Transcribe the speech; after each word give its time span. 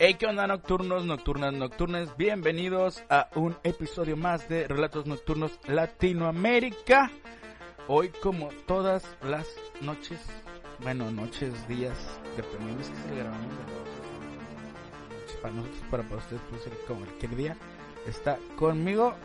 Hey, 0.00 0.14
¿qué 0.14 0.26
onda 0.26 0.46
nocturnos, 0.46 1.04
nocturnas, 1.04 1.52
nocturnas? 1.52 2.16
Bienvenidos 2.16 3.02
a 3.10 3.30
un 3.34 3.56
episodio 3.64 4.16
más 4.16 4.48
de 4.48 4.68
Relatos 4.68 5.06
Nocturnos 5.06 5.58
Latinoamérica. 5.66 7.10
Hoy, 7.88 8.10
como 8.22 8.50
todas 8.68 9.02
las 9.24 9.48
noches, 9.80 10.20
bueno, 10.84 11.10
noches, 11.10 11.66
días, 11.66 11.98
dependiendo 12.36 12.78
que 12.78 13.08
se 13.08 13.16
grabamos 13.16 13.52
para 15.42 15.54
nosotros, 15.54 15.80
para, 15.90 16.02
ustedes 16.16 16.42
puede 16.42 16.62
ser 16.62 16.72
como 16.86 17.00
cualquier 17.00 17.34
día, 17.34 17.56
está 18.06 18.38
conmigo 18.54 19.16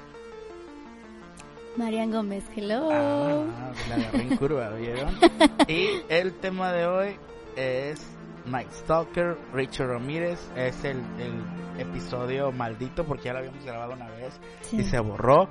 Marian 1.77 2.09
Gómez, 2.09 2.45
hello. 2.55 2.89
Ah, 2.91 3.73
la 3.89 3.95
agarré 3.95 4.21
en 4.23 4.37
curva, 4.37 4.69
¿vieron? 4.71 5.19
y 5.67 6.01
el 6.09 6.33
tema 6.33 6.71
de 6.71 6.87
hoy 6.87 7.15
es 7.55 8.01
Night 8.45 8.71
Stalker, 8.71 9.37
Richard 9.53 9.89
Ramírez. 9.89 10.39
Es 10.55 10.83
el, 10.83 10.97
el, 11.19 11.43
episodio 11.79 12.51
maldito 12.51 13.03
porque 13.03 13.25
ya 13.25 13.33
lo 13.33 13.39
habíamos 13.39 13.65
grabado 13.65 13.93
una 13.93 14.09
vez 14.11 14.39
y 14.71 14.83
se 14.83 14.99
borró. 14.99 15.47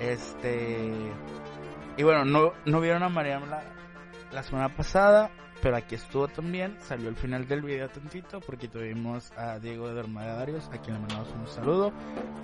Este. 0.00 0.92
Y 1.96 2.02
bueno, 2.02 2.24
no, 2.24 2.52
no 2.64 2.80
vieron 2.80 3.02
a 3.02 3.08
Mariam 3.08 3.48
la, 3.48 3.62
la 4.32 4.42
semana 4.42 4.74
pasada, 4.74 5.30
pero 5.62 5.76
aquí 5.76 5.94
estuvo 5.94 6.28
también. 6.28 6.76
Salió 6.80 7.08
el 7.08 7.16
final 7.16 7.46
del 7.46 7.62
video 7.62 7.88
tantito 7.88 8.40
porque 8.40 8.68
tuvimos 8.68 9.32
a 9.36 9.58
Diego 9.58 9.88
de 9.88 9.94
Dermadarios, 9.94 10.68
a 10.72 10.78
quien 10.78 10.94
le 10.94 11.00
mandamos 11.00 11.28
un 11.38 11.46
saludo. 11.46 11.92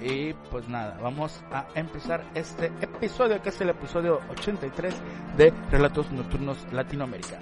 Y 0.01 0.33
pues 0.51 0.69
nada, 0.69 0.99
vamos 1.02 1.43
a 1.51 1.66
empezar 1.74 2.24
este 2.35 2.66
episodio, 2.80 3.43
que 3.43 3.49
es 3.49 3.60
el 3.60 3.71
episodio 3.71 4.21
83 4.30 4.95
de 5.37 5.52
Relatos 5.71 6.10
Nocturnos 6.12 6.59
Latinoamérica. 6.73 7.38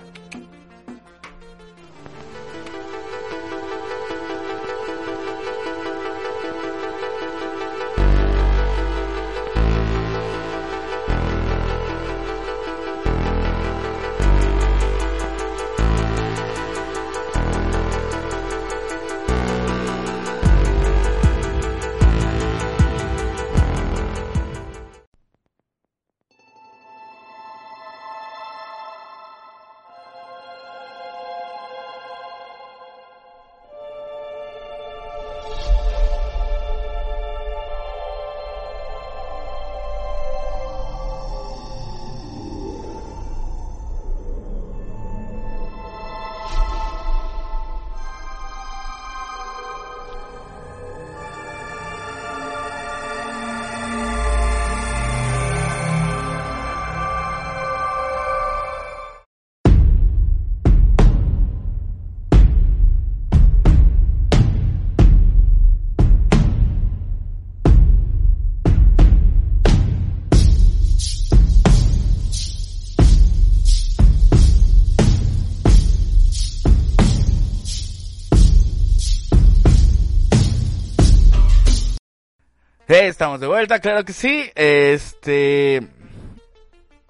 Estamos 83.09 83.41
de 83.41 83.47
vuelta, 83.47 83.81
claro 83.81 84.05
que 84.05 84.13
sí. 84.13 84.51
Este. 84.55 85.87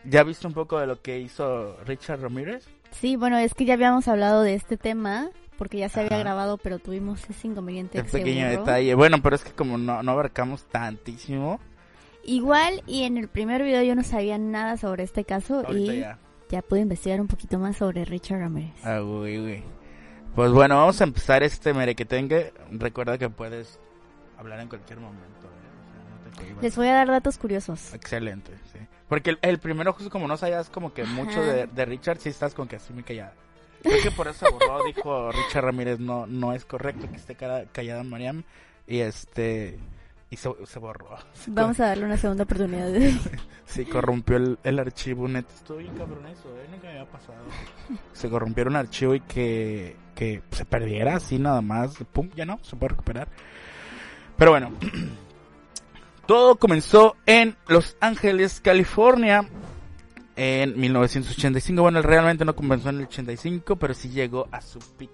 ¿Ya 0.05 0.23
viste 0.23 0.47
un 0.47 0.55
poco 0.55 0.79
de 0.79 0.87
lo 0.87 1.01
que 1.03 1.19
hizo 1.19 1.77
Richard 1.85 2.21
Ramírez? 2.21 2.67
Sí, 2.93 3.17
bueno, 3.17 3.39
es 3.39 3.55
que 3.55 3.65
ya 3.65 3.75
habíamos 3.75 4.07
hablado 4.09 4.43
de 4.43 4.55
este 4.55 4.77
tema 4.77 5.31
porque 5.59 5.79
ya 5.79 5.89
se 5.89 6.01
había 6.01 6.19
grabado, 6.19 6.59
pero 6.59 6.79
tuvimos 6.79 7.29
ese 7.29 7.49
inconveniente. 7.49 8.01
Un 8.01 8.07
pequeño 8.07 8.49
detalle. 8.49 8.95
Bueno, 8.95 9.21
pero 9.23 9.37
es 9.37 9.43
que 9.43 9.53
como 9.53 9.79
no, 9.79 10.03
no 10.03 10.13
abarcamos 10.13 10.65
tantísimo. 10.65 11.59
Igual, 12.25 12.83
y 12.87 13.05
en 13.05 13.17
el 13.17 13.29
primer 13.29 13.63
video 13.63 13.83
yo 13.83 13.95
no 13.95 14.03
sabía 14.03 14.37
nada 14.39 14.77
sobre 14.77 15.05
este 15.05 15.25
caso 15.25 15.65
y 15.73 16.01
ya. 16.51 16.63
pude 16.63 16.81
investigar 16.81 17.21
un 17.21 17.29
poquito 17.29 17.59
más 17.59 17.77
sobre 17.77 18.05
Richard 18.05 18.41
Ramírez. 18.41 18.75
Ah, 18.85 19.01
uy, 19.01 19.39
uy. 19.39 19.65
Pues 20.35 20.53
bueno, 20.53 20.77
vamos 20.77 21.01
a 21.01 21.05
empezar 21.05 21.43
este 21.43 21.73
merequetengue. 21.73 22.53
Recuerda 22.73 23.17
que 23.17 23.31
puedes 23.31 23.79
hablar 24.37 24.61
en 24.61 24.69
cualquier 24.69 25.01
momento. 25.01 25.49
Les 26.61 26.77
voy 26.77 26.89
a 26.89 26.95
dar 26.95 27.09
datos 27.09 27.39
curiosos. 27.39 27.95
Excelente, 27.95 28.53
sí. 28.73 28.79
Porque 29.09 29.37
el, 29.41 29.59
primero, 29.59 29.93
justo 29.93 30.11
como 30.11 30.27
no 30.27 30.37
sabías 30.37 30.69
como 30.69 30.93
que 30.93 31.05
mucho 31.05 31.41
de, 31.43 31.85
Richard, 31.85 32.19
sí 32.19 32.29
estás 32.29 32.55
con 32.55 32.67
que 32.67 32.77
así 32.77 32.93
muy 32.93 33.05
callada. 33.05 33.33
Creo 33.83 34.03
que 34.03 34.11
por 34.11 34.27
eso 34.27 34.47
borró, 34.51 34.85
dijo 34.85 35.31
Richard 35.31 35.65
Ramírez, 35.65 36.01
no, 36.01 36.27
no 36.27 36.53
es 36.53 36.65
correcto 36.65 37.09
que 37.09 37.17
esté 37.17 37.37
callada 37.37 38.03
Mariam. 38.03 38.43
Y 38.87 39.01
este... 39.01 39.79
Y 40.29 40.37
se, 40.39 40.79
borró. 40.81 41.17
Vamos 41.47 41.79
a 41.79 41.87
darle 41.87 42.05
una 42.05 42.17
segunda 42.17 42.43
oportunidad. 42.43 42.93
sí, 43.65 43.85
corrompió 43.85 44.37
el, 44.39 44.59
el 44.65 44.79
archivo. 44.81 45.29
Net. 45.29 45.47
Estoy 45.55 45.87
cabrón 45.91 46.27
eso, 46.27 46.49
¿eh? 46.59 46.67
Nunca 46.69 46.89
había 46.89 47.07
pasado. 47.07 47.45
Se 48.13 48.29
corrompió 48.29 48.65
un 48.65 48.75
archivo 48.75 49.15
y 49.15 49.21
que, 49.21 49.95
que 50.17 50.43
se 50.51 50.65
perdiera 50.65 51.15
así 51.15 51.39
nada 51.39 51.61
más. 51.61 51.97
Pum, 52.13 52.29
ya 52.35 52.45
no, 52.45 52.59
se 52.63 52.75
puede 52.75 52.91
recuperar. 52.91 53.29
Pero 54.37 54.51
bueno, 54.51 54.73
todo 56.27 56.57
comenzó 56.57 57.17
en 57.27 57.57
Los 57.69 57.97
Ángeles, 58.01 58.61
California, 58.61 59.49
en 60.35 60.79
1985. 60.79 61.83
Bueno, 61.83 62.03
realmente 62.03 62.45
no 62.45 62.55
comenzó 62.55 62.91
en 62.91 62.97
el 62.97 63.05
85, 63.05 63.77
pero 63.77 63.95
sí 63.95 64.11
llegó 64.11 64.49
a 64.51 64.61
su 64.61 64.79
pic, 64.79 65.11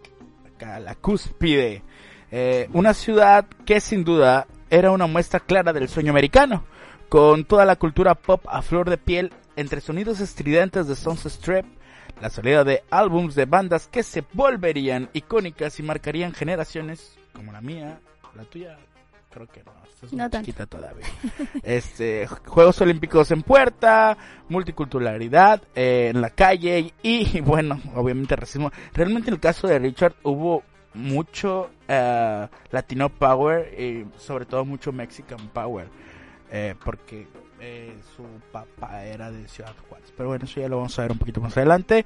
acá 0.47 0.77
a 0.77 0.81
la 0.81 0.95
cúspide. 0.95 1.83
Eh, 2.31 2.69
una 2.73 2.95
ciudad 2.95 3.47
que 3.65 3.81
sin 3.81 4.05
duda 4.05 4.47
era 4.71 4.91
una 4.91 5.07
muestra 5.07 5.41
clara 5.41 5.73
del 5.73 5.89
sueño 5.89 6.11
americano, 6.11 6.65
con 7.09 7.45
toda 7.45 7.65
la 7.65 7.77
cultura 7.77 8.15
pop 8.15 8.43
a 8.49 8.63
flor 8.63 8.89
de 8.89 8.97
piel, 8.97 9.33
entre 9.55 9.83
sonidos 9.83 10.21
estridentes 10.21 10.89
de 10.89 10.97
Sunset 10.97 11.33
Strip, 11.33 11.67
la 12.23 12.31
salida 12.31 12.65
de 12.65 12.83
álbums 12.91 13.35
de 13.35 13.45
bandas 13.45 13.87
que 13.87 14.03
se 14.03 14.25
volverían 14.33 15.11
icónicas 15.13 15.79
y 15.79 15.83
marcarían 15.83 16.33
generaciones 16.33 17.19
como 17.35 17.53
la 17.53 17.61
mía, 17.61 18.01
la 18.35 18.45
tuya, 18.45 18.79
creo 19.33 19.47
que 19.49 19.63
no, 19.65 19.73
no 20.13 20.31
chiquita 20.31 20.67
todavía. 20.67 21.07
este, 21.63 22.27
Juegos 22.27 22.81
Olímpicos 22.81 23.31
en 23.31 23.43
puerta, 23.43 24.17
multiculturalidad 24.49 25.63
eh, 25.75 26.11
en 26.15 26.21
la 26.21 26.31
calle 26.31 26.93
y, 27.03 27.41
bueno, 27.41 27.81
obviamente 27.95 28.37
racismo. 28.37 28.71
Realmente 28.93 29.31
en 29.31 29.35
el 29.35 29.41
caso 29.41 29.67
de 29.67 29.79
Richard 29.79 30.15
hubo 30.23 30.63
mucho 30.95 31.71
uh, 31.89 32.47
Latino 32.71 33.09
Power 33.09 33.81
y 33.81 34.07
sobre 34.19 34.45
todo 34.45 34.65
mucho 34.65 34.93
Mexican 34.93 35.49
Power, 35.49 35.89
eh, 36.51 36.75
porque 36.85 37.27
su 38.17 38.25
papá 38.51 39.05
era 39.05 39.31
de 39.31 39.49
Ciudad 39.49 39.75
Juárez. 39.89 40.13
Pero 40.17 40.31
bueno, 40.31 40.45
eso 40.45 40.61
ya 40.61 40.69
lo 40.69 40.79
vamos 40.79 40.99
a 40.99 41.03
ver 41.03 41.13
un 41.13 41.19
poquito 41.19 41.41
más 41.41 41.57
adelante. 41.57 42.05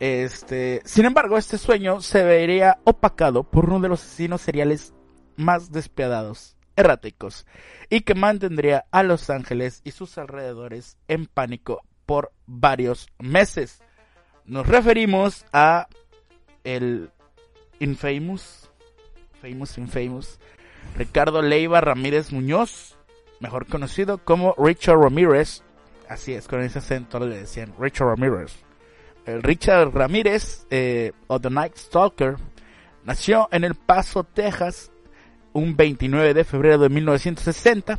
Este, 0.00 0.82
sin 0.84 1.06
embargo, 1.06 1.38
este 1.38 1.56
sueño 1.56 2.00
se 2.00 2.24
vería 2.24 2.78
opacado 2.84 3.44
por 3.44 3.66
uno 3.66 3.80
de 3.80 3.88
los 3.88 4.02
asesinos 4.02 4.40
seriales 4.40 4.92
más 5.36 5.70
despiadados 5.70 6.57
erráticos 6.78 7.44
y 7.90 8.02
que 8.02 8.14
mantendría 8.14 8.86
a 8.92 9.02
Los 9.02 9.30
Ángeles 9.30 9.82
y 9.84 9.90
sus 9.90 10.16
alrededores 10.16 10.96
en 11.08 11.26
pánico 11.26 11.82
por 12.06 12.32
varios 12.46 13.08
meses. 13.18 13.82
Nos 14.44 14.66
referimos 14.66 15.44
a 15.52 15.88
el 16.64 17.10
infamous, 17.80 18.70
famous 19.42 19.76
infamous, 19.76 20.38
Ricardo 20.96 21.42
Leiva 21.42 21.80
Ramírez 21.80 22.32
Muñoz, 22.32 22.96
mejor 23.40 23.66
conocido 23.66 24.18
como 24.18 24.54
Richard 24.56 24.98
Ramírez. 24.98 25.62
Así 26.08 26.32
es, 26.32 26.46
con 26.46 26.62
ese 26.62 26.78
acento 26.78 27.18
le 27.18 27.40
decían 27.40 27.74
Richard 27.78 28.06
Ramírez. 28.06 28.56
El 29.26 29.42
Richard 29.42 29.92
Ramírez, 29.92 30.66
eh, 30.70 31.12
o 31.26 31.40
The 31.40 31.50
Night 31.50 31.76
Stalker, 31.76 32.36
nació 33.04 33.48
en 33.50 33.64
El 33.64 33.74
Paso, 33.74 34.24
Texas, 34.24 34.92
un 35.58 35.76
29 35.76 36.34
de 36.34 36.44
febrero 36.44 36.78
de 36.78 36.88
1960, 36.88 37.98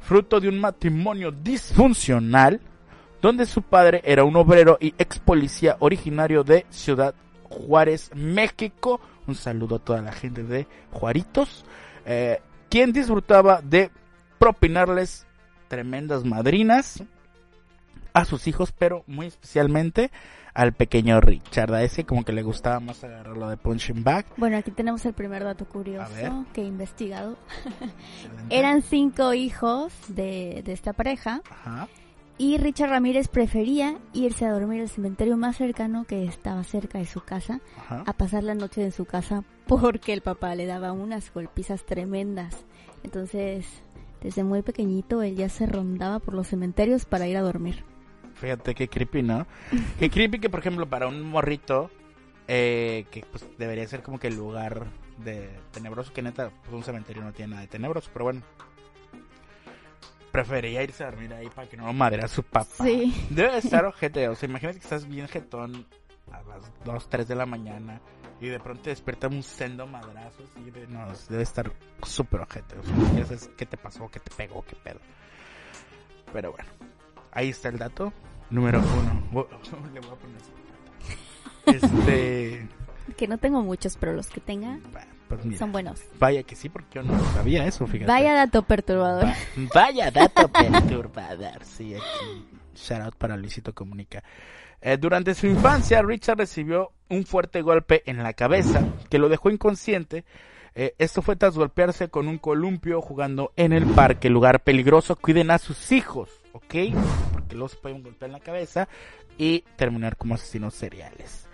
fruto 0.00 0.40
de 0.40 0.48
un 0.48 0.58
matrimonio 0.58 1.30
disfuncional, 1.30 2.60
donde 3.20 3.46
su 3.46 3.62
padre 3.62 4.02
era 4.04 4.24
un 4.24 4.36
obrero 4.36 4.78
y 4.80 4.94
ex 4.98 5.18
policía 5.18 5.76
originario 5.80 6.44
de 6.44 6.66
Ciudad 6.70 7.14
Juárez, 7.48 8.10
México, 8.14 9.00
Un 9.26 9.34
saludo 9.34 9.76
a 9.76 9.78
toda 9.78 10.00
la 10.00 10.12
gente 10.12 10.42
de 10.42 10.66
Juaritos, 10.90 11.64
eh, 12.06 12.40
quien 12.70 12.92
disfrutaba 12.92 13.60
de 13.62 13.90
propinarles 14.38 15.26
tremendas 15.68 16.24
madrinas 16.24 17.02
a 18.12 18.24
sus 18.24 18.46
hijos, 18.46 18.72
pero 18.72 19.04
muy 19.06 19.26
especialmente 19.26 20.10
al 20.54 20.72
pequeño 20.72 21.20
Richard. 21.20 21.72
A 21.74 21.82
ese 21.82 22.04
como 22.04 22.24
que 22.24 22.32
le 22.32 22.42
gustaba 22.42 22.80
más 22.80 23.04
agarrarlo 23.04 23.48
de 23.48 23.56
punching 23.56 24.02
bag. 24.02 24.26
Bueno, 24.36 24.56
aquí 24.56 24.70
tenemos 24.70 25.04
el 25.06 25.14
primer 25.14 25.44
dato 25.44 25.66
curioso 25.66 26.46
que 26.52 26.62
he 26.62 26.66
investigado. 26.66 27.36
Eran 28.50 28.82
cinco 28.82 29.34
hijos 29.34 29.92
de, 30.08 30.62
de 30.64 30.72
esta 30.72 30.92
pareja. 30.92 31.42
Ajá. 31.50 31.88
Y 32.40 32.56
Richard 32.56 32.90
Ramírez 32.90 33.26
prefería 33.26 33.98
irse 34.12 34.46
a 34.46 34.52
dormir 34.52 34.80
al 34.82 34.88
cementerio 34.88 35.36
más 35.36 35.56
cercano 35.56 36.04
que 36.04 36.24
estaba 36.24 36.62
cerca 36.62 36.98
de 36.98 37.04
su 37.04 37.20
casa, 37.20 37.60
a 37.88 38.12
pasar 38.12 38.44
la 38.44 38.54
noche 38.54 38.84
en 38.84 38.92
su 38.92 39.06
casa 39.06 39.42
porque 39.66 40.12
el 40.12 40.20
papá 40.20 40.54
le 40.54 40.66
daba 40.66 40.92
unas 40.92 41.34
golpizas 41.34 41.84
tremendas. 41.84 42.64
Entonces, 43.02 43.66
desde 44.22 44.44
muy 44.44 44.62
pequeñito 44.62 45.20
él 45.22 45.34
ya 45.34 45.48
se 45.48 45.66
rondaba 45.66 46.20
por 46.20 46.34
los 46.34 46.46
cementerios 46.46 47.06
para 47.06 47.26
ir 47.26 47.36
a 47.36 47.42
dormir. 47.42 47.84
Fíjate 48.40 48.74
qué 48.74 48.88
creepy, 48.88 49.22
¿no? 49.22 49.46
qué 49.98 50.10
creepy 50.10 50.38
que, 50.38 50.48
por 50.48 50.60
ejemplo, 50.60 50.86
para 50.86 51.08
un 51.08 51.22
morrito, 51.22 51.90
eh, 52.46 53.06
que 53.10 53.24
pues 53.30 53.44
debería 53.58 53.86
ser 53.86 54.02
como 54.02 54.18
que 54.18 54.28
el 54.28 54.36
lugar 54.36 54.86
de 55.18 55.50
tenebroso, 55.72 56.12
que 56.12 56.22
neta, 56.22 56.50
pues 56.62 56.72
un 56.72 56.84
cementerio 56.84 57.22
no 57.22 57.32
tiene 57.32 57.50
nada 57.50 57.62
de 57.62 57.68
tenebroso, 57.68 58.10
pero 58.12 58.26
bueno, 58.26 58.42
prefería 60.30 60.82
irse 60.82 61.04
a 61.04 61.10
dormir 61.10 61.32
ahí 61.34 61.48
para 61.48 61.68
que 61.68 61.76
no 61.76 61.92
madera 61.92 62.26
a 62.26 62.28
su 62.28 62.42
papá. 62.42 62.84
Sí. 62.84 63.26
Debe 63.30 63.58
estar 63.58 63.84
ojete. 63.86 64.28
O 64.28 64.34
sea, 64.34 64.48
imagínate 64.48 64.78
que 64.78 64.84
estás 64.84 65.06
bien 65.06 65.28
jetón 65.28 65.86
a 66.30 66.42
las 66.42 66.70
2, 66.84 67.08
3 67.08 67.28
de 67.28 67.34
la 67.34 67.46
mañana 67.46 68.00
y 68.40 68.46
de 68.46 68.60
pronto 68.60 68.84
te 68.84 68.90
despierta 68.90 69.28
un 69.28 69.42
sendo 69.42 69.86
madrazo. 69.86 70.44
Así 70.44 70.70
de, 70.70 70.86
no, 70.86 71.06
debe 71.28 71.42
estar 71.42 71.72
súper 72.02 72.40
ojete. 72.40 72.76
O 72.78 72.82
sea, 72.82 73.24
sabes 73.24 73.50
qué 73.56 73.66
te 73.66 73.76
pasó, 73.76 74.08
qué 74.08 74.20
te 74.20 74.30
pegó, 74.30 74.64
qué 74.64 74.76
pedo. 74.76 75.00
Pero 76.32 76.52
bueno, 76.52 76.68
ahí 77.32 77.50
está 77.50 77.68
el 77.68 77.78
dato. 77.78 78.12
Número 78.50 78.80
uno. 78.80 79.46
Le 79.94 80.00
voy 80.00 80.10
a 80.10 80.14
poner 80.14 81.76
Este. 81.76 82.68
Que 83.16 83.26
no 83.26 83.38
tengo 83.38 83.62
muchos, 83.62 83.96
pero 83.96 84.12
los 84.12 84.28
que 84.28 84.40
tenga. 84.40 84.78
Pues 85.28 85.58
son 85.58 85.72
buenos. 85.72 86.00
Vaya 86.18 86.42
que 86.42 86.56
sí, 86.56 86.68
porque 86.68 86.96
yo 86.96 87.02
no 87.02 87.18
sabía 87.34 87.66
eso, 87.66 87.86
fíjate. 87.86 88.10
Vaya 88.10 88.32
dato 88.34 88.62
perturbador. 88.62 89.28
vaya 89.74 90.10
dato 90.10 90.48
perturbador, 90.52 91.64
sí, 91.64 91.94
aquí. 91.94 92.46
Shout 92.74 93.02
out 93.02 93.14
para 93.16 93.36
Luisito 93.36 93.74
Comunica. 93.74 94.22
Eh, 94.80 94.96
durante 94.96 95.34
su 95.34 95.46
infancia, 95.46 96.02
Richard 96.02 96.38
recibió 96.38 96.92
un 97.10 97.26
fuerte 97.26 97.62
golpe 97.62 98.02
en 98.06 98.22
la 98.22 98.32
cabeza 98.32 98.82
que 99.10 99.18
lo 99.18 99.28
dejó 99.28 99.50
inconsciente. 99.50 100.24
Eh, 100.74 100.94
esto 100.98 101.22
fue 101.22 101.36
tras 101.36 101.56
golpearse 101.56 102.08
con 102.08 102.28
un 102.28 102.38
columpio 102.38 103.02
jugando 103.02 103.52
en 103.56 103.72
el 103.72 103.84
parque, 103.84 104.30
lugar 104.30 104.62
peligroso. 104.62 105.16
Cuiden 105.16 105.50
a 105.50 105.58
sus 105.58 105.90
hijos, 105.92 106.30
¿ok? 106.58 106.74
Porque 107.32 107.56
los 107.56 107.76
pueden 107.76 108.02
golpear 108.02 108.28
en 108.28 108.32
la 108.32 108.40
cabeza 108.40 108.88
y 109.36 109.60
terminar 109.76 110.16
como 110.16 110.34
asesinos 110.34 110.74
seriales. 110.74 111.46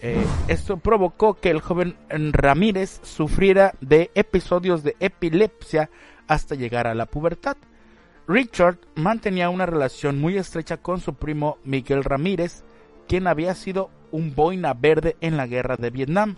Eh, 0.00 0.24
esto 0.48 0.76
provocó 0.76 1.34
que 1.34 1.50
el 1.50 1.60
joven 1.60 1.96
Ramírez 2.08 3.00
sufriera 3.02 3.74
de 3.80 4.10
episodios 4.14 4.82
de 4.82 4.96
epilepsia 5.00 5.90
hasta 6.28 6.54
llegar 6.54 6.86
a 6.86 6.94
la 6.94 7.06
pubertad. 7.06 7.56
Richard 8.28 8.78
mantenía 8.94 9.50
una 9.50 9.66
relación 9.66 10.20
muy 10.20 10.36
estrecha 10.36 10.76
con 10.76 11.00
su 11.00 11.14
primo 11.14 11.58
Miguel 11.64 12.04
Ramírez, 12.04 12.64
quien 13.08 13.26
había 13.26 13.54
sido 13.54 13.90
un 14.12 14.34
boina 14.34 14.72
verde 14.72 15.16
en 15.20 15.36
la 15.36 15.46
guerra 15.46 15.76
de 15.76 15.90
Vietnam. 15.90 16.36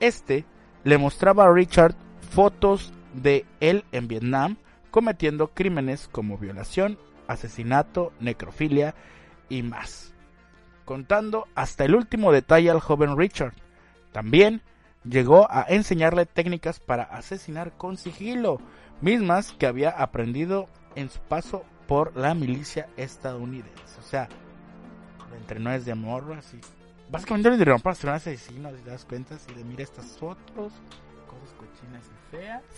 Este 0.00 0.44
le 0.84 0.98
mostraba 0.98 1.44
a 1.44 1.52
Richard 1.52 1.94
fotos 2.30 2.92
de 3.14 3.44
él 3.60 3.84
en 3.92 4.08
Vietnam 4.08 4.56
cometiendo 4.90 5.48
crímenes 5.48 6.08
como 6.10 6.36
violación, 6.36 6.98
asesinato, 7.30 8.12
necrofilia 8.20 8.94
y 9.48 9.62
más 9.62 10.10
contando 10.90 11.46
hasta 11.54 11.84
el 11.84 11.94
último 11.94 12.32
detalle 12.32 12.68
al 12.68 12.80
joven 12.80 13.16
Richard. 13.16 13.52
También 14.10 14.60
llegó 15.04 15.46
a 15.48 15.64
enseñarle 15.68 16.26
técnicas 16.26 16.80
para 16.80 17.04
asesinar 17.04 17.70
con 17.76 17.96
sigilo, 17.96 18.58
mismas 19.00 19.52
que 19.52 19.68
había 19.68 19.90
aprendido 19.90 20.66
en 20.96 21.08
su 21.08 21.20
paso 21.20 21.64
por 21.86 22.16
la 22.16 22.34
milicia 22.34 22.88
estadounidense. 22.96 24.00
O 24.00 24.02
sea, 24.02 24.28
le 25.30 25.36
entrenó 25.36 25.70
desde 25.70 25.92
amor, 25.92 26.34
así. 26.36 26.58
Básicamente 27.08 27.50
le 27.50 27.54
entrenó 27.54 27.78
para 27.78 27.94
ser 27.94 28.10
un 28.10 28.16
asesino, 28.16 28.70
si 28.70 28.82
te 28.82 28.90
das 28.90 29.04
cuenta, 29.04 29.38
si 29.38 29.54
le 29.54 29.62
mira 29.62 29.84
estas 29.84 30.18
fotos, 30.18 30.72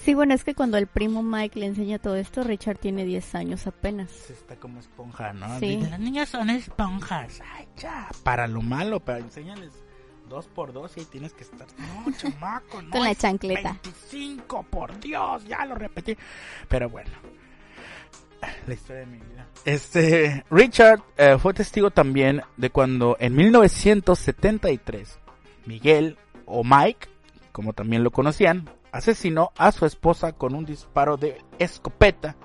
Sí, 0.03 0.15
bueno, 0.15 0.35
es 0.35 0.45
que 0.45 0.55
cuando 0.55 0.79
el 0.79 0.87
primo 0.87 1.23
Mike 1.23 1.61
le 1.61 1.67
enseña 1.67 1.99
todo 1.99 2.17
esto, 2.17 2.43
Richard 2.43 2.79
tiene 2.79 3.05
10 3.05 3.35
años 3.35 3.67
apenas. 3.67 4.31
Está 4.31 4.57
como 4.57 4.81
esponja, 4.81 5.33
¿no? 5.33 5.59
Sí. 5.59 5.77
las 5.77 6.01
niñas 6.01 6.29
son 6.29 6.51
esponjas. 6.51 7.41
Ay, 7.55 7.69
ya, 7.77 8.09
para 8.25 8.47
lo 8.47 8.63
malo, 8.63 9.01
pero 9.01 9.19
enséñales 9.19 9.73
dos 10.29 10.47
por 10.49 10.73
dos 10.73 10.97
y 10.97 11.05
tienes 11.05 11.35
que 11.35 11.45
estar. 11.45 11.67
No, 11.79 12.11
chamaco, 12.17 12.81
no. 12.83 12.91
Con 12.91 13.05
la 13.05 13.15
chancleta. 13.15 13.79
25, 13.85 14.63
por 14.65 14.99
Dios, 14.99 15.45
ya 15.45 15.65
lo 15.67 15.75
repetí. 15.75 16.17
Pero 16.69 16.89
bueno. 16.89 17.11
La 18.67 18.75
historia 18.75 19.01
de 19.01 19.07
mi 19.07 19.19
vida. 19.19 19.47
Este, 19.65 20.45
Richard 20.51 21.01
eh, 21.17 21.37
fue 21.39 21.55
testigo 21.55 21.91
también 21.93 22.43
de 22.57 22.71
cuando 22.71 23.17
en 23.21 23.37
1973 23.37 25.19
Miguel 25.67 26.19
o 26.47 26.65
Mike, 26.65 27.09
como 27.53 27.73
también 27.73 28.03
lo 28.03 28.11
conocían, 28.11 28.69
asesinó 28.93 29.51
a 29.57 29.73
su 29.73 29.87
esposa 29.87 30.33
con 30.33 30.55
un 30.55 30.65
disparo 30.65 31.17
de 31.17 31.39
escopeta 31.59 32.37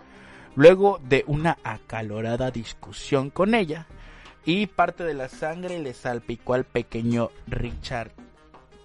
luego 0.55 0.99
de 1.03 1.23
una 1.27 1.57
acalorada 1.63 2.49
discusión 2.49 3.29
con 3.29 3.53
ella 3.53 3.85
y 4.45 4.65
parte 4.65 5.03
de 5.03 5.13
la 5.13 5.29
sangre 5.29 5.77
le 5.77 5.93
salpicó 5.93 6.53
al 6.53 6.63
pequeño 6.63 7.29
Richard 7.45 8.11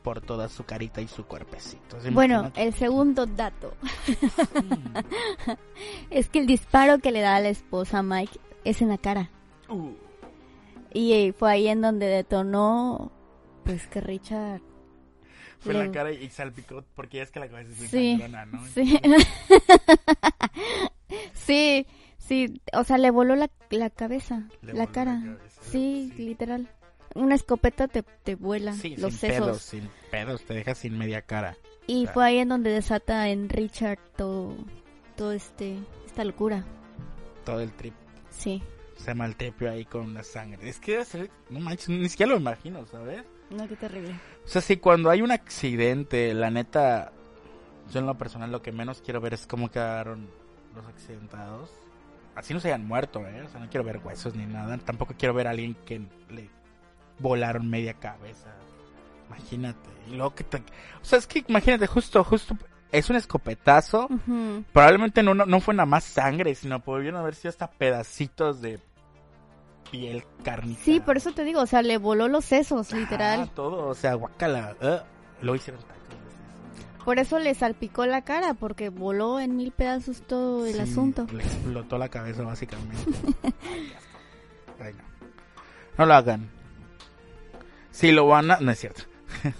por 0.02 0.20
toda 0.20 0.48
su 0.48 0.64
carita 0.64 1.00
y 1.00 1.06
su 1.06 1.24
cuerpecito. 1.24 1.96
Bueno, 2.10 2.50
el 2.56 2.74
segundo 2.74 3.26
dato 3.26 3.72
es 6.10 6.28
que 6.28 6.40
el 6.40 6.46
disparo 6.46 6.98
que 6.98 7.12
le 7.12 7.20
da 7.20 7.36
a 7.36 7.40
la 7.40 7.50
esposa 7.50 8.02
Mike 8.02 8.40
es 8.64 8.82
en 8.82 8.88
la 8.88 8.98
cara. 8.98 9.30
Uh. 9.68 9.92
Y 10.92 11.12
eh, 11.12 11.32
fue 11.32 11.52
ahí 11.52 11.68
en 11.68 11.80
donde 11.80 12.06
detonó, 12.06 13.12
pues 13.64 13.86
que 13.86 14.00
Richard... 14.00 14.60
Fue 15.62 15.74
en 15.74 15.78
la 15.78 15.92
cara 15.92 16.10
y 16.10 16.28
salpicó 16.28 16.84
porque 16.94 17.22
es 17.22 17.30
que 17.30 17.40
la 17.40 17.48
cabeza 17.48 17.70
es 17.70 17.78
muy 17.78 17.88
sí, 17.88 18.22
¿no? 18.50 18.66
Sí. 18.66 18.98
sí, 21.34 21.86
sí, 22.18 22.60
o 22.72 22.82
sea, 22.84 22.98
le 22.98 23.10
voló 23.10 23.36
la, 23.36 23.50
la 23.70 23.90
cabeza, 23.90 24.48
la 24.62 24.88
cara. 24.88 25.38
Sí, 25.70 26.12
literal. 26.16 26.68
Una 27.14 27.34
escopeta 27.34 27.88
te, 27.88 28.02
te 28.02 28.34
vuela 28.34 28.72
los 28.96 29.14
sin 29.14 29.30
Pedos, 29.30 29.62
sin 29.62 29.90
pedos, 30.10 30.42
te 30.44 30.54
deja 30.54 30.74
sin 30.74 30.98
media 30.98 31.22
cara. 31.22 31.56
Y 31.86 32.06
fue 32.06 32.24
ahí 32.24 32.38
en 32.38 32.48
donde 32.48 32.70
desata 32.70 33.28
en 33.28 33.48
Richard 33.48 33.98
todo, 34.16 34.56
todo 35.16 35.32
este, 35.32 35.78
esta 36.06 36.24
locura. 36.24 36.64
Todo 37.44 37.60
el 37.60 37.72
trip. 37.72 37.94
Sí. 38.30 38.62
Se 38.96 39.14
maltepio 39.14 39.70
ahí 39.70 39.84
con 39.84 40.14
la 40.14 40.22
sangre. 40.22 40.68
Es 40.68 40.78
que 40.78 41.04
no 41.50 41.60
manches, 41.60 41.88
ni 41.88 42.08
siquiera 42.08 42.32
lo 42.32 42.38
imagino, 42.38 42.86
¿sabes? 42.86 43.24
No, 43.54 43.68
qué 43.68 43.76
terrible. 43.76 44.18
O 44.44 44.48
sea, 44.48 44.60
si 44.60 44.76
cuando 44.76 45.10
hay 45.10 45.22
un 45.22 45.30
accidente, 45.30 46.32
la 46.34 46.50
neta, 46.50 47.12
yo 47.92 48.00
en 48.00 48.06
lo 48.06 48.16
personal 48.16 48.50
lo 48.50 48.62
que 48.62 48.72
menos 48.72 49.02
quiero 49.02 49.20
ver 49.20 49.34
es 49.34 49.46
cómo 49.46 49.70
quedaron 49.70 50.28
los 50.74 50.86
accidentados 50.86 51.70
así 52.34 52.54
no 52.54 52.60
se 52.60 52.68
hayan 52.68 52.86
muerto, 52.86 53.20
¿eh? 53.26 53.42
O 53.42 53.48
sea, 53.48 53.60
no 53.60 53.68
quiero 53.68 53.84
ver 53.84 54.00
huesos 54.02 54.34
ni 54.34 54.46
nada. 54.46 54.76
Tampoco 54.78 55.14
quiero 55.18 55.34
ver 55.34 55.46
a 55.46 55.50
alguien 55.50 55.76
que 55.86 56.00
le 56.30 56.48
volaron 57.18 57.68
media 57.68 57.94
cabeza. 57.94 58.54
Imagínate. 59.28 59.90
Y 60.08 60.16
luego 60.16 60.34
que 60.34 60.44
te... 60.44 60.58
O 60.58 61.04
sea, 61.04 61.18
es 61.18 61.26
que 61.26 61.44
imagínate, 61.46 61.86
justo, 61.86 62.22
justo... 62.24 62.56
Es 62.90 63.08
un 63.08 63.16
escopetazo. 63.16 64.06
Probablemente 64.70 65.22
no, 65.22 65.32
no, 65.34 65.60
fue 65.60 65.72
nada 65.72 65.86
más 65.86 66.04
sangre, 66.04 66.54
sino 66.54 66.80
pudieron 66.80 67.18
haber 67.18 67.34
sido 67.34 67.48
hasta 67.48 67.70
pedacitos 67.70 68.60
de 68.60 68.80
piel 69.92 70.24
carnita. 70.42 70.80
Sí, 70.82 70.98
por 70.98 71.16
eso 71.16 71.30
te 71.30 71.44
digo, 71.44 71.60
o 71.60 71.66
sea, 71.66 71.82
le 71.82 71.98
voló 71.98 72.26
los 72.26 72.44
sesos, 72.44 72.92
literal. 72.92 73.48
todo, 73.54 73.86
o 73.86 73.94
sea, 73.94 74.14
guacala. 74.14 74.74
Uh, 74.82 75.44
lo 75.44 75.54
hicieron 75.54 75.80
por 77.04 77.18
eso 77.18 77.38
le 77.38 77.54
salpicó 77.54 78.06
la 78.06 78.22
cara, 78.22 78.54
porque 78.54 78.88
voló 78.88 79.40
en 79.40 79.56
mil 79.56 79.72
pedazos 79.72 80.22
todo 80.22 80.66
el 80.66 80.78
asunto. 80.78 81.26
Le 81.32 81.42
explotó 81.42 81.98
la 81.98 82.08
cabeza, 82.08 82.42
básicamente. 82.44 82.96
no. 85.98 86.06
lo 86.06 86.14
hagan. 86.14 86.48
Si 87.90 88.12
lo 88.12 88.28
van 88.28 88.52
a. 88.52 88.60
No 88.60 88.70
es 88.70 88.78
cierto. 88.78 89.02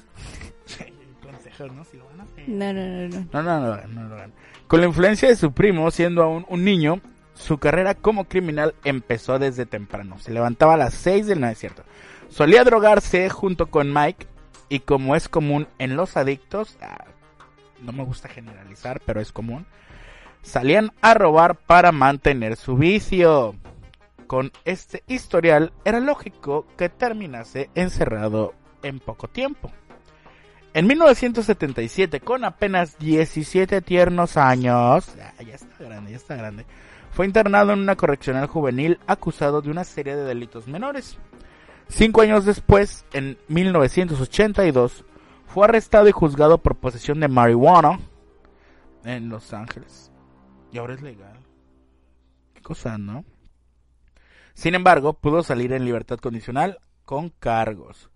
¿no? 1.75 1.85
Si 1.85 1.97
lo 1.97 2.07
van 2.07 2.21
a 2.21 2.25
hacer. 2.25 2.49
No, 2.49 2.73
no, 2.73 2.87
no, 2.87 3.09
no. 3.09 3.27
No, 3.33 3.43
no, 3.43 3.61
no, 3.61 3.87
no 3.89 4.09
lo 4.09 4.15
hagan. 4.15 4.33
Con 4.69 4.81
la 4.81 4.87
influencia 4.87 5.29
de 5.29 5.37
su 5.37 5.53
primo, 5.53 5.91
siendo 5.91 6.23
aún 6.23 6.47
un 6.49 6.65
niño, 6.65 7.01
su 7.35 7.59
carrera 7.59 7.95
como 7.95 8.25
criminal 8.25 8.75
empezó 8.85 9.39
desde 9.39 9.67
temprano. 9.67 10.19
Se 10.19 10.33
levantaba 10.33 10.75
a 10.75 10.79
las 10.79 10.95
6 10.95 11.27
del 11.27 11.41
no 11.41 11.49
es 11.49 11.59
cierto. 11.59 11.85
Solía 12.29 12.65
drogarse 12.65 13.29
junto 13.31 13.71
con 13.71 13.93
Mike 13.93 14.27
y 14.69 14.81
como 14.81 15.17
es 15.17 15.29
común 15.29 15.69
en 15.79 15.97
los 15.97 16.17
adictos, 16.17 16.79
ah, 16.81 17.05
no 17.83 17.93
me 17.93 18.05
gusta 18.05 18.29
generalizar, 18.29 19.03
pero 19.05 19.21
es 19.21 19.33
común, 19.33 19.67
salían 20.43 20.93
a 21.01 21.15
robar 21.15 21.57
para 21.57 21.93
mantener 21.93 22.57
su 22.57 22.77
vicio. 22.77 23.55
Con 24.27 24.51
este 24.65 25.03
historial 25.09 25.75
era 25.85 26.01
lógico 26.01 26.67
que 26.79 26.89
terminase 26.89 27.69
encerrado 27.75 28.55
en 28.83 28.99
poco 28.99 29.29
tiempo. 29.29 29.71
En 30.75 30.87
1977, 30.87 32.21
con 32.21 32.45
apenas 32.45 32.99
17 32.99 33.83
tiernos 33.83 34.39
años, 34.39 35.15
ya, 35.17 35.35
está 35.55 35.85
grande, 35.85 36.13
ya 36.13 36.17
está 36.17 36.35
grande, 36.35 36.65
fue 37.13 37.27
internado 37.27 37.73
en 37.73 37.81
una 37.81 37.95
correccional 37.95 38.47
juvenil 38.47 38.99
acusado 39.07 39.61
de 39.61 39.71
una 39.71 39.85
serie 39.85 40.17
de 40.17 40.25
delitos 40.25 40.67
menores. 40.67 41.19
Cinco 41.89 42.23
años 42.23 42.47
después, 42.47 43.05
en 43.13 43.37
1982, 43.49 45.05
fue 45.47 45.67
arrestado 45.67 46.09
y 46.09 46.13
juzgado 46.13 46.59
por 46.59 46.77
posesión 46.77 47.21
de 47.21 47.29
marihuana 47.29 48.01
en 49.05 49.29
Los 49.29 49.53
Ángeles. 49.53 50.11
Y 50.73 50.79
ahora 50.79 50.95
es 50.95 51.03
legal. 51.03 51.39
Qué 52.55 52.63
cosa, 52.63 52.97
¿no? 52.97 53.27
Sin 54.55 54.75
embargo, 54.75 55.13
pudo 55.13 55.43
salir 55.43 55.73
en 55.75 55.85
libertad 55.85 56.19
condicional 56.19 56.79
con 57.05 57.29
cargos. 57.29 58.09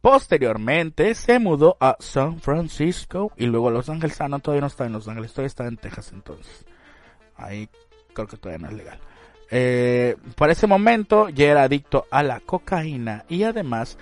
Posteriormente 0.00 1.14
se 1.16 1.40
mudó 1.40 1.76
a 1.80 1.96
San 1.98 2.38
Francisco 2.38 3.32
y 3.36 3.46
luego 3.46 3.68
a 3.68 3.72
Los 3.72 3.88
Ángeles. 3.88 4.20
Ah, 4.20 4.28
no, 4.28 4.38
todavía 4.38 4.60
no 4.60 4.68
está 4.68 4.86
en 4.86 4.92
Los 4.92 5.08
Ángeles, 5.08 5.32
todavía 5.32 5.48
está 5.48 5.66
en 5.66 5.76
Texas 5.76 6.12
entonces. 6.12 6.64
Ahí 7.36 7.68
creo 8.14 8.28
que 8.28 8.36
todavía 8.36 8.66
no 8.66 8.72
es 8.72 8.78
legal. 8.78 8.98
Eh, 9.50 10.16
para 10.36 10.52
ese 10.52 10.66
momento 10.66 11.28
ya 11.28 11.46
era 11.46 11.64
adicto 11.64 12.06
a 12.10 12.22
la 12.22 12.40
cocaína 12.40 13.24
y 13.28 13.42
además 13.42 13.98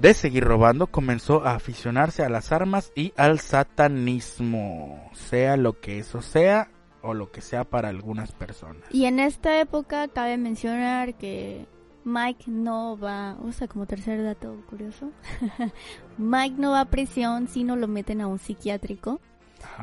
de 0.00 0.14
seguir 0.14 0.44
robando 0.44 0.86
comenzó 0.86 1.46
a 1.46 1.54
aficionarse 1.54 2.24
a 2.24 2.28
las 2.28 2.52
armas 2.52 2.90
y 2.94 3.12
al 3.16 3.38
satanismo, 3.38 5.10
sea 5.12 5.56
lo 5.56 5.78
que 5.78 5.98
eso 5.98 6.22
sea 6.22 6.70
o 7.02 7.14
lo 7.14 7.30
que 7.30 7.40
sea 7.40 7.64
para 7.64 7.88
algunas 7.88 8.32
personas. 8.32 8.82
Y 8.90 9.04
en 9.04 9.20
esta 9.20 9.60
época 9.60 10.08
cabe 10.08 10.36
mencionar 10.36 11.14
que 11.14 11.66
Mike 12.04 12.44
no 12.50 12.98
va, 12.98 13.36
o 13.40 13.68
como 13.68 13.86
tercer 13.86 14.22
dato 14.22 14.56
curioso, 14.68 15.10
Mike 16.18 16.56
no 16.58 16.72
va 16.72 16.80
a 16.80 16.90
prisión 16.90 17.46
si 17.48 17.64
no 17.64 17.76
lo 17.76 17.88
meten 17.88 18.20
a 18.20 18.26
un 18.26 18.38
psiquiátrico. 18.38 19.20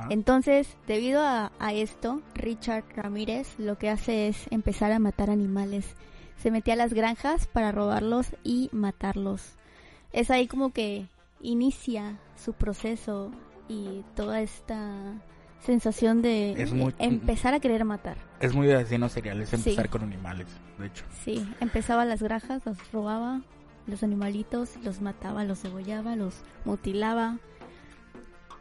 Entonces, 0.10 0.76
debido 0.88 1.22
a, 1.22 1.52
esto, 1.74 2.22
Richard 2.36 2.84
Ramírez 2.96 3.58
lo 3.58 3.78
que 3.78 3.90
hace 3.90 4.28
es 4.28 4.46
empezar 4.52 4.92
a 4.92 5.00
matar 5.00 5.30
animales. 5.30 5.96
Se 6.38 6.52
metía 6.52 6.74
a 6.76 6.78
las 6.78 6.94
granjas 6.94 7.48
para 7.48 7.72
robarlos 7.72 8.36
y 8.44 8.70
matarlos. 8.72 9.56
Es 10.14 10.32
ahí 10.32 10.48
como 10.48 10.72
que 10.72 11.08
inicia 11.42 12.20
su 12.36 12.54
proceso 12.54 13.32
y 13.68 14.04
toda 14.16 14.42
esta 14.42 15.22
sensación 15.60 16.22
de 16.22 16.52
empezar 17.00 17.54
a 17.54 17.60
querer 17.60 17.84
matar. 17.86 18.18
Es 18.40 18.54
muy 18.54 18.68
de 18.68 18.76
asesinos 18.76 19.12
seriales 19.12 19.52
empezar 19.54 19.90
con 19.90 20.04
animales, 20.04 20.48
de 20.78 20.88
hecho. 20.88 21.06
Sí, 21.24 21.48
empezaba 21.60 22.06
las 22.06 22.22
granjas, 22.22 22.66
los 22.66 22.92
robaba, 22.92 23.42
los 23.88 24.04
animalitos, 24.04 24.78
los 24.84 25.02
mataba, 25.02 25.44
los 25.44 25.64
degollaba, 25.64 26.16
los 26.16 26.36
mutilaba. 26.66 27.38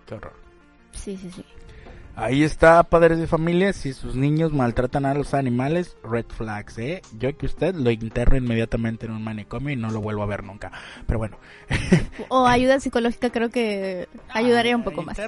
Qué 0.07 0.15
horror. 0.15 0.46
Sí, 0.97 1.17
sí, 1.17 1.31
sí. 1.31 1.45
Ahí 2.19 2.45
está, 2.45 2.83
padres 2.83 3.19
de 3.19 3.27
familia, 3.27 3.75
si 3.75 3.93
sus 3.93 4.17
niños 4.17 4.51
maltratan 4.51 5.05
a 5.05 5.13
los 5.13 5.35
animales, 5.35 5.99
red 6.03 6.25
flags, 6.27 6.79
¿eh? 6.79 7.03
Yo 7.19 7.37
que 7.37 7.45
usted 7.45 7.75
lo 7.75 7.91
interno 7.91 8.39
inmediatamente 8.39 9.05
en 9.05 9.13
un 9.13 9.23
manicomio 9.23 9.75
y 9.75 9.77
no 9.77 9.91
lo 9.91 10.01
vuelvo 10.01 10.23
a 10.23 10.27
ver 10.27 10.43
nunca. 10.43 10.73
Pero 11.07 11.19
bueno. 11.19 11.37
o 12.29 12.47
ayuda 12.47 12.81
psicológica 12.81 13.29
creo 13.29 13.51
que 13.51 14.09
ayudaría 14.31 14.75
un 14.75 14.83
poco 14.85 15.03
más. 15.03 15.19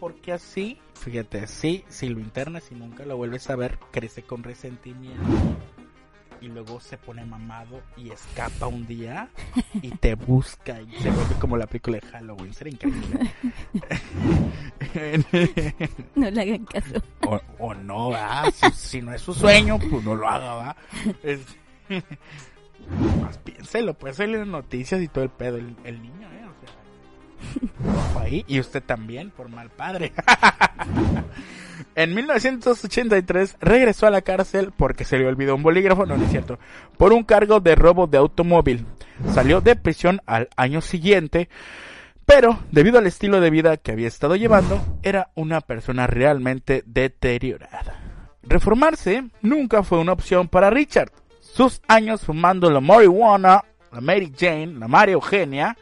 Porque 0.00 0.32
así, 0.32 0.78
fíjate, 0.94 1.46
sí, 1.46 1.84
si 1.88 2.08
lo 2.08 2.20
internas 2.20 2.72
y 2.72 2.74
nunca 2.74 3.04
lo 3.04 3.18
vuelves 3.18 3.50
a 3.50 3.56
ver, 3.56 3.78
crece 3.92 4.22
con 4.22 4.42
resentimiento 4.42 5.22
y 6.40 6.48
luego 6.48 6.80
se 6.80 6.96
pone 6.96 7.24
mamado 7.24 7.82
y 7.96 8.10
escapa 8.10 8.66
un 8.66 8.86
día 8.86 9.28
y 9.74 9.90
te 9.90 10.14
busca 10.14 10.80
y 10.80 10.90
se 11.00 11.10
vuelve 11.10 11.34
como 11.40 11.56
la 11.56 11.66
película 11.66 11.98
de 11.98 12.06
Halloween. 12.06 12.54
Sería 12.54 12.72
increíble. 12.74 13.30
no 16.14 16.30
le 16.30 16.40
hagan 16.40 16.64
caso. 16.64 17.02
O, 17.58 17.74
no, 17.74 18.10
¿va? 18.10 18.50
Si, 18.74 19.02
no 19.02 19.12
es 19.14 19.22
su 19.22 19.34
sueño, 19.34 19.78
pues 19.78 20.04
no 20.04 20.14
lo 20.14 20.28
haga, 20.28 20.54
¿va? 20.54 20.76
Más 23.20 23.38
piénselo, 23.38 23.94
puede 23.94 24.14
salir 24.14 24.36
en 24.36 24.50
noticias 24.50 25.00
y 25.02 25.08
todo 25.08 25.24
el 25.24 25.30
pedo 25.30 25.56
el, 25.56 25.76
el 25.84 26.02
niño, 26.02 26.28
¿eh? 26.32 26.37
Ahí. 28.18 28.44
Y 28.46 28.60
usted 28.60 28.82
también, 28.82 29.30
por 29.30 29.48
mal 29.48 29.70
padre. 29.70 30.12
En 31.94 32.14
1983 32.14 33.56
regresó 33.60 34.06
a 34.06 34.10
la 34.10 34.22
cárcel 34.22 34.72
porque 34.76 35.04
se 35.04 35.18
le 35.18 35.26
olvidó 35.26 35.56
un 35.56 35.62
bolígrafo, 35.62 36.06
no, 36.06 36.16
no 36.16 36.24
es 36.24 36.30
cierto, 36.30 36.58
por 36.96 37.12
un 37.12 37.24
cargo 37.24 37.58
de 37.58 37.74
robo 37.74 38.06
de 38.06 38.18
automóvil. 38.18 38.86
Salió 39.34 39.60
de 39.60 39.74
prisión 39.74 40.20
al 40.26 40.48
año 40.56 40.80
siguiente, 40.80 41.48
pero 42.24 42.60
debido 42.70 42.98
al 42.98 43.06
estilo 43.06 43.40
de 43.40 43.50
vida 43.50 43.76
que 43.78 43.92
había 43.92 44.06
estado 44.06 44.36
llevando, 44.36 44.80
era 45.02 45.30
una 45.34 45.60
persona 45.60 46.06
realmente 46.06 46.84
deteriorada. 46.86 48.00
Reformarse 48.42 49.24
nunca 49.42 49.82
fue 49.82 49.98
una 49.98 50.12
opción 50.12 50.48
para 50.48 50.70
Richard. 50.70 51.10
Sus 51.40 51.82
años 51.88 52.22
fumando 52.24 52.70
la 52.70 52.80
marihuana, 52.80 53.64
la 53.90 54.00
Mary 54.00 54.32
Jane, 54.38 54.68
la 54.78 54.86
María 54.86 55.14
Eugenia 55.14 55.76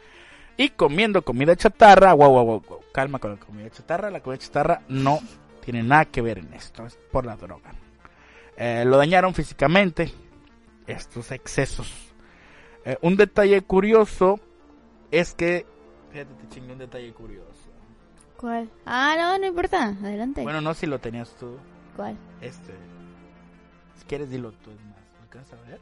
y 0.57 0.69
comiendo 0.69 1.21
comida 1.21 1.55
chatarra, 1.55 2.13
wow, 2.13 2.31
wow, 2.31 2.45
wow, 2.45 2.79
calma 2.91 3.19
con 3.19 3.31
la 3.31 3.37
comida 3.37 3.69
chatarra, 3.69 4.09
la 4.09 4.21
comida 4.21 4.39
chatarra 4.39 4.81
no 4.89 5.19
tiene 5.63 5.83
nada 5.83 6.05
que 6.05 6.21
ver 6.21 6.39
en 6.39 6.53
esto, 6.53 6.85
es 6.85 6.97
por 7.11 7.25
la 7.25 7.35
droga. 7.35 7.71
Eh, 8.57 8.83
lo 8.85 8.97
dañaron 8.97 9.35
físicamente, 9.35 10.11
estos 10.87 11.31
excesos. 11.31 11.93
Eh, 12.85 12.97
un 13.01 13.15
detalle 13.15 13.61
curioso 13.61 14.39
es 15.11 15.35
que, 15.35 15.65
fíjate, 16.11 16.33
te 16.33 16.49
chingué 16.49 16.73
un 16.73 16.79
detalle 16.79 17.13
curioso. 17.13 17.69
¿Cuál? 18.37 18.69
Ah, 18.85 19.15
no, 19.17 19.37
no 19.37 19.45
importa, 19.45 19.87
adelante. 19.87 20.41
Bueno, 20.41 20.61
no 20.61 20.73
si 20.73 20.87
lo 20.87 20.99
tenías 20.99 21.35
tú. 21.35 21.57
¿Cuál? 21.95 22.17
Este. 22.41 22.73
Si 23.95 24.05
quieres, 24.05 24.29
dilo 24.29 24.51
tú, 24.51 24.71
es 24.71 24.79
más. 24.85 24.97
¿Lo 25.17 25.23
alcanzas 25.23 25.59
a 25.59 25.69
ver? 25.69 25.79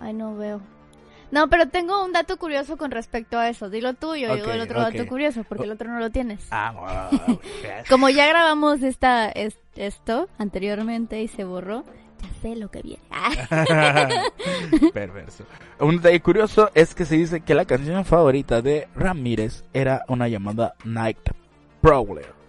Ay, 0.00 0.14
no 0.14 0.36
veo. 0.36 0.60
No, 1.30 1.48
pero 1.48 1.68
tengo 1.68 2.04
un 2.04 2.12
dato 2.12 2.36
curioso 2.38 2.76
con 2.76 2.90
respecto 2.90 3.38
a 3.38 3.48
eso. 3.48 3.70
Dilo 3.70 3.94
tú 3.94 4.14
y 4.14 4.22
yo 4.22 4.34
digo 4.34 4.50
el 4.50 4.60
otro 4.60 4.80
dato 4.80 5.06
curioso, 5.06 5.44
porque 5.48 5.64
el 5.64 5.72
otro 5.72 5.90
no 5.90 5.98
lo 5.98 6.10
tienes. 6.10 6.46
Ah, 6.50 7.10
Como 7.88 8.08
ya 8.08 8.26
grabamos 8.26 8.82
esta, 8.82 9.30
esto 9.76 10.28
anteriormente 10.38 11.22
y 11.22 11.28
se 11.28 11.44
borró, 11.44 11.84
ya 12.20 12.28
sé 12.42 12.56
lo 12.56 12.70
que 12.70 12.82
viene. 12.82 13.02
Perverso. 14.92 15.44
Un 15.78 15.96
detalle 15.96 16.20
curioso 16.20 16.70
es 16.74 16.94
que 16.94 17.04
se 17.04 17.16
dice 17.16 17.40
que 17.40 17.54
la 17.54 17.64
canción 17.64 18.04
favorita 18.04 18.60
de 18.60 18.88
Ramírez 18.94 19.64
era 19.72 20.04
una 20.08 20.28
llamada 20.28 20.74
Night 20.84 21.30
Prowler 21.80 22.40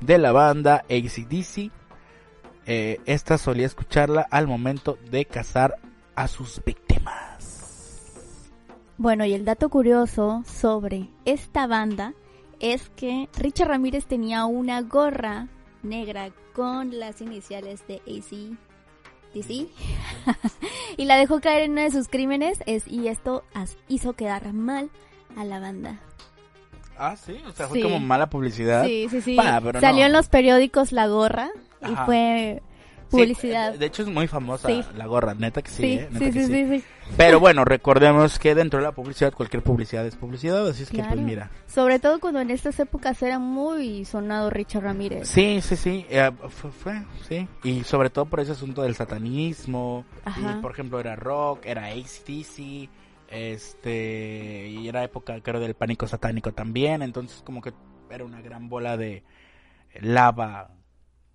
de 0.00 0.18
la 0.18 0.32
banda 0.32 0.84
ACDC. 0.90 1.70
Eh, 2.66 3.00
esta 3.06 3.38
solía 3.38 3.66
escucharla 3.66 4.26
al 4.30 4.46
momento 4.46 4.98
de 5.10 5.24
cazar 5.24 5.78
a 6.14 6.28
sus 6.28 6.62
víctimas. 6.64 6.81
Bueno, 9.02 9.24
y 9.24 9.34
el 9.34 9.44
dato 9.44 9.68
curioso 9.68 10.44
sobre 10.46 11.08
esta 11.24 11.66
banda 11.66 12.14
es 12.60 12.88
que 12.90 13.28
Richard 13.36 13.66
Ramírez 13.66 14.06
tenía 14.06 14.44
una 14.44 14.80
gorra 14.80 15.48
negra 15.82 16.30
con 16.54 17.00
las 17.00 17.20
iniciales 17.20 17.84
de 17.88 17.96
AC. 18.06 18.56
DC 19.34 19.66
y 20.96 21.04
la 21.06 21.16
dejó 21.16 21.40
caer 21.40 21.62
en 21.62 21.72
uno 21.72 21.80
de 21.80 21.90
sus 21.90 22.06
crímenes 22.06 22.62
es, 22.66 22.86
y 22.86 23.08
esto 23.08 23.42
hizo 23.88 24.12
quedar 24.12 24.52
mal 24.52 24.88
a 25.36 25.44
la 25.44 25.58
banda. 25.58 25.98
Ah, 26.96 27.16
sí, 27.16 27.38
o 27.44 27.50
sea, 27.50 27.66
fue 27.66 27.80
como 27.80 27.98
mala 27.98 28.30
publicidad. 28.30 28.84
Sí, 28.84 29.08
sí, 29.10 29.20
sí. 29.20 29.36
Salió 29.80 30.06
en 30.06 30.12
los 30.12 30.28
periódicos 30.28 30.92
la 30.92 31.08
gorra 31.08 31.50
y 31.80 31.96
fue 32.06 32.62
publicidad. 33.12 33.74
de 33.74 33.86
hecho 33.86 34.02
es 34.02 34.08
muy 34.08 34.26
famosa 34.26 34.68
la 34.96 35.06
gorra, 35.06 35.34
neta 35.34 35.62
que 35.62 35.70
sí, 35.70 35.82
sí, 35.82 35.92
¿eh? 35.94 36.08
sí, 36.18 36.32
sí, 36.32 36.46
sí, 36.46 36.84
Pero 37.16 37.40
bueno, 37.40 37.64
recordemos 37.64 38.38
que 38.38 38.54
dentro 38.54 38.80
de 38.80 38.84
la 38.84 38.92
publicidad 38.92 39.32
cualquier 39.32 39.62
publicidad 39.62 40.06
es 40.06 40.16
publicidad, 40.16 40.66
así 40.66 40.82
es 40.82 40.90
que 40.90 41.02
pues 41.02 41.20
mira. 41.20 41.50
Sobre 41.66 41.98
todo 41.98 42.18
cuando 42.20 42.40
en 42.40 42.50
estas 42.50 42.78
épocas 42.80 43.22
era 43.22 43.38
muy 43.38 44.04
sonado 44.04 44.50
Richard 44.50 44.82
Ramírez. 44.82 45.28
Sí, 45.28 45.60
sí, 45.62 45.76
sí, 45.76 46.06
eh, 46.10 46.30
fue, 46.48 47.02
sí. 47.28 47.46
Y 47.62 47.84
sobre 47.84 48.10
todo 48.10 48.26
por 48.26 48.40
ese 48.40 48.52
asunto 48.52 48.82
del 48.82 48.94
satanismo, 48.94 50.04
y 50.36 50.60
por 50.60 50.72
ejemplo 50.72 50.98
era 50.98 51.16
rock, 51.16 51.66
era 51.66 51.86
ACDC, 51.86 52.88
este, 53.28 54.68
y 54.68 54.88
era 54.88 55.04
época 55.04 55.40
creo 55.42 55.60
del 55.60 55.74
pánico 55.74 56.06
satánico 56.06 56.52
también, 56.52 57.02
entonces 57.02 57.42
como 57.42 57.62
que 57.62 57.72
era 58.10 58.24
una 58.24 58.42
gran 58.42 58.68
bola 58.68 58.96
de 58.96 59.22
lava 60.00 60.70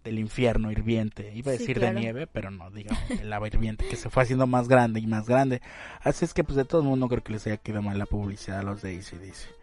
del 0.03 0.19
infierno 0.19 0.71
hirviente. 0.71 1.31
Iba 1.35 1.51
a 1.51 1.57
decir 1.57 1.79
de 1.79 1.93
nieve, 1.93 2.27
pero 2.27 2.51
no, 2.51 2.69
digamos, 2.71 3.09
el 3.11 3.29
lava 3.29 3.47
hirviente, 3.47 3.87
que 3.87 3.95
se 3.95 4.09
fue 4.09 4.23
haciendo 4.23 4.47
más 4.47 4.67
grande 4.67 4.99
y 4.99 5.07
más 5.07 5.27
grande. 5.27 5.61
Así 6.01 6.25
es 6.25 6.33
que, 6.33 6.43
pues, 6.43 6.55
de 6.55 6.65
todo 6.65 6.81
el 6.81 6.87
mundo 6.87 7.07
creo 7.07 7.23
que 7.23 7.33
les 7.33 7.45
haya 7.47 7.57
quedado 7.57 7.83
mal 7.83 7.97
la 7.97 8.05
publicidad 8.05 8.59
a 8.59 8.63
los 8.63 8.81
de 8.81 8.97
ACDC. 8.97 9.57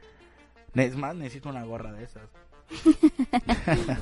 Es 0.75 0.97
más, 0.97 1.15
necesito 1.15 1.49
una 1.49 1.65
gorra 1.65 1.93
de 1.93 2.05
esas. 2.05 2.29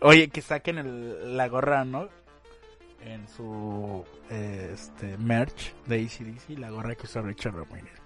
Oye, 0.00 0.28
que 0.28 0.42
saquen 0.42 1.36
la 1.36 1.48
gorra, 1.48 1.84
¿no? 1.84 2.08
En 3.02 3.26
su 3.28 4.04
este 4.28 5.16
merch 5.16 5.74
de 5.86 6.04
ACDC, 6.04 6.58
la 6.58 6.70
gorra 6.70 6.94
que 6.94 7.06
usó 7.06 7.22
Richard 7.22 7.54
Ramírez. 7.54 8.00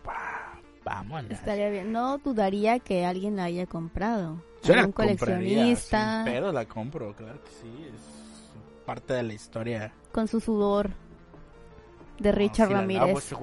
Vamos. 0.85 1.25
Estaría 1.31 1.71
bien. 1.71 1.93
No 1.93 2.19
dudaría 2.19 2.79
que 2.79 3.05
alguien 3.07 3.37
la 3.37 3.45
haya 3.45 3.67
comprado. 3.67 4.43
Yo 4.63 4.75
un 4.75 4.93
coleccionista. 4.93 6.23
Pero 6.25 6.53
la 6.53 6.67
compro, 6.67 7.15
claro 7.15 7.43
que 7.43 7.51
sí. 7.51 7.87
Es 7.95 8.85
parte 8.85 9.15
de 9.15 9.23
la 9.23 9.33
historia. 9.33 9.93
Con 10.13 10.29
su 10.29 10.41
sudor 10.41 10.91
de 12.19 12.33
Richard 12.33 12.71
Ramírez. 12.71 13.33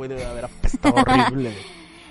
horrible. 0.83 1.53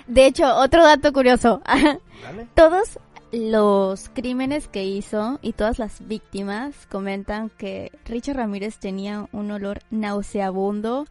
De 0.07 0.25
hecho, 0.25 0.55
otro 0.55 0.83
dato 0.83 1.13
curioso. 1.13 1.61
Todos 2.55 2.99
los 3.31 4.09
crímenes 4.09 4.67
que 4.67 4.83
hizo 4.83 5.39
y 5.41 5.53
todas 5.53 5.79
las 5.79 6.05
víctimas 6.05 6.85
comentan 6.87 7.49
que 7.49 7.91
Richard 8.05 8.35
Ramírez 8.35 8.77
tenía 8.77 9.29
un 9.31 9.51
olor 9.51 9.79
nauseabundo 9.89 11.05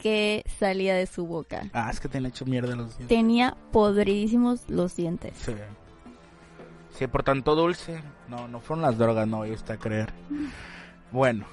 que 0.00 0.44
salía 0.58 0.94
de 0.94 1.06
su 1.06 1.26
boca. 1.26 1.68
Ah, 1.72 1.88
es 1.90 2.00
que 2.00 2.08
tenía 2.08 2.28
hecho 2.28 2.44
mierda 2.44 2.74
los 2.74 2.96
dientes. 2.96 3.08
Tenía 3.08 3.56
podridísimos 3.72 4.68
los 4.68 4.96
dientes. 4.96 5.32
Sí. 5.36 5.54
Sí, 6.90 7.06
por 7.06 7.22
tanto 7.22 7.54
dulce. 7.54 8.02
No, 8.28 8.48
no 8.48 8.60
fueron 8.60 8.82
las 8.82 8.98
drogas, 8.98 9.26
no, 9.28 9.44
está 9.44 9.74
a 9.74 9.78
creer. 9.78 10.12
Bueno, 11.12 11.46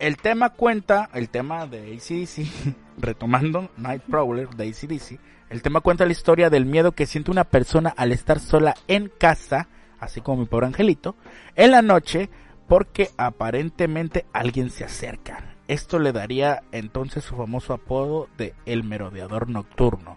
el 0.00 0.16
tema 0.16 0.50
cuenta, 0.50 1.08
el 1.14 1.28
tema 1.28 1.66
de 1.66 1.94
ACDC, 1.94 2.74
retomando 2.98 3.70
Night 3.76 4.02
Prowler 4.02 4.48
de 4.48 4.68
ACDC, 4.68 5.20
el 5.50 5.62
tema 5.62 5.80
cuenta 5.80 6.06
la 6.06 6.12
historia 6.12 6.50
del 6.50 6.64
miedo 6.64 6.92
que 6.92 7.06
siente 7.06 7.30
una 7.30 7.44
persona 7.44 7.92
al 7.96 8.12
estar 8.12 8.40
sola 8.40 8.74
en 8.88 9.08
casa, 9.08 9.68
así 9.98 10.20
como 10.20 10.42
mi 10.42 10.46
pobre 10.46 10.66
angelito, 10.66 11.16
en 11.54 11.72
la 11.72 11.82
noche, 11.82 12.30
porque 12.66 13.10
aparentemente 13.16 14.26
alguien 14.32 14.70
se 14.70 14.84
acerca. 14.84 15.49
Esto 15.70 16.00
le 16.00 16.10
daría 16.10 16.64
entonces 16.72 17.22
su 17.22 17.36
famoso 17.36 17.72
apodo 17.72 18.28
de 18.36 18.54
El 18.66 18.82
Merodeador 18.82 19.48
Nocturno. 19.48 20.16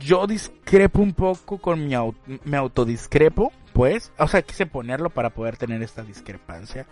Yo 0.00 0.26
discrepo 0.26 1.02
un 1.02 1.12
poco 1.12 1.58
con 1.58 1.86
mi, 1.86 1.94
me 2.44 2.56
autodiscrepo, 2.56 3.52
pues, 3.74 4.10
o 4.18 4.26
sea, 4.26 4.40
quise 4.40 4.64
ponerlo 4.64 5.10
para 5.10 5.34
poder 5.34 5.58
tener 5.58 5.82
esta 5.82 6.02
discrepancia, 6.02 6.86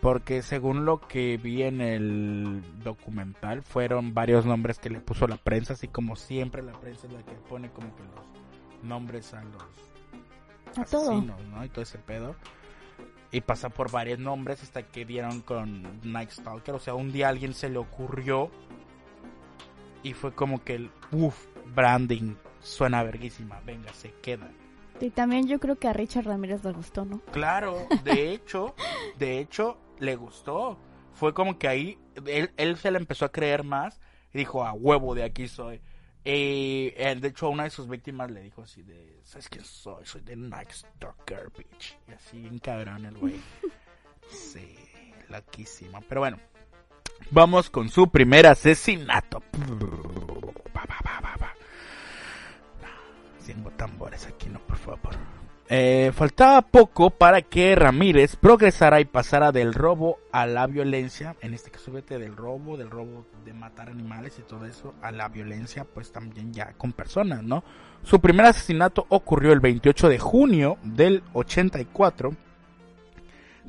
porque 0.00 0.42
según 0.42 0.84
lo 0.84 1.00
que 1.00 1.38
vi 1.38 1.64
en 1.64 1.80
el 1.80 2.62
documental, 2.84 3.62
fueron 3.62 4.14
varios 4.14 4.46
nombres 4.46 4.78
que 4.78 4.90
le 4.90 5.00
puso 5.00 5.26
la 5.26 5.38
prensa, 5.38 5.72
así 5.72 5.88
como 5.88 6.14
siempre 6.14 6.62
la 6.62 6.74
prensa 6.74 7.08
es 7.08 7.14
la 7.14 7.24
que 7.24 7.34
pone 7.48 7.68
como 7.70 7.96
que 7.96 8.04
los 8.04 8.84
nombres 8.84 9.34
a 9.34 9.42
los 9.42 10.78
asesinos, 10.78 11.44
¿no? 11.50 11.64
Y 11.64 11.68
todo 11.68 11.82
ese 11.82 11.98
pedo 11.98 12.36
y 13.34 13.40
pasa 13.40 13.68
por 13.68 13.90
varios 13.90 14.20
nombres 14.20 14.62
hasta 14.62 14.84
que 14.84 15.04
dieron 15.04 15.40
con 15.40 16.00
Night 16.04 16.30
Stalker. 16.30 16.76
O 16.76 16.78
sea, 16.78 16.94
un 16.94 17.10
día 17.10 17.26
a 17.26 17.30
alguien 17.30 17.52
se 17.52 17.68
le 17.68 17.78
ocurrió 17.78 18.48
y 20.04 20.12
fue 20.12 20.32
como 20.32 20.62
que 20.62 20.76
el 20.76 20.90
uff, 21.10 21.46
branding 21.74 22.36
suena 22.60 23.02
verguísima, 23.02 23.60
venga, 23.66 23.92
se 23.92 24.12
queda. 24.22 24.48
Y 25.00 25.10
también 25.10 25.48
yo 25.48 25.58
creo 25.58 25.74
que 25.74 25.88
a 25.88 25.92
Richard 25.92 26.26
Ramírez 26.26 26.62
le 26.62 26.70
gustó, 26.70 27.04
¿no? 27.04 27.18
Claro, 27.32 27.88
de 28.04 28.32
hecho, 28.32 28.76
de 29.18 29.40
hecho, 29.40 29.78
le 29.98 30.14
gustó. 30.14 30.78
Fue 31.14 31.34
como 31.34 31.58
que 31.58 31.66
ahí 31.66 31.98
él, 32.26 32.52
él 32.56 32.76
se 32.76 32.92
le 32.92 32.98
empezó 32.98 33.24
a 33.24 33.32
creer 33.32 33.64
más 33.64 34.00
y 34.32 34.38
dijo, 34.38 34.64
a 34.64 34.72
huevo, 34.72 35.16
de 35.16 35.24
aquí 35.24 35.48
soy. 35.48 35.80
Y 36.24 36.92
eh, 36.96 37.16
de 37.20 37.28
hecho 37.28 37.46
a 37.46 37.50
una 37.50 37.64
de 37.64 37.70
sus 37.70 37.86
víctimas 37.86 38.30
le 38.30 38.40
dijo 38.40 38.62
así 38.62 38.82
de, 38.82 39.20
¿sabes 39.24 39.48
quién 39.50 39.64
soy? 39.64 40.06
Soy 40.06 40.22
de 40.22 40.34
Night 40.36 40.70
Stalker, 40.70 41.50
bitch. 41.56 41.98
Y 42.08 42.12
así 42.12 42.46
en 42.46 42.58
cabrón 42.58 43.04
el 43.04 43.18
güey. 43.18 43.40
sí, 44.30 44.74
loquísimo. 45.28 46.00
Pero 46.08 46.22
bueno, 46.22 46.38
vamos 47.30 47.68
con 47.68 47.90
su 47.90 48.08
primer 48.08 48.46
asesinato. 48.46 49.42
Sin 53.40 53.62
tambores 53.76 54.26
aquí, 54.26 54.48
no, 54.48 54.58
por 54.60 54.78
favor. 54.78 55.43
Eh, 55.70 56.12
faltaba 56.14 56.60
poco 56.60 57.08
para 57.08 57.40
que 57.40 57.74
Ramírez 57.74 58.36
progresara 58.36 59.00
y 59.00 59.06
pasara 59.06 59.50
del 59.50 59.72
robo 59.72 60.18
a 60.30 60.44
la 60.44 60.66
violencia, 60.66 61.36
en 61.40 61.54
este 61.54 61.70
caso 61.70 61.90
vete 61.90 62.18
del 62.18 62.36
robo, 62.36 62.76
del 62.76 62.90
robo 62.90 63.24
de 63.46 63.54
matar 63.54 63.88
animales 63.88 64.38
y 64.38 64.42
todo 64.42 64.66
eso, 64.66 64.94
a 65.00 65.10
la 65.10 65.28
violencia 65.28 65.84
pues 65.84 66.12
también 66.12 66.52
ya 66.52 66.74
con 66.74 66.92
personas, 66.92 67.42
¿no? 67.42 67.64
Su 68.02 68.20
primer 68.20 68.44
asesinato 68.44 69.06
ocurrió 69.08 69.52
el 69.52 69.60
28 69.60 70.10
de 70.10 70.18
junio 70.18 70.76
del 70.82 71.22
84. 71.32 72.34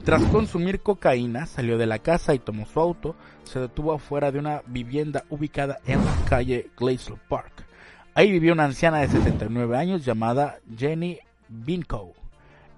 Tras 0.04 0.24
consumir 0.24 0.82
cocaína, 0.82 1.46
salió 1.46 1.78
de 1.78 1.86
la 1.86 2.00
casa 2.00 2.34
y 2.34 2.40
tomó 2.40 2.66
su 2.66 2.82
auto, 2.82 3.16
se 3.46 3.60
detuvo 3.60 3.94
afuera 3.94 4.34
de 4.34 4.40
una 4.40 4.62
vivienda 4.68 5.24
ubicada 5.30 5.80
en 5.88 6.04
la 6.04 6.14
calle 6.28 6.70
Glacier 6.78 7.18
Park. 7.30 7.66
Ahí 8.14 8.32
vivió 8.32 8.52
una 8.52 8.66
anciana 8.66 9.00
de 9.00 9.08
79 9.08 9.78
años 9.78 10.04
llamada 10.04 10.60
Jenny 10.78 11.20
Binko. 11.50 12.14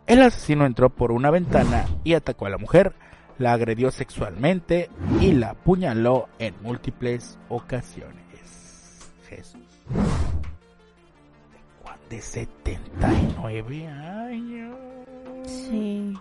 El 0.06 0.22
asesino 0.22 0.66
entró 0.66 0.90
por 0.90 1.12
una 1.12 1.32
ventana 1.32 1.86
y 2.04 2.14
atacó 2.14 2.46
a 2.46 2.50
la 2.50 2.58
mujer, 2.58 2.94
la 3.38 3.54
agredió 3.54 3.92
sexualmente 3.92 4.90
y 5.20 5.34
la 5.34 5.52
apuñaló 5.52 6.30
en 6.40 6.56
múltiples 6.62 7.38
ocasiones. 7.50 8.26
Jesús. 9.28 9.62
De 12.10 12.22
79 12.22 13.88
años. 13.88 14.78
Sí. 15.46 16.14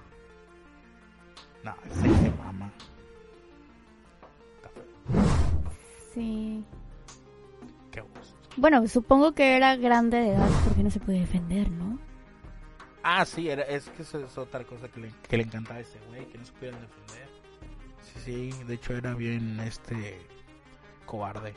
No, 1.62 1.74
ese 1.88 2.32
mamá. 2.38 2.72
Sí. 6.12 6.64
Qué 7.92 8.00
gusto. 8.00 8.36
Bueno, 8.56 8.84
supongo 8.88 9.32
que 9.32 9.56
era 9.56 9.76
grande 9.76 10.16
de 10.16 10.32
edad 10.32 10.48
porque 10.64 10.82
no 10.82 10.90
se 10.90 10.98
puede 10.98 11.20
defender, 11.20 11.70
¿no? 11.70 12.00
Ah, 13.08 13.24
sí, 13.24 13.48
era, 13.48 13.62
es 13.62 13.88
que 13.90 14.02
eso 14.02 14.18
es 14.18 14.36
otra 14.36 14.64
cosa 14.64 14.88
que 14.88 14.98
le, 14.98 15.12
que 15.28 15.36
le 15.36 15.44
encantaba 15.44 15.78
a 15.78 15.82
ese 15.82 15.96
güey, 16.08 16.26
que 16.26 16.38
no 16.38 16.44
se 16.44 16.52
pudieran 16.54 16.80
defender. 16.80 17.28
Sí, 18.02 18.50
sí, 18.50 18.64
de 18.64 18.74
hecho 18.74 18.94
era 18.94 19.14
bien 19.14 19.60
este 19.60 20.18
cobarde 21.04 21.54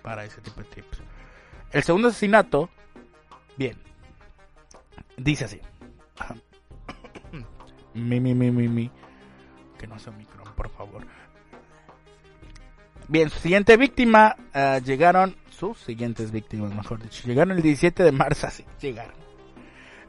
para 0.00 0.24
ese 0.24 0.40
tipo 0.40 0.62
de 0.62 0.68
tips. 0.70 1.02
El 1.72 1.82
segundo 1.82 2.08
asesinato, 2.08 2.70
bien, 3.58 3.76
dice 5.18 5.44
así. 5.44 5.60
mi, 7.92 8.18
mi, 8.18 8.34
mi, 8.34 8.50
mi, 8.50 8.66
mi. 8.66 8.90
Que 9.78 9.86
no 9.86 9.98
sea 9.98 10.10
un 10.10 10.20
micro, 10.20 10.42
por 10.56 10.70
favor. 10.70 11.06
Bien, 13.08 13.28
su 13.28 13.40
siguiente 13.40 13.76
víctima 13.76 14.36
uh, 14.54 14.82
llegaron, 14.82 15.36
sus 15.50 15.76
siguientes 15.76 16.30
víctimas, 16.30 16.74
mejor 16.74 17.02
dicho, 17.02 17.24
llegaron 17.26 17.58
el 17.58 17.62
17 17.62 18.02
de 18.02 18.12
marzo, 18.12 18.46
así, 18.46 18.64
llegaron 18.80 19.22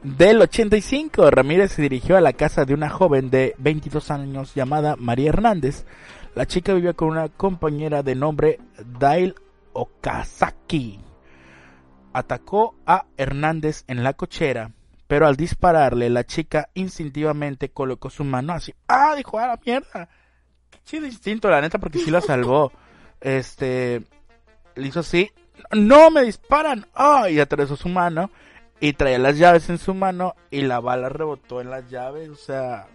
del 0.04 0.42
85, 0.42 1.30
Ramírez 1.30 1.72
se 1.72 1.80
dirigió 1.80 2.18
a 2.18 2.20
la 2.20 2.34
casa 2.34 2.66
de 2.66 2.74
una 2.74 2.90
joven 2.90 3.30
de 3.30 3.54
22 3.56 4.10
años 4.10 4.54
llamada 4.54 4.96
María 4.96 5.30
Hernández. 5.30 5.86
La 6.34 6.44
chica 6.44 6.74
vivía 6.74 6.92
con 6.92 7.08
una 7.08 7.30
compañera 7.30 8.02
de 8.02 8.14
nombre 8.14 8.60
Dail 8.98 9.34
Okazaki. 9.72 11.00
Atacó 12.12 12.76
a 12.84 13.06
Hernández 13.16 13.84
en 13.86 14.04
la 14.04 14.12
cochera, 14.12 14.72
pero 15.06 15.26
al 15.26 15.36
dispararle 15.36 16.10
la 16.10 16.24
chica 16.24 16.68
instintivamente 16.74 17.70
colocó 17.70 18.10
su 18.10 18.24
mano 18.24 18.52
así. 18.52 18.74
¡Ah! 18.86 19.14
Dijo, 19.16 19.38
¡ah, 19.38 19.46
la 19.46 19.60
mierda! 19.64 20.10
Qué 20.68 20.80
chido 20.84 21.06
instinto, 21.06 21.48
la 21.48 21.62
neta, 21.62 21.78
porque 21.78 22.00
sí 22.00 22.10
la 22.10 22.20
salvó. 22.20 22.72
Este... 23.22 24.02
Le 24.74 24.86
hizo 24.86 25.00
así. 25.00 25.30
¡No, 25.72 26.10
me 26.10 26.24
disparan! 26.24 26.86
¡Ah! 26.94 27.30
Y 27.30 27.40
atravesó 27.40 27.74
su 27.74 27.88
mano 27.88 28.30
y 28.80 28.92
traía 28.92 29.18
las 29.18 29.38
llaves 29.38 29.68
en 29.70 29.78
su 29.78 29.94
mano 29.94 30.34
y 30.50 30.62
la 30.62 30.80
bala 30.80 31.08
rebotó 31.08 31.60
en 31.60 31.70
las 31.70 31.88
llaves, 31.90 32.28
o 32.28 32.36
sea, 32.36 32.86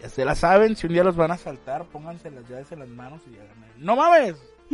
ya 0.00 0.08
se 0.08 0.24
la 0.24 0.34
saben, 0.34 0.76
si 0.76 0.86
un 0.86 0.94
día 0.94 1.04
los 1.04 1.16
van 1.16 1.30
a 1.30 1.36
saltar, 1.36 1.84
pónganse 1.84 2.30
las 2.30 2.48
llaves 2.48 2.72
en 2.72 2.80
las 2.80 2.88
manos 2.88 3.20
y 3.26 3.34
ya 3.34 3.42
¡No 3.78 3.96
mames! 3.96 4.36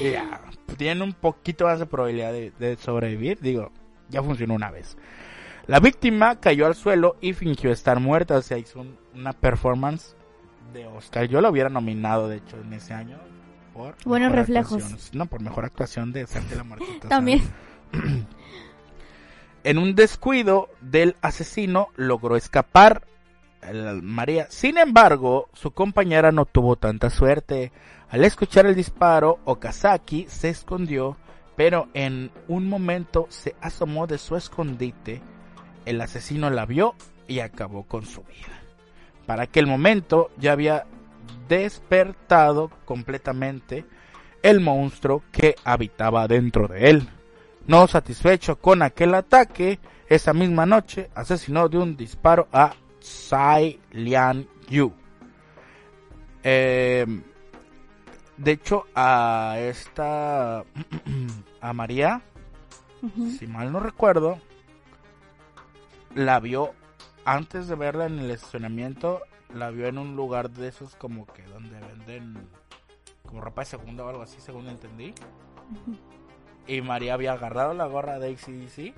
y 0.00 0.10
ya, 0.12 0.40
tienen 0.76 1.02
un 1.02 1.12
poquito 1.12 1.64
más 1.64 1.78
de 1.78 1.86
probabilidad 1.86 2.32
de, 2.32 2.76
sobrevivir, 2.76 3.38
digo, 3.40 3.72
ya 4.08 4.22
funcionó 4.22 4.54
una 4.54 4.70
vez. 4.70 4.96
La 5.66 5.80
víctima 5.80 6.40
cayó 6.40 6.66
al 6.66 6.74
suelo 6.74 7.16
y 7.20 7.32
fingió 7.34 7.70
estar 7.70 8.00
muerta, 8.00 8.36
o 8.36 8.42
sea, 8.42 8.58
hizo 8.58 8.86
una 9.14 9.32
performance 9.32 10.16
de 10.72 10.86
Oscar. 10.86 11.26
Yo 11.26 11.40
lo 11.40 11.50
hubiera 11.50 11.68
nominado, 11.68 12.28
de 12.28 12.36
hecho, 12.36 12.58
en 12.58 12.72
ese 12.72 12.94
año 12.94 13.18
por 13.74 13.94
buenos 14.04 14.32
reflejos. 14.32 15.10
No, 15.12 15.26
por 15.26 15.40
mejor 15.42 15.64
actuación 15.64 16.12
de 16.12 16.26
Santa 16.26 16.56
la 16.56 16.64
Muertita. 16.64 17.08
También. 17.08 17.42
En 19.68 19.76
un 19.76 19.94
descuido 19.94 20.70
del 20.80 21.14
asesino 21.20 21.88
logró 21.94 22.36
escapar 22.36 23.02
María. 24.00 24.46
Sin 24.48 24.78
embargo, 24.78 25.50
su 25.52 25.72
compañera 25.72 26.32
no 26.32 26.46
tuvo 26.46 26.76
tanta 26.76 27.10
suerte. 27.10 27.70
Al 28.08 28.24
escuchar 28.24 28.64
el 28.64 28.74
disparo, 28.74 29.40
Okazaki 29.44 30.24
se 30.26 30.48
escondió, 30.48 31.18
pero 31.54 31.88
en 31.92 32.30
un 32.48 32.66
momento 32.66 33.26
se 33.28 33.56
asomó 33.60 34.06
de 34.06 34.16
su 34.16 34.36
escondite. 34.36 35.20
El 35.84 36.00
asesino 36.00 36.48
la 36.48 36.64
vio 36.64 36.94
y 37.26 37.40
acabó 37.40 37.82
con 37.82 38.06
su 38.06 38.22
vida. 38.22 38.62
Para 39.26 39.42
aquel 39.42 39.66
momento 39.66 40.30
ya 40.38 40.52
había 40.52 40.86
despertado 41.46 42.70
completamente 42.86 43.84
el 44.42 44.60
monstruo 44.60 45.22
que 45.30 45.56
habitaba 45.62 46.26
dentro 46.26 46.68
de 46.68 46.88
él. 46.88 47.08
No 47.68 47.86
satisfecho 47.86 48.56
con 48.56 48.80
aquel 48.80 49.14
ataque, 49.14 49.78
esa 50.08 50.32
misma 50.32 50.64
noche 50.64 51.10
asesinó 51.14 51.68
de 51.68 51.76
un 51.76 51.98
disparo 51.98 52.48
a 52.50 52.72
Sai 52.98 53.78
Lian 53.90 54.48
Yu. 54.70 54.90
Em, 56.42 57.22
de 58.38 58.52
hecho, 58.52 58.86
a 58.94 59.56
esta. 59.58 60.64
a 61.60 61.72
María, 61.74 62.22
si 63.38 63.46
mal 63.46 63.70
no 63.70 63.80
recuerdo, 63.80 64.38
la 66.14 66.40
vio 66.40 66.72
antes 67.26 67.68
de 67.68 67.74
verla 67.74 68.06
en 68.06 68.18
el 68.18 68.30
estacionamiento. 68.30 69.20
La 69.54 69.68
vio 69.68 69.88
en 69.88 69.98
un 69.98 70.16
lugar 70.16 70.48
de 70.48 70.68
esos, 70.68 70.94
como 70.94 71.26
que 71.26 71.42
donde 71.42 71.78
venden 71.80 72.48
como 73.26 73.42
ropa 73.42 73.60
de 73.60 73.66
segunda 73.66 74.04
o 74.04 74.08
algo 74.08 74.22
así, 74.22 74.40
según 74.40 74.68
entendí. 74.68 75.12
Y 76.68 76.82
María 76.82 77.14
había 77.14 77.32
agarrado 77.32 77.72
la 77.72 77.86
gorra 77.86 78.18
de 78.18 78.28
ACDC, 78.28 78.94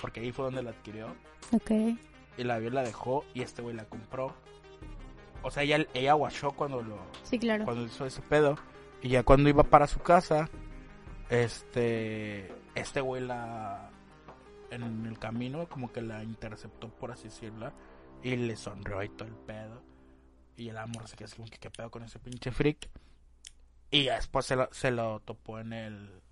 porque 0.00 0.18
ahí 0.18 0.32
fue 0.32 0.46
donde 0.46 0.64
la 0.64 0.70
adquirió. 0.70 1.14
Ok. 1.52 1.70
Y 2.36 2.44
la 2.44 2.58
vio 2.58 2.70
la 2.70 2.82
dejó 2.82 3.24
y 3.34 3.42
este 3.42 3.62
güey 3.62 3.76
la 3.76 3.84
compró. 3.84 4.34
O 5.42 5.50
sea, 5.50 5.62
ella, 5.62 5.86
ella 5.94 6.14
guachó 6.14 6.50
cuando 6.50 6.82
lo... 6.82 6.98
Sí, 7.22 7.38
claro. 7.38 7.64
Cuando 7.64 7.84
hizo 7.84 8.04
ese 8.04 8.20
pedo. 8.22 8.58
Y 9.00 9.10
ya 9.10 9.22
cuando 9.22 9.48
iba 9.48 9.62
para 9.62 9.86
su 9.86 10.00
casa, 10.00 10.50
este... 11.30 12.52
Este 12.74 13.00
güey 13.00 13.22
la... 13.22 13.90
En 14.70 15.06
el 15.06 15.18
camino 15.18 15.68
como 15.68 15.92
que 15.92 16.00
la 16.00 16.24
interceptó, 16.24 16.88
por 16.88 17.12
así 17.12 17.24
decirlo. 17.24 17.72
Y 18.24 18.34
le 18.36 18.56
sonrió 18.56 19.02
y 19.04 19.08
todo 19.08 19.28
el 19.28 19.34
pedo. 19.34 19.82
Y 20.56 20.68
el 20.68 20.78
amor 20.78 21.06
se 21.06 21.14
quedó 21.14 21.26
así 21.26 21.36
como 21.36 21.48
que 21.48 21.58
qué 21.58 21.70
pedo 21.70 21.90
con 21.92 22.02
ese 22.02 22.18
pinche 22.18 22.50
freak. 22.50 22.88
Y 23.90 24.06
después 24.06 24.46
se 24.46 24.56
lo, 24.56 24.68
se 24.72 24.90
lo 24.90 25.20
topó 25.20 25.60
en 25.60 25.72
el 25.74 26.22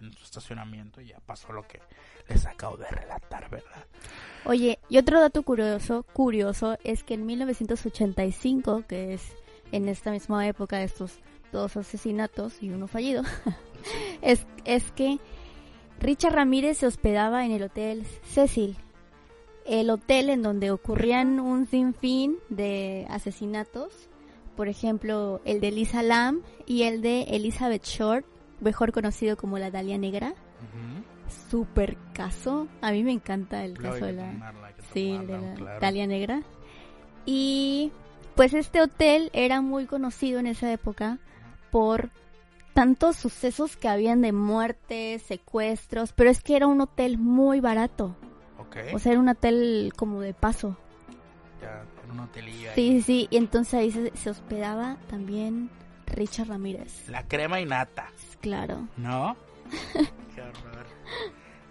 en 0.00 0.12
su 0.12 0.24
estacionamiento 0.24 1.00
y 1.00 1.08
ya 1.08 1.20
pasó 1.20 1.52
lo 1.52 1.66
que 1.66 1.80
les 2.28 2.46
acabo 2.46 2.76
de 2.76 2.88
relatar, 2.88 3.48
¿verdad? 3.50 3.86
Oye, 4.44 4.78
y 4.88 4.98
otro 4.98 5.20
dato 5.20 5.42
curioso, 5.42 6.04
curioso 6.12 6.76
es 6.84 7.02
que 7.02 7.14
en 7.14 7.26
1985, 7.26 8.84
que 8.86 9.14
es 9.14 9.22
en 9.72 9.88
esta 9.88 10.10
misma 10.10 10.46
época 10.46 10.78
de 10.78 10.84
estos 10.84 11.18
dos 11.52 11.76
asesinatos 11.76 12.62
y 12.62 12.70
uno 12.70 12.88
fallido, 12.88 13.22
es, 14.22 14.46
es 14.64 14.90
que 14.92 15.18
Richard 16.00 16.34
Ramírez 16.34 16.78
se 16.78 16.86
hospedaba 16.86 17.44
en 17.44 17.52
el 17.52 17.62
Hotel 17.62 18.04
Cecil, 18.24 18.76
el 19.64 19.90
hotel 19.90 20.30
en 20.30 20.42
donde 20.42 20.70
ocurrían 20.70 21.40
un 21.40 21.66
sinfín 21.66 22.36
de 22.48 23.06
asesinatos, 23.10 24.08
por 24.56 24.68
ejemplo, 24.68 25.40
el 25.44 25.60
de 25.60 25.70
Lisa 25.70 26.02
Lam 26.02 26.42
y 26.66 26.84
el 26.84 27.02
de 27.02 27.22
Elizabeth 27.24 27.84
Short, 27.84 28.24
mejor 28.60 28.92
conocido 28.92 29.36
como 29.36 29.58
la 29.58 29.70
Dalia 29.70 29.98
Negra. 29.98 30.34
Super 31.50 31.96
caso. 32.12 32.68
A 32.80 32.92
mí 32.92 33.02
me 33.02 33.12
encanta 33.12 33.64
el 33.64 33.78
caso 33.78 34.06
de 34.06 34.12
la, 34.12 34.52
sí, 34.92 35.18
de 35.18 35.60
la 35.60 35.78
Dalia 35.78 36.06
Negra. 36.06 36.42
Y 37.24 37.92
pues 38.34 38.54
este 38.54 38.80
hotel 38.80 39.30
era 39.32 39.60
muy 39.60 39.86
conocido 39.86 40.38
en 40.38 40.46
esa 40.46 40.72
época 40.72 41.18
por 41.70 42.10
tantos 42.74 43.16
sucesos 43.16 43.76
que 43.76 43.88
habían 43.88 44.20
de 44.20 44.32
muertes, 44.32 45.22
secuestros, 45.22 46.12
pero 46.12 46.30
es 46.30 46.42
que 46.42 46.56
era 46.56 46.66
un 46.66 46.80
hotel 46.80 47.18
muy 47.18 47.60
barato. 47.60 48.14
O 48.92 48.98
sea, 48.98 49.12
era 49.12 49.20
un 49.20 49.28
hotel 49.30 49.92
como 49.96 50.20
de 50.20 50.34
paso. 50.34 50.76
Ya, 51.62 51.82
un 52.12 52.20
hotelillo. 52.20 52.70
Sí, 52.74 53.00
sí, 53.00 53.26
y 53.30 53.38
entonces 53.38 53.74
ahí 53.74 54.10
se 54.14 54.30
hospedaba 54.30 54.98
también 55.08 55.70
Richard 56.06 56.48
Ramírez. 56.48 57.08
La 57.08 57.26
crema 57.26 57.60
y 57.60 57.64
nata. 57.64 58.08
Claro. 58.46 58.86
¿No? 58.96 59.36
Qué 60.34 60.40
horror. 60.40 60.86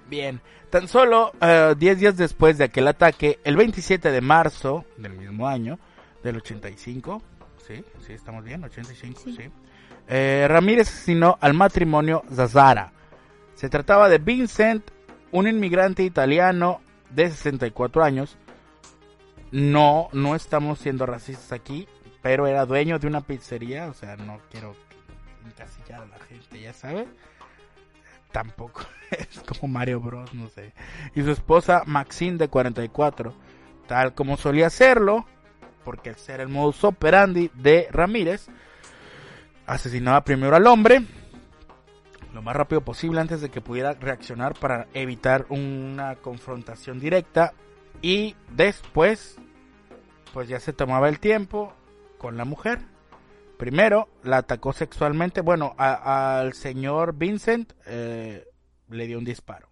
Bien, 0.09 0.41
tan 0.69 0.89
solo 0.89 1.31
10 1.39 1.41
eh, 1.41 1.95
días 1.95 2.17
después 2.17 2.57
de 2.57 2.65
aquel 2.65 2.89
ataque, 2.89 3.39
el 3.45 3.55
27 3.55 4.11
de 4.11 4.19
marzo 4.19 4.83
del 4.97 5.13
mismo 5.13 5.47
año, 5.47 5.79
del 6.21 6.35
85, 6.35 7.21
sí, 7.65 7.81
sí, 8.05 8.11
estamos 8.11 8.43
bien, 8.43 8.61
85, 8.61 9.21
sí. 9.23 9.49
Eh, 10.09 10.45
Ramírez 10.49 10.89
asesinó 10.89 11.37
al 11.39 11.53
matrimonio 11.53 12.23
Zazara. 12.29 12.91
Se 13.53 13.69
trataba 13.69 14.09
de 14.09 14.17
Vincent, 14.17 14.91
un 15.31 15.47
inmigrante 15.47 16.03
italiano 16.03 16.81
de 17.09 17.31
64 17.31 18.03
años. 18.03 18.37
No, 19.51 20.09
no 20.11 20.35
estamos 20.35 20.79
siendo 20.79 21.05
racistas 21.05 21.53
aquí 21.53 21.87
pero 22.25 22.47
era 22.47 22.65
dueño 22.65 22.97
de 22.97 23.05
una 23.05 23.21
pizzería, 23.21 23.85
o 23.85 23.93
sea, 23.93 24.15
no 24.15 24.39
quiero 24.49 24.73
encasillar 25.45 26.07
la 26.07 26.19
gente, 26.19 26.59
ya 26.59 26.73
sabe. 26.73 27.07
Tampoco 28.31 28.81
es 29.11 29.39
como 29.41 29.73
Mario 29.73 29.99
Bros, 29.99 30.33
no 30.33 30.49
sé. 30.49 30.73
Y 31.15 31.21
su 31.21 31.31
esposa 31.31 31.83
Maxine 31.85 32.37
de 32.37 32.47
44, 32.47 33.33
tal 33.87 34.13
como 34.13 34.37
solía 34.37 34.67
hacerlo, 34.67 35.25
porque 35.83 36.09
el 36.09 36.15
ser 36.15 36.41
el 36.41 36.49
modus 36.49 36.83
operandi 36.83 37.51
de 37.53 37.87
Ramírez, 37.91 38.47
asesinaba 39.65 40.23
primero 40.23 40.55
al 40.55 40.67
hombre, 40.67 41.03
lo 42.33 42.41
más 42.41 42.55
rápido 42.55 42.81
posible 42.81 43.21
antes 43.21 43.41
de 43.41 43.49
que 43.49 43.61
pudiera 43.61 43.93
reaccionar 43.93 44.53
para 44.53 44.87
evitar 44.93 45.45
una 45.49 46.15
confrontación 46.15 46.99
directa 46.99 47.53
y 48.01 48.35
después 48.51 49.37
pues 50.33 50.49
ya 50.49 50.59
se 50.59 50.73
tomaba 50.73 51.07
el 51.07 51.19
tiempo 51.19 51.73
con 52.17 52.35
la 52.35 52.43
mujer. 52.43 52.79
Primero 53.57 54.09
la 54.23 54.37
atacó 54.37 54.73
sexualmente. 54.73 55.41
Bueno, 55.41 55.75
al 55.77 56.53
señor 56.53 57.15
Vincent 57.15 57.73
eh, 57.85 58.45
le 58.89 59.07
dio 59.07 59.17
un 59.17 59.25
disparo. 59.25 59.69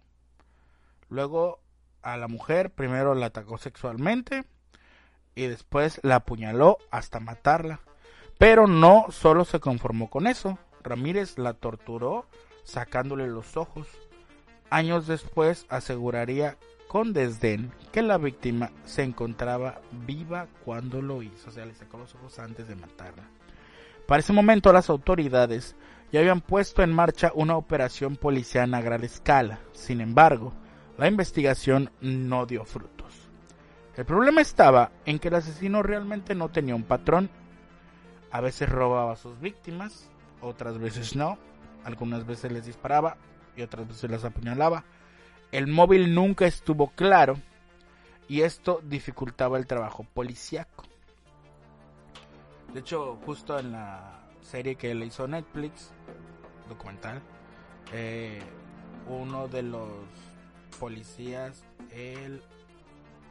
Luego 1.08 1.60
a 2.02 2.16
la 2.16 2.28
mujer 2.28 2.70
primero 2.70 3.14
la 3.14 3.26
atacó 3.26 3.58
sexualmente 3.58 4.44
y 5.34 5.46
después 5.46 6.00
la 6.02 6.16
apuñaló 6.16 6.78
hasta 6.90 7.20
matarla. 7.20 7.80
Pero 8.38 8.66
no 8.66 9.06
solo 9.10 9.44
se 9.44 9.60
conformó 9.60 10.10
con 10.10 10.26
eso. 10.26 10.58
Ramírez 10.82 11.38
la 11.38 11.54
torturó 11.54 12.26
sacándole 12.64 13.26
los 13.26 13.56
ojos. 13.56 13.86
Años 14.70 15.06
después 15.06 15.66
aseguraría 15.68 16.56
con 16.88 17.12
desdén 17.12 17.72
que 17.92 18.02
la 18.02 18.18
víctima 18.18 18.70
se 18.84 19.02
encontraba 19.02 19.80
viva 20.06 20.46
cuando 20.64 21.02
lo 21.02 21.22
hizo, 21.22 21.50
o 21.50 21.52
sea, 21.52 21.66
le 21.66 21.74
sacó 21.74 21.98
los 21.98 22.14
ojos 22.14 22.38
antes 22.38 22.68
de 22.68 22.76
matarla. 22.76 23.24
Para 24.06 24.20
ese 24.20 24.32
momento 24.32 24.72
las 24.72 24.90
autoridades 24.90 25.76
ya 26.12 26.20
habían 26.20 26.40
puesto 26.40 26.82
en 26.82 26.92
marcha 26.92 27.32
una 27.34 27.56
operación 27.56 28.16
policial 28.16 28.72
a 28.74 28.80
gran 28.80 29.04
escala, 29.04 29.60
sin 29.72 30.00
embargo, 30.00 30.52
la 30.98 31.08
investigación 31.08 31.90
no 32.00 32.46
dio 32.46 32.64
frutos. 32.64 33.28
El 33.96 34.04
problema 34.04 34.40
estaba 34.40 34.92
en 35.06 35.18
que 35.18 35.28
el 35.28 35.36
asesino 35.36 35.82
realmente 35.82 36.34
no 36.34 36.48
tenía 36.50 36.74
un 36.74 36.84
patrón, 36.84 37.30
a 38.30 38.40
veces 38.40 38.68
robaba 38.68 39.12
a 39.12 39.16
sus 39.16 39.40
víctimas, 39.40 40.10
otras 40.40 40.78
veces 40.78 41.16
no, 41.16 41.38
algunas 41.84 42.26
veces 42.26 42.52
les 42.52 42.66
disparaba 42.66 43.16
y 43.56 43.62
otras 43.62 43.88
veces 43.88 44.10
las 44.10 44.24
apuñalaba 44.24 44.84
el 45.54 45.68
móvil 45.68 46.12
nunca 46.16 46.46
estuvo 46.46 46.88
claro 46.88 47.38
y 48.26 48.40
esto 48.40 48.80
dificultaba 48.82 49.56
el 49.56 49.68
trabajo 49.68 50.04
policíaco. 50.12 50.82
De 52.74 52.80
hecho, 52.80 53.16
justo 53.24 53.56
en 53.56 53.70
la 53.70 54.20
serie 54.40 54.74
que 54.74 54.92
le 54.96 55.06
hizo 55.06 55.28
Netflix, 55.28 55.92
documental, 56.68 57.22
eh, 57.92 58.42
uno 59.06 59.46
de 59.46 59.62
los 59.62 59.88
policías, 60.80 61.64
el 61.92 62.42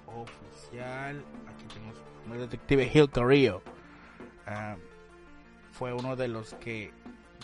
oficial, 0.07 1.25
aquí 1.49 1.65
tenemos 1.73 1.97
el 2.31 2.39
detective 2.39 2.89
Hill 2.93 3.09
Carrillo, 3.09 3.61
ah, 4.47 4.77
fue 5.73 5.91
uno 5.91 6.15
de 6.15 6.29
los 6.29 6.53
que, 6.53 6.93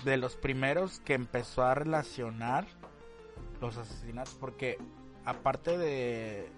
de 0.06 0.16
los 0.16 0.38
primeros 0.38 1.02
que 1.02 1.16
empezó 1.16 1.64
a 1.64 1.76
relacionar 1.76 2.66
los 3.60 3.76
asesinatos, 3.76 4.36
porque 4.40 4.78
aparte 5.26 5.78
de 5.78 6.50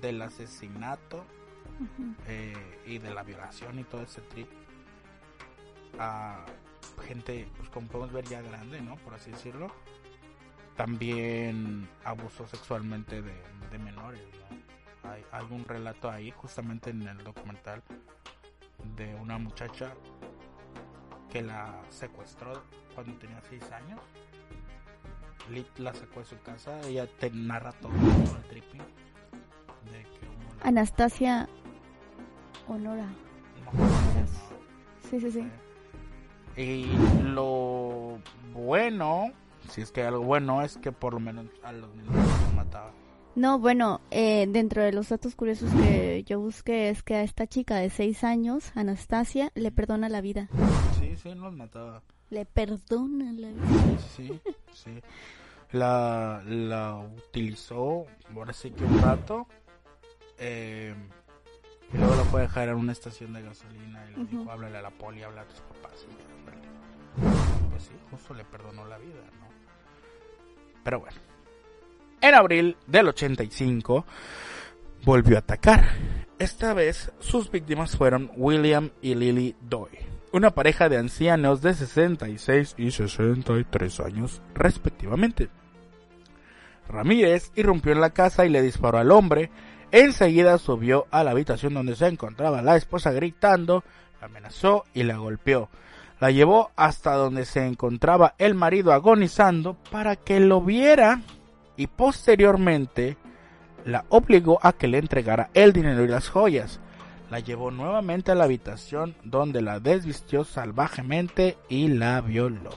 del 0.00 0.22
asesinato 0.22 1.24
eh, 2.26 2.80
y 2.86 2.98
de 2.98 3.12
la 3.12 3.22
violación 3.22 3.78
y 3.78 3.84
todo 3.84 4.02
ese 4.02 4.20
trip, 4.22 4.48
a 5.98 6.44
gente, 7.06 7.48
pues 7.56 7.68
como 7.70 7.88
podemos 7.88 8.12
ver 8.12 8.24
ya 8.26 8.40
grande, 8.42 8.80
¿no? 8.80 8.96
Por 8.96 9.14
así 9.14 9.30
decirlo, 9.30 9.70
también 10.76 11.88
abusó 12.04 12.46
sexualmente 12.46 13.22
de, 13.22 13.34
menores, 13.78 14.22
¿no? 14.50 15.10
hay 15.10 15.22
algún 15.32 15.66
relato 15.66 16.10
ahí, 16.10 16.30
justamente 16.30 16.88
en 16.88 17.02
el 17.02 17.18
documental, 17.22 17.82
de 18.96 19.14
una 19.16 19.36
muchacha 19.36 19.92
que 21.30 21.42
la 21.42 21.82
secuestró 21.90 22.62
cuando 22.94 23.12
tenía 23.18 23.42
6 23.50 23.70
años. 23.72 24.00
Lit 25.50 25.78
la 25.78 25.92
sacó 25.92 26.20
de 26.20 26.26
su 26.26 26.40
casa, 26.40 26.80
ella 26.88 27.06
te 27.06 27.30
narra 27.30 27.72
todo 27.72 27.92
el 27.92 28.48
tripping. 28.48 28.82
Anastasia 30.62 31.48
Honora. 32.68 33.06
Sí, 35.10 35.20
sí, 35.20 35.30
sí. 35.30 35.46
Y 36.56 36.86
lo 37.22 38.18
bueno, 38.54 39.30
si 39.70 39.82
es 39.82 39.92
que 39.92 40.02
algo 40.02 40.24
bueno, 40.24 40.62
es 40.62 40.78
que 40.78 40.92
por 40.92 41.14
lo 41.14 41.20
menos 41.20 41.46
a 41.62 41.72
los 41.72 41.94
niños 41.94 42.14
los 42.14 42.54
mataba. 42.54 42.92
No, 43.34 43.58
bueno, 43.58 44.00
eh, 44.10 44.46
dentro 44.48 44.82
de 44.82 44.92
los 44.92 45.10
datos 45.10 45.34
curiosos 45.34 45.70
que 45.74 46.24
yo 46.24 46.40
busqué 46.40 46.88
es 46.88 47.02
que 47.02 47.16
a 47.16 47.22
esta 47.22 47.46
chica 47.46 47.76
de 47.76 47.90
6 47.90 48.24
años, 48.24 48.72
Anastasia, 48.74 49.52
le 49.54 49.70
perdona 49.70 50.08
la 50.08 50.22
vida. 50.22 50.48
Sí, 50.98 51.14
sí, 51.16 51.34
los 51.34 51.52
mataba. 51.52 52.02
Le 52.30 52.46
perdona 52.46 53.32
la 53.32 53.48
vida. 53.48 53.98
Sí, 54.16 54.40
sí. 54.72 55.02
La, 55.72 56.42
la 56.46 56.96
utilizó, 56.96 58.06
ahora 58.34 58.54
sí 58.54 58.70
que 58.70 58.84
un 58.84 59.02
rato. 59.02 59.46
Eh, 60.38 60.94
y 61.92 61.98
luego 61.98 62.16
lo 62.16 62.24
fue 62.24 62.40
a 62.40 62.42
dejar 62.44 62.68
en 62.68 62.76
una 62.76 62.92
estación 62.92 63.32
de 63.32 63.42
gasolina 63.42 64.04
y 64.06 64.18
le 64.18 64.24
dijo, 64.24 64.50
háblale 64.50 64.78
a 64.78 64.82
la 64.82 64.90
poli, 64.90 65.22
habla 65.22 65.42
a 65.42 65.44
tus 65.46 65.60
papás. 65.60 66.06
pues 67.70 67.82
sí, 67.82 67.92
justo 68.10 68.34
le 68.34 68.44
perdonó 68.44 68.84
la 68.86 68.98
vida, 68.98 69.22
¿no? 69.40 69.46
Pero 70.82 71.00
bueno. 71.00 71.16
En 72.20 72.34
abril 72.34 72.76
del 72.86 73.08
85 73.08 74.04
volvió 75.04 75.36
a 75.36 75.40
atacar. 75.40 75.88
Esta 76.38 76.74
vez 76.74 77.12
sus 77.18 77.50
víctimas 77.50 77.96
fueron 77.96 78.30
William 78.36 78.90
y 79.00 79.14
Lily 79.14 79.56
Doy, 79.60 79.90
una 80.32 80.50
pareja 80.50 80.88
de 80.88 80.98
ancianos 80.98 81.62
de 81.62 81.74
66 81.74 82.74
y 82.76 82.90
63 82.90 84.00
años 84.00 84.42
respectivamente. 84.54 85.48
Ramírez 86.88 87.52
irrumpió 87.54 87.92
en 87.92 88.00
la 88.00 88.10
casa 88.10 88.46
y 88.46 88.48
le 88.48 88.62
disparó 88.62 88.98
al 88.98 89.10
hombre. 89.10 89.50
Enseguida 89.92 90.58
subió 90.58 91.06
a 91.10 91.24
la 91.24 91.30
habitación 91.30 91.74
donde 91.74 91.96
se 91.96 92.06
encontraba 92.06 92.62
la 92.62 92.76
esposa 92.76 93.12
gritando, 93.12 93.84
la 94.20 94.26
amenazó 94.26 94.84
y 94.94 95.04
la 95.04 95.16
golpeó. 95.16 95.68
La 96.18 96.30
llevó 96.30 96.70
hasta 96.76 97.14
donde 97.14 97.44
se 97.44 97.66
encontraba 97.66 98.34
el 98.38 98.54
marido 98.54 98.92
agonizando 98.92 99.74
para 99.90 100.16
que 100.16 100.40
lo 100.40 100.60
viera 100.60 101.20
y 101.76 101.86
posteriormente 101.86 103.16
la 103.84 104.04
obligó 104.08 104.58
a 104.62 104.72
que 104.72 104.88
le 104.88 104.98
entregara 104.98 105.50
el 105.54 105.72
dinero 105.72 106.04
y 106.04 106.08
las 106.08 106.28
joyas. 106.28 106.80
La 107.30 107.40
llevó 107.40 107.70
nuevamente 107.70 108.32
a 108.32 108.34
la 108.34 108.44
habitación 108.44 109.14
donde 109.24 109.60
la 109.60 109.78
desvistió 109.78 110.44
salvajemente 110.44 111.58
y 111.68 111.88
la 111.88 112.20
violó. 112.20 112.70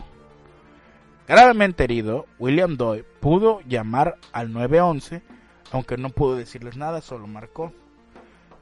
Gravemente 1.27 1.83
herido, 1.83 2.25
William 2.39 2.75
Doyle 2.75 3.05
pudo 3.19 3.61
llamar 3.61 4.15
al 4.31 4.51
911, 4.51 5.21
aunque 5.71 5.97
no 5.97 6.09
pudo 6.09 6.35
decirles 6.35 6.77
nada, 6.77 7.01
solo 7.01 7.27
marcó. 7.27 7.73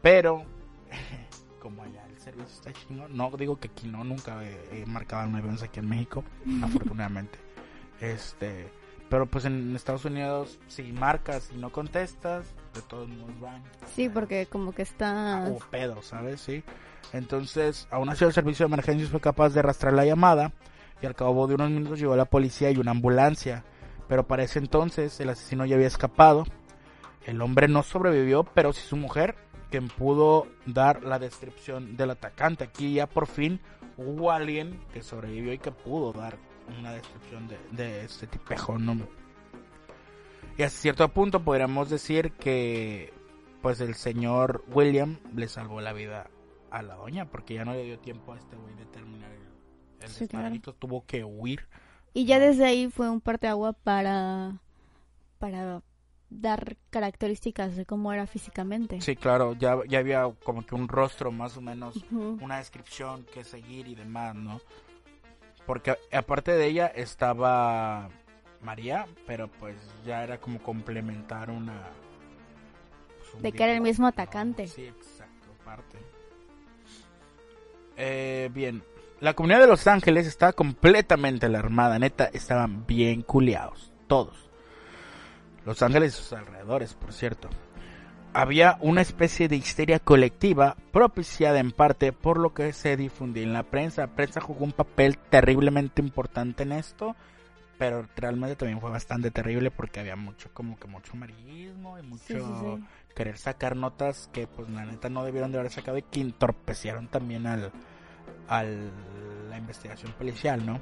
Pero, 0.02 0.44
como 1.62 1.84
allá 1.84 2.06
el 2.10 2.20
servicio 2.20 2.46
está 2.46 2.74
chingón, 2.74 3.16
no 3.16 3.32
digo 3.38 3.60
que 3.60 3.68
aquí 3.68 3.88
no, 3.88 4.04
nunca 4.04 4.44
he, 4.44 4.82
he 4.82 4.86
marcado 4.86 5.24
al 5.24 5.32
911 5.32 5.66
aquí 5.66 5.80
en 5.80 5.90
México, 5.90 6.24
afortunadamente. 6.64 7.40
Este, 8.00 8.70
pero 9.10 9.26
pues 9.26 9.46
en 9.46 9.76
Estados 9.76 10.06
Unidos, 10.06 10.60
si 10.68 10.92
marcas 10.92 11.50
y 11.54 11.58
no 11.58 11.72
contestas, 11.72 12.46
de 12.74 12.82
todos 12.82 13.08
modos 13.08 13.40
van. 13.40 13.64
Sí, 13.96 14.10
porque 14.10 14.48
como 14.48 14.74
que 14.74 14.82
está... 14.82 15.48
O 15.50 15.60
pedo, 15.72 16.02
¿sabes? 16.02 16.42
Sí. 16.42 16.64
Entonces, 17.14 17.88
aún 17.90 18.10
así 18.10 18.26
el 18.26 18.34
servicio 18.34 18.66
de 18.66 18.74
emergencias 18.74 19.10
fue 19.10 19.22
capaz 19.22 19.50
de 19.50 19.62
arrastrar 19.62 19.94
la 19.94 20.06
llamada 20.06 20.52
y 21.02 21.06
al 21.06 21.16
cabo 21.16 21.48
de 21.48 21.56
unos 21.56 21.70
minutos 21.70 22.00
llegó 22.00 22.16
la 22.16 22.26
policía 22.26 22.70
y 22.70 22.78
una 22.78 22.92
ambulancia. 22.92 23.64
Pero 24.10 24.28
para 24.28 24.44
ese 24.44 24.60
entonces 24.60 25.20
el 25.20 25.30
asesino 25.30 25.66
ya 25.66 25.76
había 25.76 25.88
escapado. 25.88 26.46
El 27.28 27.42
hombre 27.42 27.68
no 27.68 27.84
sobrevivió, 27.84 28.46
pero 28.46 28.72
sí 28.72 28.80
su 28.88 28.96
mujer, 28.96 29.36
quien 29.70 29.90
pudo 29.90 30.48
dar 30.66 31.04
la 31.04 31.20
descripción 31.20 31.98
del 31.98 32.12
atacante. 32.12 32.64
Aquí 32.64 32.94
ya 32.94 33.06
por 33.06 33.28
fin 33.28 33.60
hubo 33.98 34.32
alguien 34.32 34.80
que 34.94 35.04
sobrevivió 35.04 35.52
y 35.52 35.58
que 35.58 35.74
pudo 35.74 36.14
dar 36.14 36.38
una 36.80 36.94
descripción 36.94 37.50
de, 37.72 38.06
este 38.06 38.28
tipejo, 38.28 38.80
¿no? 38.80 39.06
Y 40.58 40.64
a 40.64 40.70
cierto 40.70 41.10
punto 41.10 41.44
podríamos 41.44 41.90
decir 41.90 42.32
que 42.32 43.14
pues 43.62 43.82
el 43.82 43.96
señor 43.96 44.64
William 44.74 45.20
le 45.36 45.50
salvó 45.50 45.82
la 45.82 45.92
vida 45.92 46.30
a 46.72 46.82
la 46.82 46.96
doña 46.96 47.26
porque 47.26 47.56
ya 47.56 47.66
no 47.66 47.74
le 47.74 47.84
dio 47.84 48.00
tiempo 48.00 48.32
a 48.32 48.38
este 48.38 48.56
güey 48.56 48.74
de 48.76 48.86
terminar 48.86 49.30
el, 50.00 50.54
el 50.54 50.62
tuvo 50.62 51.06
que 51.06 51.26
huir. 51.26 51.68
Y 52.14 52.26
ya 52.26 52.40
desde 52.40 52.66
ahí 52.66 52.90
fue 52.90 53.10
un 53.10 53.22
agua 53.44 53.74
para 53.74 54.62
para 55.40 55.82
dar 56.30 56.78
características 56.90 57.76
de 57.76 57.86
cómo 57.86 58.12
era 58.12 58.28
físicamente. 58.28 59.02
Sí, 59.02 59.16
claro, 59.16 59.54
ya, 59.54 59.80
ya 59.88 60.00
había 60.00 60.30
como 60.44 60.66
que 60.66 60.76
un 60.76 60.88
rostro 60.88 61.32
más 61.32 61.58
o 61.58 61.62
menos, 61.62 62.04
una 62.12 62.58
descripción 62.58 63.26
que 63.34 63.44
seguir 63.44 63.88
y 63.88 63.96
demás, 63.96 64.36
¿no? 64.36 64.60
Porque 65.66 65.96
aparte 66.12 66.52
de 66.52 66.66
ella 66.68 66.88
estaba 66.88 68.10
María, 68.62 69.06
pero 69.26 69.48
pues 69.48 69.76
ya 70.06 70.24
era 70.24 70.40
como 70.40 70.62
complementar 70.62 71.50
una... 71.50 71.90
Pues, 73.32 73.44
de 73.44 73.52
que 73.52 73.64
era 73.64 73.74
el 73.74 73.82
mismo 73.82 74.08
atacante. 74.08 74.68
Sí, 74.68 74.86
exacto, 74.86 75.50
aparte. 75.62 75.98
Eh, 77.98 78.50
bien, 78.54 78.84
la 79.20 79.34
comunidad 79.34 79.60
de 79.60 79.68
Los 79.68 79.88
Ángeles 79.88 80.28
estaba 80.28 80.54
completamente 80.54 81.48
alarmada, 81.48 82.00
neta, 82.00 82.26
estaban 82.26 82.86
bien 82.86 83.22
culiados, 83.24 83.92
todos. 84.08 84.47
Los 85.68 85.84
Ángeles 85.84 86.14
y 86.14 86.18
sus 86.18 86.34
alrededores, 86.34 86.96
por 86.96 87.14
cierto 87.14 87.50
había 88.38 88.78
una 88.82 89.02
especie 89.02 89.48
de 89.48 89.56
histeria 89.56 89.98
colectiva 89.98 90.76
propiciada 90.92 91.60
en 91.60 91.72
parte 91.72 92.12
por 92.12 92.38
lo 92.38 92.54
que 92.54 92.72
se 92.72 92.96
difundía 92.96 93.42
en 93.42 93.54
la 93.54 93.64
prensa. 93.64 94.02
La 94.02 94.16
prensa 94.16 94.42
jugó 94.42 94.64
un 94.64 94.74
papel 94.74 95.18
terriblemente 95.18 96.04
importante 96.04 96.62
en 96.62 96.74
esto, 96.74 97.16
pero 97.80 98.08
realmente 98.16 98.56
también 98.56 98.80
fue 98.80 98.92
bastante 98.92 99.32
terrible 99.32 99.72
porque 99.72 100.02
había 100.02 100.16
mucho 100.16 100.50
como 100.54 100.78
que 100.78 100.88
mucho 100.88 101.14
amarillismo 101.14 101.98
y 101.98 102.04
mucho 102.04 102.80
querer 103.16 103.40
sacar 103.40 103.76
notas 103.76 104.30
que 104.32 104.46
pues 104.46 104.70
la 104.70 104.86
neta 104.86 105.10
no 105.10 105.24
debieron 105.24 105.52
de 105.52 105.58
haber 105.58 105.72
sacado 105.72 105.98
y 105.98 106.04
que 106.04 106.22
entorpecieron 106.22 107.08
también 107.08 107.48
al, 107.48 107.72
al 108.48 108.92
la 109.50 109.58
investigación 109.58 110.12
policial, 110.12 110.64
¿no? 110.64 110.80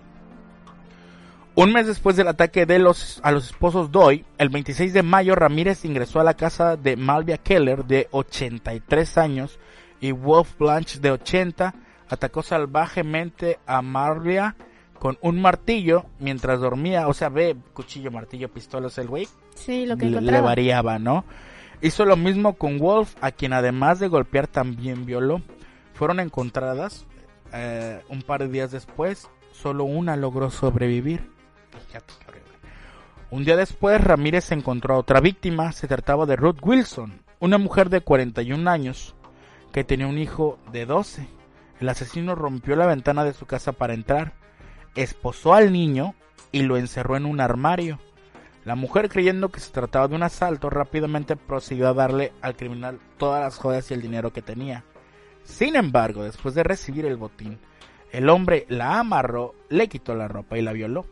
Un 1.58 1.72
mes 1.72 1.88
después 1.88 2.18
del 2.18 2.28
ataque 2.28 2.66
de 2.66 2.80
los, 2.80 3.22
a 3.24 3.32
los 3.32 3.46
esposos 3.46 3.90
Doy, 3.90 4.26
el 4.38 4.50
26 4.50 4.92
de 4.92 5.04
mayo 5.04 5.36
Ramírez 5.36 5.86
ingresó 5.86 6.20
a 6.20 6.26
la 6.26 6.34
casa 6.34 6.76
de 6.76 6.98
Malvia 6.98 7.38
Keller 7.38 7.86
de 7.86 8.10
83 8.12 9.18
años 9.18 9.58
y 10.02 10.12
Wolf 10.12 10.58
Blanche 10.60 11.00
de 11.00 11.12
80 11.12 11.74
atacó 12.10 12.44
salvajemente 12.44 13.60
a 13.66 13.82
Malvia 13.82 14.58
con 15.00 15.18
un 15.22 15.42
martillo 15.42 16.04
mientras 16.20 16.60
dormía, 16.60 17.08
o 17.08 17.14
sea, 17.14 17.30
ve 17.30 17.56
cuchillo, 17.74 18.12
martillo, 18.12 18.50
pistolas 18.50 18.98
el 18.98 19.08
güey. 19.08 19.30
Sí, 19.56 19.86
lo 19.86 19.96
que 19.96 20.08
le, 20.08 20.42
variaba, 20.42 21.00
¿no? 21.00 21.24
Hizo 21.82 22.04
lo 22.04 22.18
mismo 22.18 22.56
con 22.56 22.80
Wolf, 22.80 23.16
a 23.22 23.32
quien 23.32 23.54
además 23.54 24.00
de 24.02 24.10
golpear 24.10 24.48
también 24.48 25.06
violó. 25.06 25.42
Fueron 25.94 26.20
encontradas 26.20 27.06
eh, 27.54 28.02
un 28.10 28.24
par 28.24 28.42
de 28.42 28.50
días 28.50 28.72
después, 28.72 29.30
solo 29.54 29.86
una 29.86 30.18
logró 30.18 30.52
sobrevivir. 30.52 31.34
Un 33.32 33.44
día 33.44 33.56
después, 33.56 34.00
Ramírez 34.02 34.52
encontró 34.52 34.96
a 34.96 35.00
otra 35.00 35.20
víctima. 35.20 35.72
Se 35.72 35.88
trataba 35.88 36.26
de 36.26 36.36
Ruth 36.36 36.60
Wilson, 36.62 37.22
una 37.40 37.58
mujer 37.58 37.90
de 37.90 38.02
41 38.02 38.70
años 38.70 39.16
que 39.74 39.84
tenía 39.84 40.08
un 40.08 40.18
hijo 40.18 40.58
de 40.72 40.86
12. 40.86 41.28
El 41.82 41.90
asesino 41.90 42.36
rompió 42.36 42.76
la 42.76 42.86
ventana 42.86 43.24
de 43.24 43.34
su 43.34 43.46
casa 43.46 43.74
para 43.74 43.94
entrar, 43.94 44.34
esposó 44.96 45.54
al 45.54 45.74
niño 45.74 46.16
y 46.52 46.62
lo 46.62 46.78
encerró 46.78 47.18
en 47.18 47.26
un 47.26 47.42
armario. 47.42 48.00
La 48.64 48.76
mujer, 48.76 49.10
creyendo 49.10 49.50
que 49.50 49.60
se 49.60 49.72
trataba 49.72 50.08
de 50.08 50.16
un 50.16 50.24
asalto, 50.24 50.70
rápidamente 50.70 51.36
procedió 51.36 51.88
a 51.88 51.94
darle 51.94 52.32
al 52.42 52.56
criminal 52.56 53.00
todas 53.18 53.44
las 53.44 53.58
joyas 53.58 53.92
y 53.92 53.94
el 53.94 54.02
dinero 54.02 54.32
que 54.32 54.42
tenía. 54.42 54.84
Sin 55.44 55.76
embargo, 55.76 56.24
después 56.24 56.56
de 56.56 56.64
recibir 56.64 57.06
el 57.06 57.18
botín, 57.18 57.60
el 58.12 58.30
hombre 58.30 58.66
la 58.70 59.00
amarró, 59.00 59.54
le 59.70 59.88
quitó 59.90 60.16
la 60.16 60.28
ropa 60.28 60.58
y 60.58 60.62
la 60.62 60.72
violó. 60.72 61.06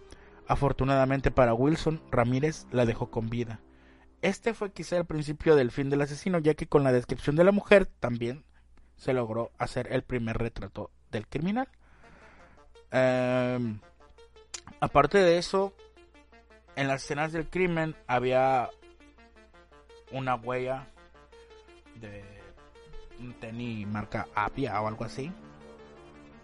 Afortunadamente 0.48 1.32
para 1.32 1.54
Wilson, 1.54 2.02
Ramírez 2.12 2.66
la 2.72 2.86
dejó 2.86 3.10
con 3.10 3.30
vida. 3.30 3.60
Este 4.22 4.54
fue 4.54 4.72
quizá 4.72 4.98
el 4.98 5.06
principio 5.06 5.56
del 5.56 5.72
fin 5.72 5.90
del 5.90 6.02
asesino, 6.02 6.40
ya 6.40 6.54
que 6.54 6.68
con 6.68 6.84
la 6.84 6.92
descripción 6.92 7.36
de 7.36 7.44
la 7.44 7.52
mujer 7.52 7.86
también 7.86 8.44
se 8.96 9.14
logró 9.14 9.52
hacer 9.58 9.92
el 9.92 10.04
primer 10.04 10.38
retrato 10.38 10.92
del 11.12 11.28
criminal. 11.28 11.68
Em, 12.92 13.80
aparte 14.80 15.18
de 15.18 15.38
eso, 15.38 15.74
en 16.76 16.88
las 16.88 17.04
escenas 17.04 17.32
del 17.32 17.50
crimen 17.50 17.96
había 18.08 18.70
una 20.12 20.36
huella 20.36 20.88
de 21.96 22.24
un 23.20 23.34
tenis 23.34 23.88
marca 23.88 24.28
Apia 24.36 24.80
o 24.82 24.88
algo 24.88 25.04
así. 25.04 25.32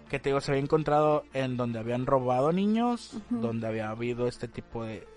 Que 0.09 0.19
te 0.19 0.29
digo, 0.29 0.41
se 0.41 0.51
había 0.51 0.63
encontrado 0.63 1.23
en 1.33 1.55
donde 1.57 1.79
habían 1.79 2.05
robado 2.05 2.51
niños, 2.51 3.17
donde 3.29 3.67
había 3.67 3.89
habido 3.89 4.27
este 4.27 4.47
tipo 4.47 4.83
de... 4.83 5.07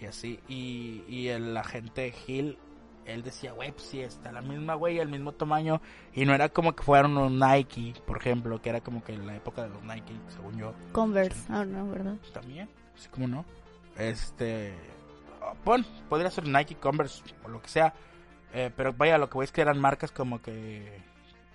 Y 0.00 0.06
así. 0.06 0.40
Y, 0.48 1.04
y 1.08 1.28
el 1.28 1.54
agente 1.56 2.14
Hill, 2.26 2.58
él 3.04 3.22
decía, 3.22 3.52
güey, 3.52 3.70
pues 3.72 3.84
sí, 3.84 4.00
está 4.00 4.32
la 4.32 4.40
misma, 4.40 4.74
güey, 4.74 4.98
el 4.98 5.08
mismo 5.08 5.32
tamaño. 5.32 5.82
Y 6.14 6.24
no 6.24 6.34
era 6.34 6.48
como 6.48 6.74
que 6.74 6.82
fueran 6.82 7.16
unos 7.16 7.32
Nike, 7.32 7.94
por 8.06 8.16
ejemplo, 8.16 8.62
que 8.62 8.70
era 8.70 8.80
como 8.80 9.04
que 9.04 9.12
en 9.12 9.26
la 9.26 9.36
época 9.36 9.62
de 9.62 9.68
los 9.68 9.82
Nike, 9.82 10.14
según 10.28 10.58
yo. 10.58 10.72
Converse, 10.92 11.52
ah, 11.52 11.66
no, 11.66 11.86
¿verdad? 11.90 12.16
También, 12.32 12.68
así 12.96 13.08
como 13.10 13.28
no. 13.28 13.44
Este... 13.98 14.74
Bueno, 15.64 15.84
podría 16.08 16.30
ser 16.30 16.46
Nike, 16.46 16.76
Converse 16.76 17.22
o 17.44 17.48
lo 17.48 17.60
que 17.60 17.68
sea 17.68 17.92
eh, 18.52 18.70
pero 18.76 18.92
vaya, 18.92 19.18
lo 19.18 19.28
que 19.28 19.34
voy 19.34 19.44
es 19.44 19.52
que 19.52 19.60
eran 19.60 19.78
marcas 19.78 20.10
como 20.10 20.42
que 20.42 21.00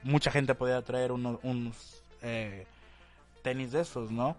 mucha 0.04 0.32
gente 0.32 0.56
podía 0.56 0.82
traer 0.82 1.12
unos, 1.12 1.40
unos 1.44 2.04
eh, 2.22 2.66
tenis 3.46 3.72
de 3.74 3.82
esos, 3.82 4.10
¿no? 4.10 4.36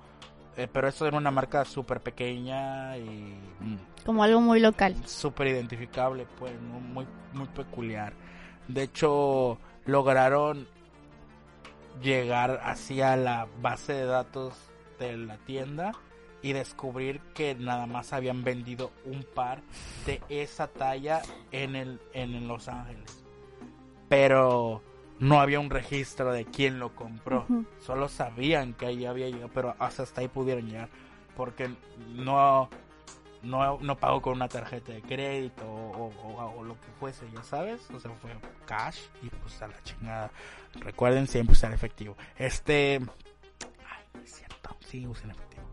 Eh, 0.56 0.66
pero 0.72 0.88
esto 0.88 1.06
era 1.06 1.16
una 1.16 1.30
marca 1.30 1.64
súper 1.64 2.00
pequeña 2.00 2.98
y... 2.98 3.38
Mm, 3.60 4.04
como 4.04 4.24
algo 4.24 4.40
muy 4.40 4.58
local. 4.58 4.96
Súper 5.06 5.46
identificable, 5.46 6.26
pues, 6.40 6.52
muy, 6.60 7.06
muy 7.32 7.46
peculiar. 7.46 8.14
De 8.66 8.82
hecho, 8.82 9.58
lograron 9.84 10.66
llegar 12.02 12.60
hacia 12.64 13.16
la 13.16 13.46
base 13.62 13.92
de 13.92 14.06
datos 14.06 14.54
de 14.98 15.16
la 15.16 15.36
tienda 15.36 15.92
y 16.42 16.52
descubrir 16.52 17.20
que 17.32 17.54
nada 17.54 17.86
más 17.86 18.12
habían 18.12 18.42
vendido 18.42 18.90
un 19.04 19.24
par 19.34 19.62
de 20.04 20.20
esa 20.28 20.66
talla 20.66 21.22
en 21.52 21.76
el 21.76 22.00
en 22.12 22.48
Los 22.48 22.66
Ángeles. 22.66 23.24
Pero 24.08 24.82
no 25.18 25.40
había 25.40 25.60
un 25.60 25.70
registro 25.70 26.32
de 26.32 26.44
quién 26.44 26.78
lo 26.78 26.94
compró. 26.94 27.46
Solo 27.80 28.08
sabían 28.08 28.74
que 28.74 28.86
ahí 28.86 29.06
había 29.06 29.28
llegado, 29.28 29.50
pero 29.52 29.74
hasta 29.78 30.20
ahí 30.20 30.28
pudieron 30.28 30.68
llegar 30.68 30.88
porque 31.36 31.70
no 32.14 32.68
no, 33.42 33.78
no 33.80 33.96
pagó 33.96 34.20
con 34.20 34.34
una 34.34 34.48
tarjeta 34.48 34.92
de 34.92 35.02
crédito 35.02 35.64
o, 35.66 36.64
lo 36.64 36.74
que 36.80 36.88
fuese, 36.98 37.26
ya 37.32 37.42
sabes, 37.42 37.88
o 37.90 38.00
sea, 38.00 38.10
fue 38.12 38.30
cash 38.66 38.98
y 39.22 39.28
pues 39.28 39.60
a 39.62 39.68
la 39.68 39.82
chingada. 39.82 40.30
Recuerden 40.80 41.26
siempre 41.26 41.52
usar 41.52 41.72
efectivo. 41.72 42.16
Este, 42.36 42.96
ay, 42.96 44.04
no 44.14 44.20
es 44.20 44.32
cierto, 44.32 44.76
sí 44.80 45.06
usen 45.06 45.30
efectivo. 45.30 45.64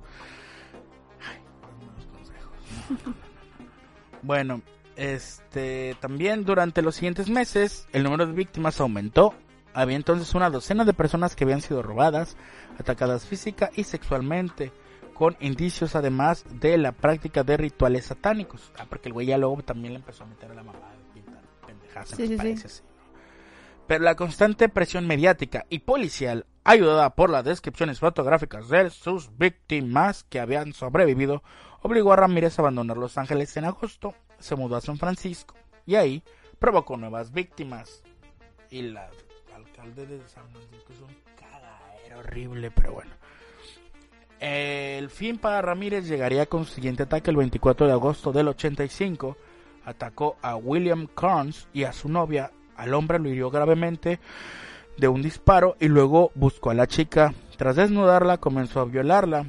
bueno, 4.22 4.62
este 4.96 5.96
también 6.00 6.46
durante 6.46 6.82
los 6.82 6.96
siguientes 6.96 7.30
meses 7.30 7.88
el 7.94 8.04
número 8.04 8.26
de 8.26 8.34
víctimas 8.34 8.80
aumentó. 8.80 9.34
Había 9.74 9.96
entonces 9.96 10.36
una 10.36 10.50
docena 10.50 10.86
de 10.86 10.94
personas 10.94 11.36
que 11.36 11.46
habían 11.46 11.62
sido 11.62 11.82
robadas, 11.82 12.38
atacadas 12.80 13.26
física 13.26 13.72
y 13.76 13.86
sexualmente, 13.86 14.72
con 15.16 15.36
indicios 15.40 15.96
además 15.96 16.46
de 16.50 16.78
la 16.78 16.92
práctica 16.92 17.44
de 17.44 17.58
rituales 17.58 18.06
satánicos. 18.06 18.72
Ah, 18.78 18.86
porque 18.88 19.10
el 19.10 19.14
güey 19.14 19.28
ya 19.28 19.38
luego 19.38 19.64
también 19.64 19.94
le 19.94 20.00
empezó 20.00 20.24
a 20.24 20.28
meter 20.28 20.52
a 20.52 20.56
la 20.56 20.64
mamá 20.64 20.80
pendejadas, 21.66 22.10
sí, 22.10 22.38
sí, 22.38 22.82
Pero 23.88 24.04
la 24.04 24.16
constante 24.16 24.70
presión 24.70 25.08
mediática 25.08 25.66
y 25.70 25.80
policial, 25.80 26.46
ayudada 26.64 27.16
por 27.16 27.30
las 27.30 27.44
descripciones 27.44 28.00
fotográficas 28.00 28.70
de 28.70 28.90
sus 28.90 29.36
víctimas 29.38 30.24
que 30.24 30.40
habían 30.40 30.74
sobrevivido, 30.74 31.42
obligó 31.82 32.14
a 32.14 32.18
Ramírez 32.18 32.60
a 32.60 32.62
abandonar 32.62 32.98
Los 32.98 33.18
Ángeles 33.18 33.56
en 33.58 33.66
agosto, 33.66 34.14
se 34.44 34.56
mudó 34.56 34.76
a 34.76 34.82
San 34.82 34.98
Francisco 34.98 35.56
y 35.86 35.96
ahí 35.96 36.24
provocó 36.60 36.98
nuevas 36.98 37.32
víctimas. 37.32 38.04
Y 38.70 38.80
el 38.80 38.98
alcalde 38.98 40.06
de 40.06 40.28
San 40.28 40.48
Francisco 40.50 40.94
es 40.94 41.02
un 41.02 41.16
cagadero 41.36 42.20
horrible, 42.20 42.72
pero 42.72 42.94
bueno. 42.94 43.12
El 44.40 45.10
fin 45.10 45.38
para 45.38 45.62
Ramírez 45.62 46.06
llegaría 46.08 46.46
con 46.48 46.66
su 46.66 46.74
siguiente 46.74 47.04
ataque 47.04 47.32
el 47.32 47.38
24 47.38 47.88
de 47.88 47.94
agosto 47.94 48.32
del 48.34 48.50
85. 48.50 49.38
Atacó 49.86 50.38
a 50.42 50.56
William 50.56 51.08
Carnes 51.08 51.68
y 51.74 51.84
a 51.84 51.94
su 51.94 52.10
novia. 52.10 52.52
Al 52.76 52.94
hombre 52.94 53.20
lo 53.20 53.30
hirió 53.30 53.50
gravemente 53.50 54.20
de 54.98 55.08
un 55.08 55.22
disparo 55.22 55.78
y 55.80 55.88
luego 55.88 56.32
buscó 56.36 56.72
a 56.72 56.74
la 56.74 56.88
chica. 56.88 57.34
Tras 57.58 57.76
desnudarla 57.76 58.38
comenzó 58.38 58.82
a 58.82 58.86
violarla. 58.86 59.46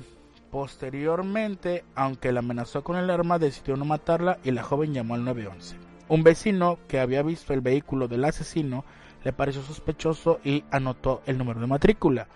Posteriormente, 0.55 1.85
aunque 1.97 2.31
la 2.31 2.39
amenazó 2.39 2.85
con 2.85 2.97
el 2.97 3.11
arma, 3.11 3.41
decidió 3.41 3.77
no 3.77 3.85
matarla 3.85 4.39
y 4.45 4.53
la 4.53 4.63
joven 4.63 4.95
llamó 4.95 5.17
al 5.17 5.25
911. 5.25 5.77
Un 6.07 6.23
vecino 6.23 6.79
que 6.87 7.01
había 7.01 7.25
visto 7.25 7.53
el 7.53 7.61
vehículo 7.61 8.07
del 8.07 8.25
asesino 8.25 8.85
le 9.25 9.33
pareció 9.33 9.63
sospechoso 9.63 10.39
y 10.45 10.63
anotó 10.71 11.23
el 11.27 11.39
número 11.39 11.59
de 11.59 11.67
matrícula. 11.67 12.29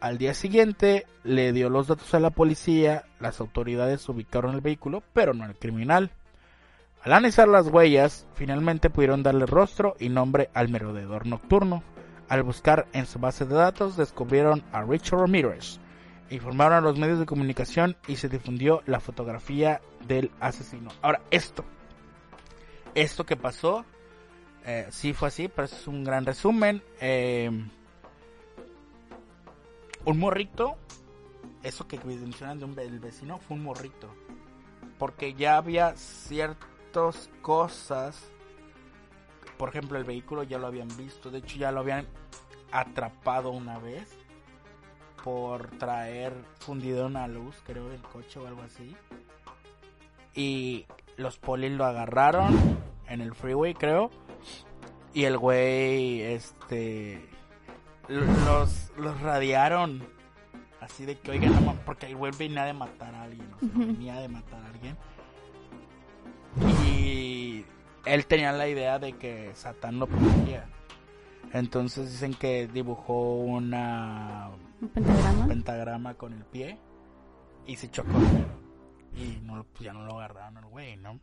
Al 0.00 0.18
día 0.18 0.34
siguiente 0.34 1.06
le 1.22 1.52
dio 1.52 1.70
los 1.70 1.86
datos 1.86 2.12
a 2.12 2.18
la 2.18 2.30
policía, 2.30 3.04
las 3.20 3.38
autoridades 3.38 4.08
ubicaron 4.08 4.56
el 4.56 4.62
vehículo, 4.62 5.04
pero 5.12 5.32
no 5.32 5.44
al 5.44 5.54
criminal. 5.54 6.10
Al 7.04 7.12
analizar 7.12 7.46
las 7.46 7.68
huellas, 7.68 8.26
finalmente 8.34 8.90
pudieron 8.90 9.22
darle 9.22 9.46
rostro 9.46 9.94
y 10.00 10.08
nombre 10.08 10.50
al 10.54 10.70
merodeador 10.70 11.24
nocturno. 11.24 11.84
Al 12.28 12.42
buscar 12.42 12.88
en 12.92 13.06
su 13.06 13.20
base 13.20 13.44
de 13.44 13.54
datos 13.54 13.96
descubrieron 13.96 14.64
a 14.72 14.82
Richard 14.82 15.20
Ramirez, 15.20 15.78
informaron 16.30 16.78
a 16.78 16.80
los 16.80 16.98
medios 16.98 17.18
de 17.18 17.26
comunicación 17.26 17.96
y 18.06 18.16
se 18.16 18.28
difundió 18.28 18.82
la 18.86 19.00
fotografía 19.00 19.80
del 20.06 20.30
asesino. 20.40 20.90
Ahora, 21.02 21.20
esto, 21.30 21.64
esto 22.94 23.26
que 23.26 23.36
pasó, 23.36 23.84
eh, 24.64 24.86
sí 24.90 25.12
fue 25.12 25.28
así, 25.28 25.48
pero 25.48 25.66
es 25.66 25.86
un 25.88 26.04
gran 26.04 26.24
resumen. 26.24 26.82
Eh, 27.00 27.50
un 30.04 30.18
morrito, 30.18 30.76
eso 31.62 31.86
que 31.86 31.98
mencionan 32.04 32.58
de 32.60 32.64
un 32.64 32.78
el 32.78 33.00
vecino, 33.00 33.38
fue 33.38 33.56
un 33.56 33.64
morrito. 33.64 34.14
Porque 34.98 35.34
ya 35.34 35.56
había 35.56 35.96
ciertas 35.96 37.28
cosas, 37.42 38.22
por 39.58 39.70
ejemplo, 39.70 39.98
el 39.98 40.04
vehículo 40.04 40.44
ya 40.44 40.58
lo 40.58 40.68
habían 40.68 40.88
visto, 40.96 41.30
de 41.30 41.38
hecho 41.38 41.58
ya 41.58 41.72
lo 41.72 41.80
habían 41.80 42.06
atrapado 42.70 43.50
una 43.50 43.78
vez 43.78 44.19
por 45.22 45.70
traer 45.78 46.32
fundido 46.58 47.06
una 47.06 47.28
luz, 47.28 47.56
creo, 47.64 47.88
del 47.88 48.02
coche 48.02 48.38
o 48.38 48.46
algo 48.46 48.62
así. 48.62 48.96
Y 50.34 50.86
los 51.16 51.38
polis 51.38 51.72
lo 51.72 51.84
agarraron 51.84 52.78
en 53.08 53.20
el 53.20 53.34
freeway, 53.34 53.74
creo. 53.74 54.10
Y 55.12 55.24
el 55.24 55.36
güey, 55.38 56.22
este. 56.22 57.28
Los, 58.08 58.92
los 58.96 59.20
radiaron. 59.20 60.02
Así 60.80 61.04
de 61.04 61.18
que, 61.18 61.32
oigan, 61.32 61.80
porque 61.84 62.06
el 62.06 62.16
güey 62.16 62.32
venía 62.38 62.64
de 62.64 62.72
matar 62.72 63.14
a 63.14 63.22
alguien. 63.22 63.48
venía 63.60 64.16
de 64.20 64.28
matar 64.28 64.62
a 64.62 64.66
alguien. 64.68 64.96
Y 66.86 67.64
él 68.06 68.26
tenía 68.26 68.52
la 68.52 68.66
idea 68.68 68.98
de 68.98 69.12
que 69.12 69.50
Satán 69.54 69.98
lo 69.98 70.06
protegía. 70.06 70.66
Entonces 71.52 72.10
dicen 72.10 72.34
que 72.34 72.68
dibujó 72.68 73.34
una 73.34 74.50
¿Un 74.80 74.88
pentagrama? 74.88 75.46
pentagrama 75.46 76.14
con 76.14 76.32
el 76.32 76.44
pie 76.44 76.78
y 77.66 77.76
se 77.76 77.90
chocó. 77.90 78.18
Y 79.14 79.40
no, 79.42 79.64
pues 79.72 79.84
ya 79.84 79.92
no 79.92 80.04
lo 80.04 80.18
agarraron 80.18 80.58
el 80.58 80.66
güey, 80.66 80.96
¿no? 80.96 81.20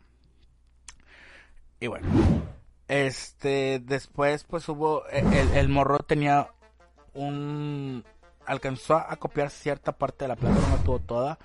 Y 1.80 1.88
bueno, 1.88 2.08
este, 2.88 3.80
después 3.80 4.44
pues 4.44 4.68
hubo, 4.70 5.08
e, 5.10 5.20
el, 5.20 5.54
el 5.54 5.70
morro 5.70 6.00
tenía 6.00 6.50
un, 7.14 8.04
alcanzó 8.46 8.96
a 8.96 9.16
copiar 9.18 9.50
cierta 9.50 9.92
parte 9.92 10.26
de 10.26 10.30
la 10.30 10.36
placa, 10.36 10.56
no 10.70 10.84
tuvo 10.84 11.00
toda, 11.00 11.38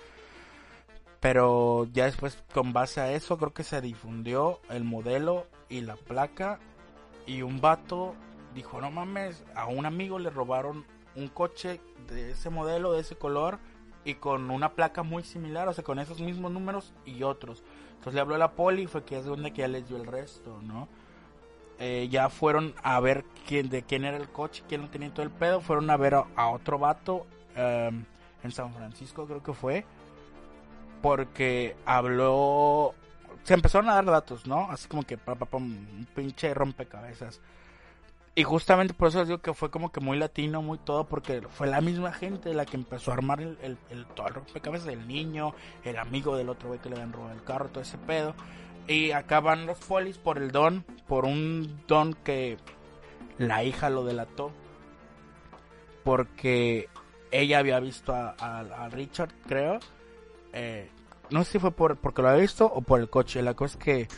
pero 1.20 1.87
ya 1.92 2.07
después 2.07 2.42
con 2.53 2.72
base 2.72 3.01
a 3.01 3.12
eso 3.12 3.38
creo 3.38 3.53
que 3.53 3.64
se 3.64 3.81
difundió 3.81 4.61
el 4.70 4.85
modelo 4.85 5.46
y 5.68 5.81
la 5.81 5.96
placa 5.96 6.61
y 7.27 7.42
un 7.42 7.61
vato 7.61 8.14
dijo, 8.55 8.81
no 8.81 8.90
mames, 8.90 9.44
a 9.55 9.66
un 9.66 9.87
amigo 9.87 10.18
le 10.18 10.31
robaron 10.31 10.85
un 11.16 11.29
coche 11.29 11.81
de 12.09 12.33
ese 12.33 12.51
modelo, 12.51 12.92
de 12.92 13.01
ese 13.01 13.16
color 13.16 13.59
y 14.05 14.14
con 14.14 14.51
una 14.51 14.72
placa 14.72 15.03
muy 15.03 15.22
similar, 15.22 15.68
o 15.68 15.72
sea, 15.72 15.85
con 15.85 15.98
esos 15.98 16.20
mismos 16.20 16.51
números 16.51 16.92
y 17.04 17.23
otros. 17.23 17.63
Entonces 17.90 18.15
le 18.15 18.21
habló 18.21 18.35
a 18.35 18.38
la 18.38 18.52
poli 18.52 18.83
y 18.83 18.87
fue 18.87 19.04
que 19.04 19.19
es 19.19 19.25
donde 19.25 19.52
que 19.52 19.63
ya 19.63 19.69
les 19.69 19.87
dio 19.88 19.96
el 19.96 20.06
resto, 20.06 20.60
¿no? 20.63 20.88
Eh, 21.79 22.08
ya 22.10 22.29
fueron 22.29 22.75
a 22.83 23.00
ver 23.00 23.25
quién, 23.46 23.69
de 23.69 23.83
quién 23.83 24.04
era 24.04 24.17
el 24.17 24.29
coche, 24.29 24.63
quién 24.69 24.83
lo 24.83 24.88
tenía 24.88 25.13
todo 25.13 25.25
el 25.25 25.31
pedo, 25.31 25.60
fueron 25.60 25.90
a 25.90 25.96
ver 25.96 26.15
a, 26.15 26.48
otro 26.48 26.79
vato 26.79 27.27
em, 27.56 28.04
en 28.42 28.52
San 28.52 28.73
Francisco 28.75 29.27
creo 29.27 29.42
que 29.42 29.52
fue, 29.52 29.85
porque 31.00 31.77
habló, 31.85 32.94
se 33.42 33.54
empezaron 33.54 33.88
a 33.88 33.94
dar 33.94 34.04
datos, 34.04 34.46
¿no? 34.46 34.71
Así 34.71 34.88
como 34.88 35.02
que 35.02 35.17
pa, 35.17 35.37
un 35.52 36.06
pinche 36.15 36.52
rompecabezas. 36.54 37.40
Y 38.35 38.45
justamente 38.45 38.95
por 38.95 39.09
eso 39.09 39.25
digo 39.25 39.39
que 39.39 39.53
fue 39.53 39.71
como 39.71 39.93
que 39.93 40.01
muy 40.01 40.19
latino, 40.19 40.63
muy 40.63 40.79
todo, 40.79 41.07
porque 41.07 41.43
fue 41.51 41.67
la 41.67 41.83
misma 41.83 42.13
gente 42.13 42.55
la 42.55 42.65
que 42.65 42.77
empezó 42.77 43.11
a 43.11 43.15
armar 43.15 43.43
el, 43.43 43.59
el, 43.63 43.77
el 43.91 44.07
todo 44.07 44.29
el 44.29 44.35
rompecabezas 44.35 44.87
del 44.87 45.07
niño, 45.07 45.55
el 45.85 45.99
amigo 45.99 46.37
del 46.37 46.49
otro 46.49 46.69
güey 46.69 46.81
que 46.81 46.89
le 46.89 46.95
habían 46.95 47.13
robado 47.13 47.35
el 47.35 47.45
carro, 47.45 47.69
todo 47.69 47.83
ese 47.83 47.99
pedo. 47.99 48.35
Y 48.89 49.11
acaban 49.13 49.67
los 49.67 49.79
polis 49.79 50.17
por 50.17 50.39
el 50.39 50.51
don, 50.51 50.85
por 51.07 51.27
un 51.27 51.83
don 51.87 52.15
que 52.15 52.57
la 53.39 53.65
hija 53.65 53.91
lo 53.91 54.05
delató 54.05 54.53
porque 56.05 56.89
ella 57.31 57.59
había 57.59 57.81
visto 57.81 58.15
a, 58.15 58.89
Richard, 58.91 59.33
creo. 59.47 59.79
Eh, 60.53 60.91
no 61.31 61.45
sé 61.45 61.53
si 61.53 61.59
fue 61.59 61.71
por, 61.71 61.97
porque 61.97 62.23
lo 62.23 62.29
había 62.29 62.43
visto 62.43 62.67
o 62.67 62.83
por 62.83 63.01
el 63.01 63.09
coche. 63.09 63.43
La 63.43 63.55
cosa 63.55 63.79
es 63.79 63.85
que 63.85 64.09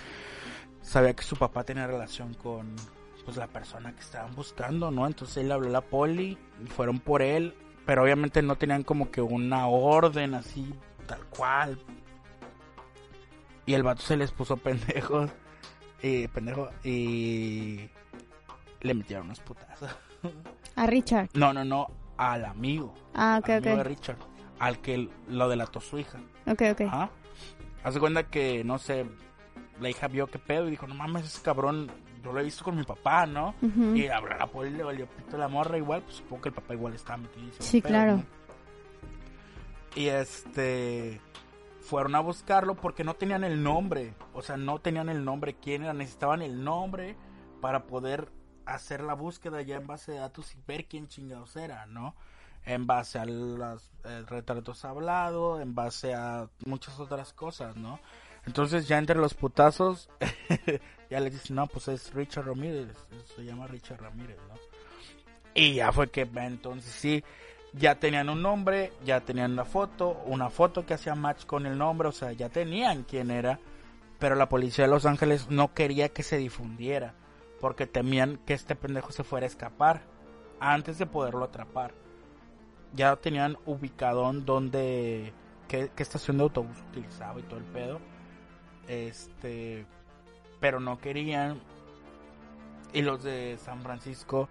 sabía 0.83 1.15
que 1.15 1.23
su 1.23 1.37
papá 1.37 1.65
tenía 1.65 1.87
relación 1.87 2.35
con 2.35 2.75
pues 3.25 3.37
la 3.37 3.47
persona 3.47 3.95
que 3.95 4.01
estaban 4.01 4.35
buscando, 4.35 4.91
¿no? 4.91 5.07
Entonces 5.07 5.39
él 5.39 5.53
habló 5.53 5.69
a 5.69 5.73
la 5.73 5.81
poli 5.81 6.39
y 6.63 6.67
fueron 6.67 6.99
por 7.01 7.23
él, 7.23 7.55
pero 7.87 8.03
obviamente 8.03 8.43
no 8.43 8.57
tenían 8.57 8.83
como 8.83 9.11
que 9.11 9.21
una 9.23 9.67
orden 9.67 10.35
así, 10.35 10.75
tal 11.07 11.25
cual. 11.27 11.79
Y 13.67 13.75
el 13.75 13.83
vato 13.83 14.03
se 14.03 14.17
les 14.17 14.31
puso 14.33 14.57
pendejos. 14.59 15.31
Y 16.03 16.29
pendejo. 16.29 16.69
Y 16.83 17.89
le 18.83 18.95
metieron 18.95 19.27
unos 19.27 19.41
putazos. 19.41 19.91
¿A 20.77 20.87
Richard? 20.87 21.31
No, 21.35 21.53
no, 21.53 21.65
no. 21.65 21.89
Al 22.17 22.45
amigo. 22.45 22.95
Ah, 23.15 23.39
ok, 23.41 23.49
al 23.49 23.57
amigo 23.57 23.77
de 23.79 23.85
Richard. 23.85 24.19
Al 24.59 24.81
que 24.81 25.09
lo 25.29 25.49
delató 25.49 25.81
su 25.81 25.99
hija. 25.99 26.19
Ok, 26.47 26.63
ok. 26.73 26.81
Ajá. 26.83 27.11
Hace 27.83 28.01
cuenta 28.01 28.25
que, 28.25 28.65
no 28.65 28.79
sé, 28.79 29.07
la 29.81 29.91
hija 29.91 30.09
vio 30.09 30.27
qué 30.27 30.39
pedo 30.39 30.69
y 30.69 30.71
dijo, 30.71 30.87
no 30.87 30.95
mames, 30.95 31.25
ese 31.25 31.43
cabrón, 31.43 31.91
yo 32.25 32.33
lo 32.33 32.41
he 32.41 32.45
visto 32.45 32.65
con 32.65 32.77
mi 32.77 32.85
papá, 32.85 33.27
¿no? 33.27 33.55
Y 33.95 34.07
habló 34.09 34.35
a 34.41 34.47
poli 34.47 34.71
le 34.71 34.83
valió 34.83 35.07
pito 35.07 35.37
la 35.37 35.49
morra 35.49 35.77
igual, 35.77 36.03
pues 36.03 36.17
supongo 36.17 36.43
que 36.43 36.49
el 36.49 36.55
papá 36.55 36.75
igual 36.75 36.95
estaba 36.95 37.19
metido. 37.19 37.53
Sí, 37.59 37.83
claro. 37.83 38.23
Y 39.95 40.07
este 40.07 41.21
fueron 41.81 42.15
a 42.15 42.21
buscarlo 42.21 42.75
porque 42.75 43.05
no 43.05 43.15
tenían 43.15 43.45
el 43.45 43.63
nombre, 43.63 44.15
o 44.33 44.41
sea, 44.41 44.57
no 44.57 44.81
tenían 44.81 45.11
el 45.11 45.25
nombre 45.25 45.55
quién 45.55 45.83
era, 45.83 45.93
necesitaban 45.93 46.41
el 46.41 46.65
nombre 46.65 47.15
para 47.61 47.87
poder 47.87 48.33
hacer 48.65 49.03
la 49.03 49.15
búsqueda 49.15 49.61
ya 49.61 49.77
en 49.77 49.87
base 49.87 50.13
de 50.13 50.19
datos 50.19 50.55
y 50.55 50.59
ver 50.67 50.87
quién 50.87 51.09
chingados 51.09 51.55
era, 51.57 51.85
¿no? 51.87 52.15
En 52.65 52.87
base 52.87 53.19
a 53.19 53.27
los 53.27 53.91
eh, 54.05 54.25
retratos 54.27 54.87
hablados, 54.87 55.61
en 55.61 55.75
base 55.75 56.15
a 56.15 56.49
muchas 56.65 56.99
otras 56.99 57.35
cosas, 57.35 57.77
¿no? 57.77 58.01
Entonces 58.47 58.87
ya 58.87 58.99
entre 58.99 59.17
los 59.17 59.35
putazos, 59.35 60.09
ya 61.11 61.21
le 61.21 61.31
dicen, 61.31 61.57
no, 61.57 61.67
pues 61.67 61.89
es 61.89 62.13
Richard 62.13 62.47
Ramírez, 62.47 62.89
se 63.35 63.45
llama 63.45 63.67
Richard 63.67 64.01
Ramírez, 64.01 64.39
¿no? 64.49 64.55
Y 65.55 65.75
ya 65.75 65.93
fue 65.93 66.11
que 66.11 66.29
entonces 66.35 66.93
sí, 66.93 67.25
ya 67.73 67.99
tenían 67.99 68.29
un 68.29 68.43
nombre, 68.43 68.93
ya 69.05 69.21
tenían 69.21 69.53
una 69.53 69.65
foto, 69.65 70.23
una 70.27 70.51
foto 70.51 70.85
que 70.85 70.95
hacía 70.95 71.15
match 71.15 71.47
con 71.47 71.67
el 71.67 71.79
nombre, 71.79 72.09
o 72.09 72.13
sea, 72.13 72.33
ya 72.33 72.49
tenían 72.49 73.05
quién 73.05 73.31
era, 73.31 73.59
pero 74.19 74.35
la 74.35 74.49
policía 74.49 74.85
de 74.85 74.91
Los 74.91 75.07
Ángeles 75.07 75.49
no 75.51 75.73
quería 75.73 76.09
que 76.09 76.23
se 76.23 76.37
difundiera, 76.37 77.15
porque 77.61 77.87
temían 77.87 78.39
que 78.45 78.55
este 78.55 78.77
pendejo 78.77 79.13
se 79.13 79.25
fuera 79.25 79.45
a 79.45 79.49
escapar 79.49 80.03
antes 80.61 80.99
de 80.99 81.07
poderlo 81.07 81.45
atrapar. 81.45 81.95
Ya 82.93 83.17
tenían 83.17 83.57
ubicado 83.67 84.29
en 84.31 84.45
donde, 84.45 85.33
qué 85.69 85.91
estación 85.97 86.39
de 86.39 86.45
autobús 86.45 86.77
utilizaba 86.91 87.41
y 87.41 87.43
todo 87.45 87.59
el 87.59 87.65
pedo. 87.65 88.01
Este, 88.89 89.87
pero 90.61 90.81
no 90.81 90.99
querían. 90.99 91.61
Y 92.93 93.03
los 93.03 93.23
de 93.23 93.59
San 93.59 93.83
Francisco 93.83 94.49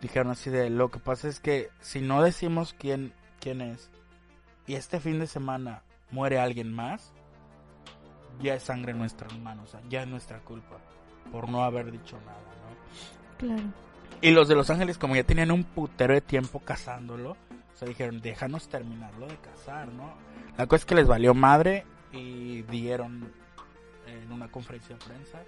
dijeron 0.00 0.30
así 0.30 0.50
de 0.50 0.70
lo 0.70 0.90
que 0.90 0.98
pasa 0.98 1.28
es 1.28 1.40
que 1.40 1.70
si 1.80 2.00
no 2.00 2.22
decimos 2.22 2.74
quién 2.78 3.12
quién 3.40 3.60
es 3.60 3.90
y 4.66 4.74
este 4.74 5.00
fin 5.00 5.18
de 5.18 5.26
semana 5.26 5.82
muere 6.10 6.38
alguien 6.38 6.72
más 6.72 7.12
ya 8.42 8.54
es 8.54 8.64
sangre 8.64 8.92
en 8.92 8.98
nuestras 8.98 9.36
manos, 9.38 9.68
o 9.68 9.72
sea, 9.72 9.80
ya 9.88 10.02
es 10.02 10.08
nuestra 10.08 10.40
culpa 10.40 10.76
por 11.32 11.48
no 11.48 11.64
haber 11.64 11.90
dicho 11.90 12.18
nada, 12.26 12.38
¿no? 12.38 13.38
Claro. 13.38 13.68
Y 14.20 14.30
los 14.30 14.48
de 14.48 14.54
Los 14.54 14.68
Ángeles 14.68 14.98
como 14.98 15.16
ya 15.16 15.24
tenían 15.24 15.50
un 15.50 15.64
putero 15.64 16.12
de 16.12 16.20
tiempo 16.20 16.60
cazándolo, 16.60 17.30
o 17.30 17.76
sea, 17.76 17.88
dijeron, 17.88 18.20
"Déjanos 18.20 18.68
terminarlo 18.68 19.26
de 19.26 19.36
cazar", 19.36 19.88
¿no? 19.88 20.14
La 20.58 20.66
cosa 20.66 20.82
es 20.82 20.86
que 20.86 20.94
les 20.94 21.06
valió 21.06 21.34
madre 21.34 21.84
y 22.12 22.62
dieron 22.62 23.32
en 24.06 24.32
una 24.32 24.48
conferencia 24.48 24.96
de 24.96 25.04
prensa 25.04 25.42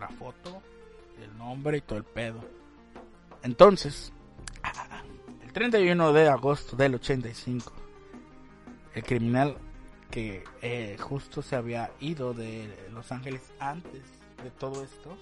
la 0.00 0.08
foto, 0.08 0.62
el 1.22 1.36
nombre 1.36 1.78
y 1.78 1.80
todo 1.80 1.98
el 1.98 2.04
pedo. 2.04 2.40
Entonces, 3.42 4.12
el 5.42 5.52
31 5.52 6.12
de 6.12 6.28
agosto 6.28 6.76
del 6.76 6.94
85, 6.94 7.72
el 8.94 9.02
criminal 9.02 9.56
que 10.10 10.44
eh, 10.62 10.96
justo 10.98 11.42
se 11.42 11.56
había 11.56 11.90
ido 12.00 12.32
de 12.32 12.88
Los 12.92 13.12
Ángeles 13.12 13.42
antes 13.58 14.02
de 14.42 14.50
todo 14.50 14.82
esto, 14.82 15.16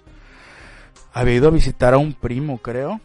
había 1.13 1.35
ido 1.35 1.47
a 1.47 1.51
visitar 1.51 1.93
a 1.93 1.97
un 1.97 2.13
primo, 2.13 2.57
creo. 2.59 3.01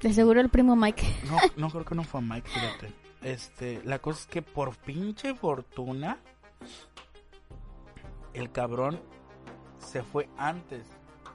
De 0.00 0.12
seguro 0.12 0.40
el 0.40 0.48
primo 0.48 0.76
Mike. 0.76 1.04
No, 1.28 1.36
no 1.56 1.70
creo 1.70 1.84
que 1.84 1.94
no 1.94 2.04
fue 2.04 2.22
Mike, 2.22 2.48
fíjate. 2.48 2.92
Este, 3.22 3.80
la 3.84 3.98
cosa 3.98 4.20
es 4.20 4.26
que 4.26 4.42
por 4.42 4.76
pinche 4.76 5.34
fortuna, 5.34 6.18
el 8.40 8.50
cabrón 8.50 9.00
se 9.78 10.02
fue 10.02 10.28
antes 10.36 10.86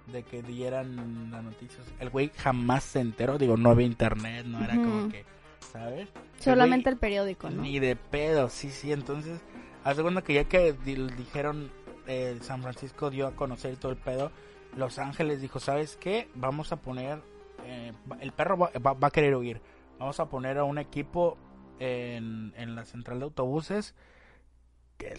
de 0.08 0.24
que 0.24 0.42
dieran 0.42 1.32
las 1.32 1.44
noticias. 1.44 1.86
El 2.00 2.10
güey 2.10 2.32
jamás 2.36 2.84
se 2.84 3.00
enteró, 3.00 3.38
digo, 3.38 3.58
no 3.58 3.70
había 3.70 3.86
internet, 3.86 4.46
no 4.46 4.64
era 4.64 4.76
como 4.76 5.10
que, 5.10 5.26
¿sabes? 5.60 6.10
Solamente 6.40 6.90
el, 6.90 6.98
periódico, 6.98 7.50
¿no? 7.50 7.62
Ni 7.62 7.80
de 7.80 7.96
pedo, 7.96 8.50
sí, 8.50 8.70
sí, 8.70 8.92
entonces, 8.92 9.40
hace 9.84 10.02
cuenta 10.02 10.22
que 10.22 10.34
ya 10.34 10.44
que 10.46 10.74
dijeron 10.74 11.72
eh, 12.08 12.38
San 12.42 12.62
Francisco 12.62 13.10
dio 13.10 13.28
a 13.28 13.32
conocer 13.32 13.78
todo 13.78 13.92
el 13.92 13.98
pedo, 13.98 14.32
Los 14.76 15.00
Ángeles 15.00 15.42
dijo, 15.42 15.60
¿sabes 15.60 15.98
qué? 15.98 16.28
Vamos 16.36 16.72
a 16.74 16.78
poner, 16.78 17.22
eh, 17.66 17.94
el 18.20 18.32
perro 18.34 18.58
va, 18.58 18.72
a 19.02 19.12
querer 19.12 19.36
huir, 19.36 19.62
vamos 20.00 20.20
a 20.20 20.26
poner 20.26 20.58
a 20.58 20.66
un 20.66 20.80
equipo 20.80 21.38
en, 21.80 22.54
en 22.58 22.76
la 22.76 22.84
central 22.84 23.20
de 23.20 23.26
autobuses 23.26 23.96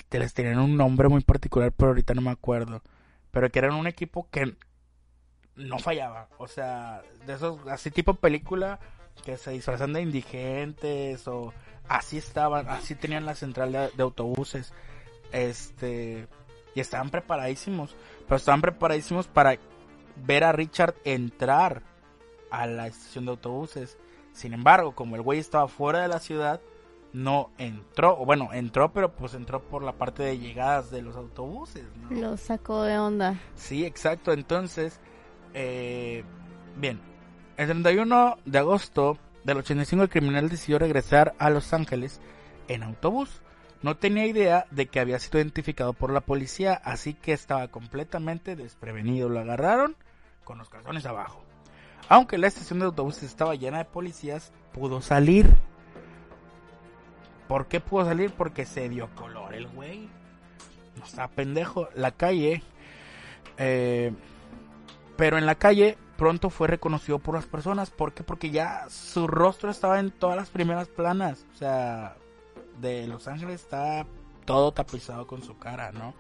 que 0.09 0.19
les 0.19 0.35
tenían 0.35 0.59
un 0.59 0.77
nombre 0.77 1.09
muy 1.09 1.23
particular, 1.23 1.73
pero 1.73 1.91
ahorita 1.91 2.15
no 2.15 2.23
me 2.23 2.31
acuerdo. 2.31 2.83
Pero 3.31 3.51
que 3.51 3.59
eran 3.59 3.75
un 3.75 3.87
equipo 3.87 4.29
que 4.31 4.57
no 5.57 5.79
fallaba. 5.79 6.29
O 6.39 6.47
sea, 6.47 7.03
de 7.27 7.35
esos, 7.35 7.67
así 7.69 7.91
tipo 7.91 8.15
película 8.15 8.79
que 9.25 9.37
se 9.37 9.53
disfrazan 9.53 9.93
de 9.93 10.03
indigentes 10.03 11.27
o 11.29 11.53
así 11.89 12.19
estaban, 12.19 12.69
así 12.69 12.95
tenían 12.95 13.27
la 13.27 13.35
central 13.35 13.73
de, 13.73 14.03
autobuses. 14.03 14.73
Este, 15.33 16.27
y 16.75 16.81
estaban 16.81 17.11
preparadísimos, 17.11 17.95
pero 18.27 18.37
estaban 18.37 18.61
preparadísimos 18.61 19.27
para 19.27 19.59
ver 20.17 20.45
a 20.45 20.53
Richard 20.53 20.95
entrar 21.05 21.83
a 22.51 22.67
la 22.67 22.87
estación 22.87 23.25
de 23.25 23.33
autobuses. 23.33 23.97
Sin 24.33 24.53
embargo, 24.53 24.95
como 24.95 25.17
el 25.17 25.23
güey 25.23 25.39
estaba 25.39 25.69
fuera 25.69 26.01
de 26.01 26.09
la 26.09 26.19
ciudad, 26.19 26.61
no 27.15 27.53
entró, 27.59 28.21
o 28.21 28.27
bueno, 28.27 28.51
entró, 28.53 28.93
pero 28.93 29.15
pues 29.15 29.35
entró 29.35 29.63
por 29.63 29.85
la 29.85 29.93
parte 29.93 30.25
de 30.25 30.39
llegadas 30.39 30.91
de 30.91 31.01
los 31.01 31.17
autobuses. 31.17 31.85
Lo 32.11 32.37
sacó 32.37 32.83
de 32.83 32.99
onda. 32.99 33.41
Sí, 33.55 33.87
exacto. 33.87 34.33
Entonces, 34.33 35.01
eh, 35.55 36.25
bien, 36.77 37.01
el 37.57 37.69
31 37.69 38.39
de 38.45 38.59
agosto 38.59 39.17
del 39.45 39.59
85 39.59 40.03
el 40.03 40.09
criminal 40.09 40.49
decidió 40.49 40.79
regresar 40.81 41.35
a 41.39 41.51
Los 41.51 41.73
Ángeles 41.73 42.21
en 42.67 42.83
autobús. 42.83 43.43
No 43.81 43.97
tenía 43.97 44.27
idea 44.27 44.67
de 44.73 44.87
que 44.87 44.99
había 44.99 45.21
sido 45.21 45.39
identificado 45.39 45.93
por 45.93 46.13
la 46.13 46.21
policía, 46.21 46.75
así 46.85 47.15
que 47.15 47.33
estaba 47.33 47.69
completamente 47.69 48.57
desprevenido. 48.57 49.29
Lo 49.29 49.39
agarraron 49.39 49.95
con 50.43 50.59
los 50.59 50.69
calzones 50.69 51.07
abajo. 51.07 51.45
Aunque 52.09 52.39
la 52.39 52.49
estación 52.49 52.81
de 52.81 52.87
autobuses 52.87 53.23
estaba 53.23 53.55
llena 53.55 53.79
de 53.79 53.85
policías, 53.85 54.53
pudo 54.73 55.01
salir. 55.01 55.55
¿Por 57.55 57.69
qué 57.69 57.79
pudo 57.79 58.05
salir? 58.05 58.33
Porque 58.33 58.67
se 58.67 58.89
dio 58.89 59.09
color 59.15 59.55
el 59.55 59.69
güey. 59.69 60.09
No 60.99 61.05
está 61.05 61.29
pendejo. 61.29 61.89
La 61.95 62.11
calle 62.11 62.65
eh, 63.59 64.11
pero 65.17 65.39
en 65.39 65.47
la 65.47 65.55
calle 65.55 65.97
pronto 66.17 66.51
fue 66.51 66.67
reconocido 66.67 67.21
por 67.21 67.37
las 67.37 67.47
personas. 67.47 67.93
¿Por 67.93 68.13
qué? 68.13 68.25
Porque 68.25 68.51
ya 68.51 68.87
su 68.89 69.29
rostro 69.29 69.71
estaba 69.71 70.01
en 70.01 70.11
todas 70.11 70.37
las 70.37 70.51
primeras 70.51 70.89
planas. 70.89 71.47
O 71.55 71.57
sea, 71.57 72.17
de 72.81 73.07
Los 73.07 73.29
Ángeles 73.29 73.63
está 73.63 74.05
todo 74.47 74.73
tapizado 74.73 75.29
con 75.29 75.45
su 75.45 75.57
cara, 75.57 75.93
¿no? 75.93 76.13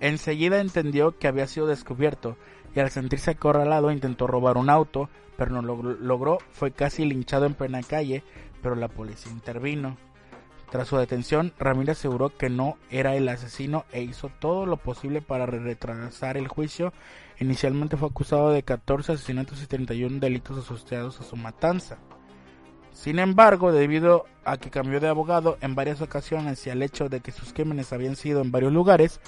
Enseguida 0.00 0.62
entendió 0.62 1.18
que 1.18 1.28
había 1.28 1.46
sido 1.46 1.66
descubierto 1.66 2.38
y 2.74 2.80
al 2.80 2.88
sentirse 2.90 3.32
acorralado 3.32 3.92
intentó 3.92 4.26
robar 4.26 4.56
un 4.56 4.70
auto, 4.70 5.10
pero 5.36 5.50
no 5.50 5.60
lo 5.60 5.82
logró. 5.82 6.38
Fue 6.52 6.70
casi 6.70 7.04
linchado 7.04 7.44
en 7.44 7.52
plena 7.52 7.82
calle, 7.82 8.24
pero 8.62 8.76
la 8.76 8.88
policía 8.88 9.30
intervino. 9.30 10.07
Tras 10.70 10.88
su 10.88 10.98
detención, 10.98 11.54
Ramírez 11.58 11.98
aseguró 11.98 12.36
que 12.36 12.50
no 12.50 12.76
era 12.90 13.16
el 13.16 13.28
asesino 13.28 13.86
e 13.90 14.02
hizo 14.02 14.30
todo 14.38 14.66
lo 14.66 14.76
posible 14.76 15.22
para 15.22 15.46
retrasar 15.46 16.36
el 16.36 16.48
juicio. 16.48 16.92
Inicialmente 17.40 17.96
fue 17.96 18.08
acusado 18.08 18.50
de 18.50 18.62
14 18.62 19.12
asesinatos 19.12 19.62
y 19.62 19.66
31 19.66 20.20
delitos 20.20 20.58
asociados 20.58 21.20
a 21.20 21.24
su 21.24 21.36
matanza. 21.36 21.96
Sin 22.92 23.18
embargo, 23.18 23.72
debido 23.72 24.26
a 24.44 24.58
que 24.58 24.70
cambió 24.70 25.00
de 25.00 25.08
abogado 25.08 25.56
en 25.62 25.74
varias 25.74 26.02
ocasiones 26.02 26.66
y 26.66 26.70
al 26.70 26.82
hecho 26.82 27.08
de 27.08 27.20
que 27.20 27.32
sus 27.32 27.52
crímenes 27.52 27.92
habían 27.92 28.16
sido 28.16 28.42
en 28.42 28.50
varios 28.50 28.72
lugares, 28.72 29.20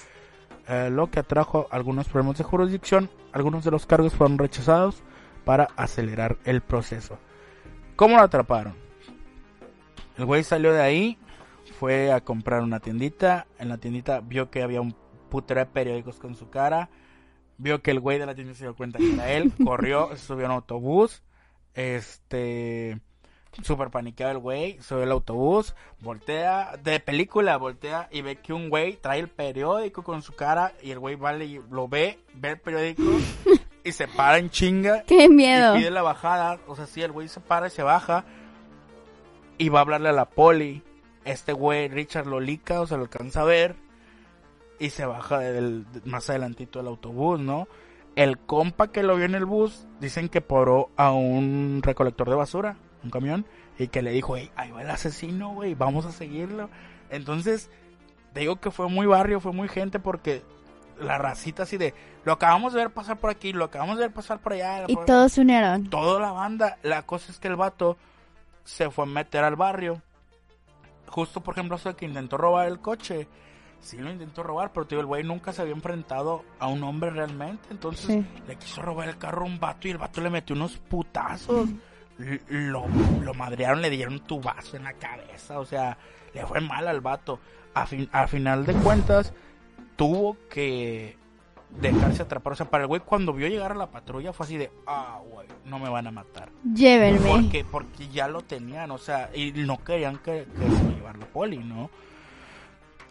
eh, 0.68 0.90
lo 0.90 1.10
que 1.10 1.20
atrajo 1.20 1.68
algunos 1.70 2.08
problemas 2.08 2.36
de 2.36 2.44
jurisdicción, 2.44 3.08
algunos 3.32 3.64
de 3.64 3.70
los 3.70 3.86
cargos 3.86 4.12
fueron 4.14 4.38
rechazados 4.38 5.02
para 5.44 5.68
acelerar 5.76 6.36
el 6.44 6.60
proceso. 6.60 7.18
¿Cómo 7.96 8.16
lo 8.16 8.22
atraparon? 8.22 8.74
El 10.18 10.26
güey 10.26 10.44
salió 10.44 10.72
de 10.72 10.82
ahí, 10.82 11.18
fue 11.80 12.12
a 12.12 12.20
comprar 12.20 12.62
una 12.62 12.78
tiendita. 12.78 13.46
En 13.58 13.70
la 13.70 13.78
tiendita 13.78 14.20
vio 14.20 14.50
que 14.50 14.62
había 14.62 14.82
un 14.82 14.94
putero 15.30 15.60
de 15.60 15.66
periódicos 15.66 16.18
con 16.18 16.36
su 16.36 16.50
cara. 16.50 16.90
Vio 17.56 17.80
que 17.80 17.90
el 17.90 18.00
güey 18.00 18.18
de 18.18 18.26
la 18.26 18.34
tienda 18.34 18.52
se 18.52 18.64
dio 18.64 18.76
cuenta 18.76 18.98
que 18.98 19.14
era 19.14 19.32
él. 19.32 19.50
corrió, 19.64 20.14
subió 20.18 20.44
a 20.44 20.48
un 20.50 20.54
autobús. 20.56 21.22
Este. 21.72 23.00
Súper 23.62 23.88
paniqueado 23.90 24.32
el 24.32 24.38
güey, 24.38 24.80
sube 24.80 25.02
el 25.02 25.10
autobús, 25.10 25.74
voltea, 26.00 26.76
de 26.84 27.00
película, 27.00 27.56
voltea 27.56 28.08
y 28.12 28.22
ve 28.22 28.36
que 28.36 28.52
un 28.52 28.68
güey 28.68 28.96
trae 28.96 29.18
el 29.18 29.28
periódico 29.28 30.04
con 30.04 30.22
su 30.22 30.34
cara 30.34 30.72
y 30.82 30.92
el 30.92 31.00
güey 31.00 31.16
vale 31.16 31.46
y 31.46 31.60
lo 31.68 31.88
ve, 31.88 32.20
ve 32.34 32.50
el 32.50 32.60
periódico 32.60 33.02
y 33.84 33.90
se 33.90 34.06
para 34.06 34.38
en 34.38 34.50
chinga. 34.50 35.02
¡Qué 35.02 35.28
miedo! 35.28 35.74
Y 35.74 35.78
pide 35.80 35.90
la 35.90 36.02
bajada, 36.02 36.60
o 36.68 36.76
sea, 36.76 36.86
sí, 36.86 37.02
el 37.02 37.10
güey 37.10 37.26
se 37.26 37.40
para 37.40 37.66
y 37.66 37.70
se 37.70 37.82
baja 37.82 38.24
y 39.58 39.68
va 39.68 39.80
a 39.80 39.82
hablarle 39.82 40.10
a 40.10 40.12
la 40.12 40.26
poli. 40.26 40.84
Este 41.24 41.52
güey, 41.52 41.88
Richard 41.88 42.26
Lolica, 42.26 42.80
o 42.80 42.86
sea, 42.86 42.96
lo 42.96 43.04
alcanza 43.04 43.42
a 43.42 43.44
ver 43.44 43.76
y 44.78 44.90
se 44.90 45.04
baja 45.04 45.38
del, 45.38 45.86
más 46.04 46.30
adelantito 46.30 46.78
del 46.78 46.88
autobús, 46.88 47.38
¿no? 47.38 47.68
El 48.16 48.38
compa 48.38 48.88
que 48.88 49.02
lo 49.02 49.16
vio 49.16 49.26
en 49.26 49.34
el 49.34 49.44
bus, 49.44 49.86
dicen 50.00 50.28
que 50.28 50.40
poró 50.40 50.90
a 50.96 51.12
un 51.12 51.80
recolector 51.82 52.28
de 52.28 52.36
basura 52.36 52.76
un 53.02 53.10
camión, 53.10 53.46
y 53.78 53.88
que 53.88 54.02
le 54.02 54.10
dijo, 54.10 54.36
hey, 54.36 54.50
ahí 54.56 54.70
va 54.70 54.82
el 54.82 54.90
asesino, 54.90 55.54
güey, 55.54 55.74
vamos 55.74 56.04
a 56.06 56.12
seguirlo. 56.12 56.68
Entonces, 57.08 57.70
digo 58.34 58.56
que 58.56 58.70
fue 58.70 58.88
muy 58.88 59.06
barrio, 59.06 59.40
fue 59.40 59.52
muy 59.52 59.68
gente 59.68 59.98
porque 59.98 60.42
la 60.98 61.16
racita 61.18 61.62
así 61.62 61.78
de, 61.78 61.94
lo 62.24 62.32
acabamos 62.32 62.74
de 62.74 62.80
ver 62.80 62.90
pasar 62.90 63.16
por 63.18 63.30
aquí, 63.30 63.52
lo 63.52 63.64
acabamos 63.64 63.96
de 63.96 64.04
ver 64.04 64.12
pasar 64.12 64.40
por 64.40 64.52
allá. 64.52 64.84
Y 64.86 64.96
todos 65.06 65.32
se 65.32 65.40
unieron. 65.40 65.88
Toda 65.88 66.20
la 66.20 66.32
banda. 66.32 66.78
La 66.82 67.02
cosa 67.02 67.32
es 67.32 67.38
que 67.38 67.48
el 67.48 67.56
vato 67.56 67.96
se 68.64 68.90
fue 68.90 69.04
a 69.04 69.08
meter 69.08 69.44
al 69.44 69.56
barrio. 69.56 70.02
Justo, 71.10 71.40
por 71.40 71.54
ejemplo, 71.54 71.76
eso 71.76 71.94
que 71.94 72.06
intentó 72.06 72.36
robar 72.36 72.68
el 72.68 72.80
coche. 72.80 73.28
Sí 73.80 73.96
lo 73.96 74.10
intentó 74.10 74.42
robar, 74.42 74.72
pero 74.72 74.86
tío, 74.86 75.00
el 75.00 75.06
güey 75.06 75.24
nunca 75.24 75.52
se 75.52 75.62
había 75.62 75.72
enfrentado 75.72 76.44
a 76.58 76.66
un 76.66 76.82
hombre 76.84 77.10
realmente. 77.10 77.68
Entonces 77.70 78.24
le 78.46 78.56
quiso 78.56 78.82
robar 78.82 79.08
el 79.08 79.16
carro 79.16 79.42
a 79.42 79.46
un 79.46 79.58
vato 79.58 79.88
y 79.88 79.90
el 79.90 79.98
vato 79.98 80.20
le 80.20 80.28
metió 80.28 80.54
unos 80.54 80.76
putazos 80.76 81.70
lo, 82.48 82.86
lo 83.22 83.34
madrearon, 83.34 83.82
le 83.82 83.90
dieron 83.90 84.14
un 84.14 84.20
tubazo 84.20 84.76
en 84.76 84.84
la 84.84 84.94
cabeza, 84.94 85.58
o 85.58 85.64
sea, 85.64 85.96
le 86.34 86.44
fue 86.46 86.60
mal 86.60 86.86
al 86.88 87.00
vato. 87.00 87.40
A, 87.72 87.86
fin, 87.86 88.08
a 88.12 88.26
final 88.26 88.66
de 88.66 88.74
cuentas, 88.74 89.32
tuvo 89.96 90.36
que 90.48 91.16
dejarse 91.80 92.22
atrapar. 92.22 92.54
O 92.54 92.56
sea, 92.56 92.70
para 92.70 92.84
el 92.84 92.88
güey 92.88 93.00
cuando 93.00 93.32
vio 93.32 93.48
llegar 93.48 93.72
a 93.72 93.74
la 93.74 93.90
patrulla 93.90 94.32
fue 94.32 94.46
así 94.46 94.56
de, 94.56 94.70
ah, 94.86 95.20
güey, 95.30 95.46
no 95.64 95.78
me 95.78 95.88
van 95.88 96.06
a 96.06 96.10
matar. 96.10 96.50
Llévenme. 96.74 97.28
Porque, 97.28 97.64
porque 97.64 98.08
ya 98.08 98.28
lo 98.28 98.42
tenían, 98.42 98.90
o 98.90 98.98
sea, 98.98 99.30
y 99.34 99.52
no 99.52 99.82
querían 99.82 100.18
que, 100.18 100.46
que 100.58 100.70
se 100.76 100.84
lo 100.84 100.90
llevara 100.90 101.18
la 101.18 101.26
poli, 101.26 101.58
¿no? 101.58 101.90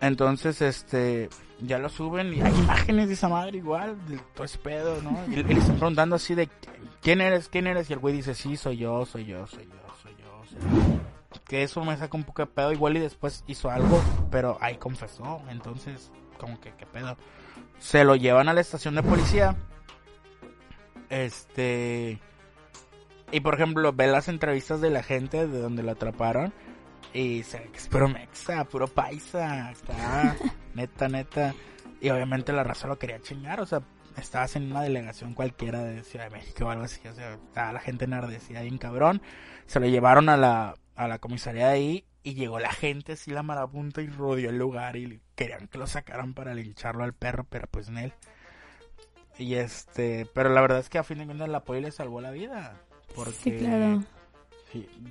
Entonces, 0.02 0.62
este, 0.62 1.30
ya 1.60 1.78
lo 1.78 1.90
suben 1.90 2.34
y 2.34 2.42
hay 2.42 2.54
imágenes 2.58 3.08
de 3.08 3.14
esa 3.16 3.28
madre 3.28 3.58
igual, 3.58 3.98
de 4.08 4.18
todo 4.34 4.46
ese 4.46 4.58
pedo, 4.58 5.02
¿no? 5.02 5.26
Y, 5.28 5.44
le 5.44 5.54
están 5.54 5.76
preguntando 5.76 6.16
así 6.16 6.36
de, 6.36 6.50
¿quién 7.02 7.22
eres? 7.22 7.50
¿Quién 7.50 7.68
eres? 7.68 7.90
Y 7.90 7.94
el 7.94 8.00
güey 8.00 8.16
dice, 8.16 8.34
sí, 8.34 8.56
soy 8.56 8.78
yo, 8.78 9.06
soy 9.06 9.26
yo, 9.26 9.46
soy 9.48 9.66
yo, 9.66 9.96
soy 10.02 10.16
yo. 10.18 10.44
Soy 10.46 10.60
yo. 10.60 11.40
Que 11.46 11.64
eso 11.64 11.84
me 11.84 11.98
saca 11.98 12.16
un 12.16 12.24
poco 12.24 12.44
de 12.44 12.48
pedo, 12.48 12.72
igual 12.72 12.96
y 12.96 13.00
después 13.00 13.44
hizo 13.48 13.70
algo, 13.70 14.02
pero 14.32 14.58
ahí 14.62 14.78
confesó, 14.78 15.42
entonces, 15.50 16.12
como 16.38 16.60
que, 16.62 16.72
¿qué 16.74 16.86
pedo? 16.86 17.18
Se 17.80 18.04
lo 18.04 18.16
llevan 18.16 18.50
a 18.50 18.54
la 18.54 18.62
estación 18.62 18.96
de 18.96 19.04
policía. 19.04 19.56
Este... 21.10 22.20
Y 23.32 23.42
por 23.42 23.54
ejemplo, 23.54 23.94
ve 23.94 24.08
las 24.08 24.28
entrevistas 24.28 24.82
de 24.82 24.90
la 24.90 25.04
gente 25.04 25.48
de 25.48 25.60
donde 25.60 25.84
lo 25.84 25.92
atraparon 25.92 26.52
y 27.14 27.44
se 27.44 27.60
ve 27.60 27.70
que 27.72 27.78
es 27.78 27.88
puro 27.88 28.08
mexa, 28.08 28.64
puro 28.66 28.88
paisa. 28.88 29.72
Está 29.72 30.36
neta, 30.74 31.08
neta. 31.08 31.56
Y 32.02 32.10
obviamente 32.10 32.54
la 32.54 32.64
raza 32.64 32.88
lo 32.88 32.98
quería 32.98 33.20
chingar. 33.20 33.62
O 33.62 33.66
sea, 33.66 33.82
estabas 34.18 34.56
en 34.56 34.72
una 34.72 34.82
delegación 34.82 35.34
cualquiera 35.34 35.84
de 35.84 36.04
Ciudad 36.04 36.26
de 36.26 36.38
México 36.38 36.66
o 36.66 36.70
algo 36.70 36.84
así. 36.84 37.08
O 37.08 37.14
sea, 37.14 37.34
estaba 37.34 37.74
la 37.74 37.80
gente 37.80 38.06
enardecida 38.06 38.62
bien 38.62 38.78
cabrón. 38.78 39.22
Se 39.66 39.80
lo 39.80 39.88
llevaron 39.88 40.30
a 40.30 40.38
la, 40.38 40.76
a 40.96 41.08
la 41.08 41.20
comisaría 41.20 41.68
de 41.68 41.74
ahí. 41.74 42.06
Y 42.22 42.34
llegó 42.34 42.60
la 42.60 42.72
gente 42.72 43.14
así 43.14 43.32
la 43.32 43.44
marabunta 43.44 44.02
y 44.02 44.08
rodeó 44.08 44.50
el 44.50 44.58
lugar. 44.58 44.96
Y 44.98 45.22
querían 45.36 45.68
que 45.68 45.78
lo 45.78 45.88
sacaran 45.88 46.34
para 46.34 46.54
lincharlo 46.54 47.04
al 47.04 47.14
perro, 47.14 47.46
pero 47.50 47.68
pues 47.68 47.88
en 47.88 47.98
él. 47.98 48.14
Y 49.38 49.56
este, 49.56 50.28
pero 50.34 50.50
la 50.50 50.62
verdad 50.62 50.80
es 50.80 50.90
que 50.90 50.98
a 50.98 51.04
fin 51.04 51.20
de 51.20 51.26
cuentas 51.26 51.48
la 51.48 51.64
poli 51.64 51.82
le 51.82 51.92
salvó 51.92 52.20
la 52.20 52.32
vida. 52.32 52.82
Porque 53.16 53.34
sí, 53.34 53.52
claro 53.58 54.04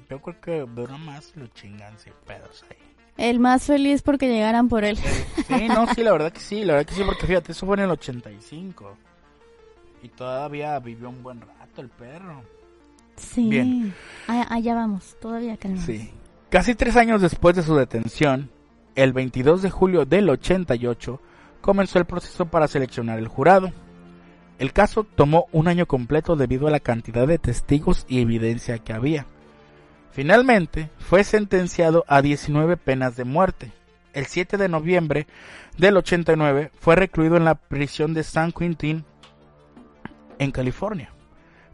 yo 0.09 0.21
creo 0.21 0.41
que 0.41 0.61
dura 0.61 0.97
más 0.99 1.33
lo 1.37 1.47
chingan 1.49 1.99
sin 1.99 2.13
pedos 2.27 2.65
ahí. 2.71 2.77
El 3.17 3.41
más 3.41 3.65
feliz 3.65 4.03
porque 4.03 4.29
llegaran 4.29 4.69
por 4.69 4.85
él. 4.85 4.97
Sí, 4.97 5.67
no, 5.69 5.93
sí, 5.93 6.03
la 6.03 6.13
verdad 6.13 6.33
que 6.33 6.41
sí, 6.41 6.65
la 6.65 6.75
verdad 6.75 6.89
que 6.89 6.95
sí, 6.95 7.03
porque 7.05 7.27
fíjate, 7.27 7.53
eso 7.53 7.67
fue 7.67 7.77
en 7.77 7.85
el 7.85 7.91
85. 7.91 8.97
Y 10.03 10.09
todavía 10.09 10.79
vivió 10.79 11.09
un 11.09 11.23
buen 11.23 11.41
rato 11.41 11.81
el 11.81 11.89
perro. 11.89 12.43
Sí. 13.17 13.49
Bien. 13.49 13.95
Allá 14.29 14.75
vamos, 14.75 15.17
todavía 15.21 15.57
calmamos. 15.57 15.87
Sí. 15.87 16.13
Casi 16.51 16.75
tres 16.75 16.97
años 16.97 17.21
después 17.21 17.55
de 17.57 17.63
su 17.63 17.77
detención, 17.77 18.51
el 18.95 19.13
22 19.13 19.61
de 19.61 19.69
julio 19.69 20.07
del 20.07 20.31
88, 20.31 21.21
comenzó 21.61 21.99
el 21.99 22.07
proceso 22.07 22.47
para 22.47 22.69
seleccionar 22.69 23.19
el 23.19 23.29
jurado. 23.29 23.71
El 24.59 24.73
caso 24.73 25.05
tomó 25.05 25.47
un 25.53 25.69
año 25.69 25.85
completo 25.85 26.37
debido 26.37 26.67
a 26.67 26.71
la 26.71 26.81
cantidad 26.81 27.29
de 27.29 27.37
testigos 27.39 28.07
y 28.09 28.23
evidencia 28.23 28.79
que 28.79 28.95
había. 28.95 29.27
Finalmente, 30.11 30.89
fue 30.99 31.23
sentenciado 31.23 32.07
a 32.09 32.23
19 32.23 32.79
penas 32.79 33.15
de 33.15 33.25
muerte. 33.25 33.73
El 34.15 34.25
7 34.25 34.57
de 34.57 34.71
noviembre 34.71 35.27
del 35.77 35.99
89 35.99 36.73
fue 36.81 36.97
recluido 36.97 37.37
en 37.37 37.45
la 37.45 37.57
prisión 37.57 38.15
de 38.15 38.23
San 38.23 38.53
Quentin 38.53 39.05
en 40.39 40.51
California. 40.51 41.13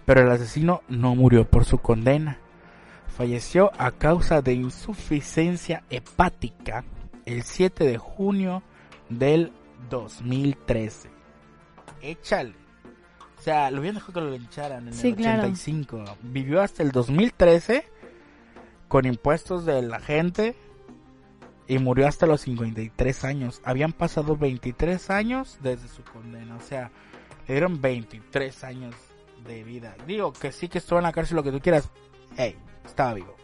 Pero 0.04 0.22
el 0.22 0.30
asesino 0.30 0.82
no 0.88 1.14
murió 1.14 1.48
por 1.48 1.64
su 1.64 1.78
condena. 1.78 2.40
Falleció 3.16 3.70
a 3.78 3.92
causa 3.92 4.42
de 4.42 4.54
insuficiencia 4.54 5.84
hepática 5.88 6.84
el 7.26 7.44
7 7.44 7.84
de 7.84 7.96
junio 7.96 8.64
del 9.08 9.52
2013. 9.88 11.10
Échale. 12.02 12.54
O 13.38 13.42
sea, 13.42 13.70
lo 13.70 13.78
habían 13.78 13.94
dejado 13.94 14.14
que 14.14 14.20
lo 14.20 14.30
lincharan 14.30 14.88
en 14.88 14.94
el 14.94 15.12
85. 15.12 16.04
Vivió 16.22 16.60
hasta 16.60 16.82
el 16.82 16.90
2013 16.90 17.84
con 18.88 19.06
impuestos 19.06 19.64
de 19.64 19.82
la 19.82 20.00
gente 20.00 20.56
y 21.68 21.78
murió 21.78 22.08
hasta 22.08 22.26
los 22.26 22.40
53 22.40 23.24
años. 23.24 23.60
Habían 23.64 23.92
pasado 23.92 24.36
23 24.36 25.10
años 25.10 25.58
desde 25.62 25.86
su 25.86 26.02
condena, 26.02 26.56
o 26.56 26.60
sea, 26.60 26.90
le 27.46 27.54
dieron 27.54 27.80
23 27.80 28.64
años 28.64 28.96
de 29.46 29.62
vida. 29.62 29.94
Digo 30.04 30.32
que 30.32 30.50
sí 30.50 30.68
que 30.68 30.78
estuvo 30.78 30.98
en 30.98 31.04
la 31.04 31.12
cárcel, 31.12 31.36
lo 31.36 31.44
que 31.44 31.52
tú 31.52 31.60
quieras. 31.60 31.90
Hey, 32.36 32.56
estaba 32.84 33.14
vivo. 33.14 33.34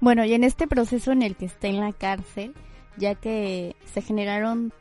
Bueno, 0.00 0.24
y 0.24 0.34
en 0.34 0.44
este 0.44 0.66
proceso 0.66 1.12
en 1.12 1.22
el 1.22 1.36
que 1.36 1.46
está 1.46 1.68
en 1.68 1.80
la 1.80 1.92
cárcel, 1.92 2.54
ya 2.96 3.14
que 3.14 3.76
se 3.92 4.02
generaron 4.02 4.72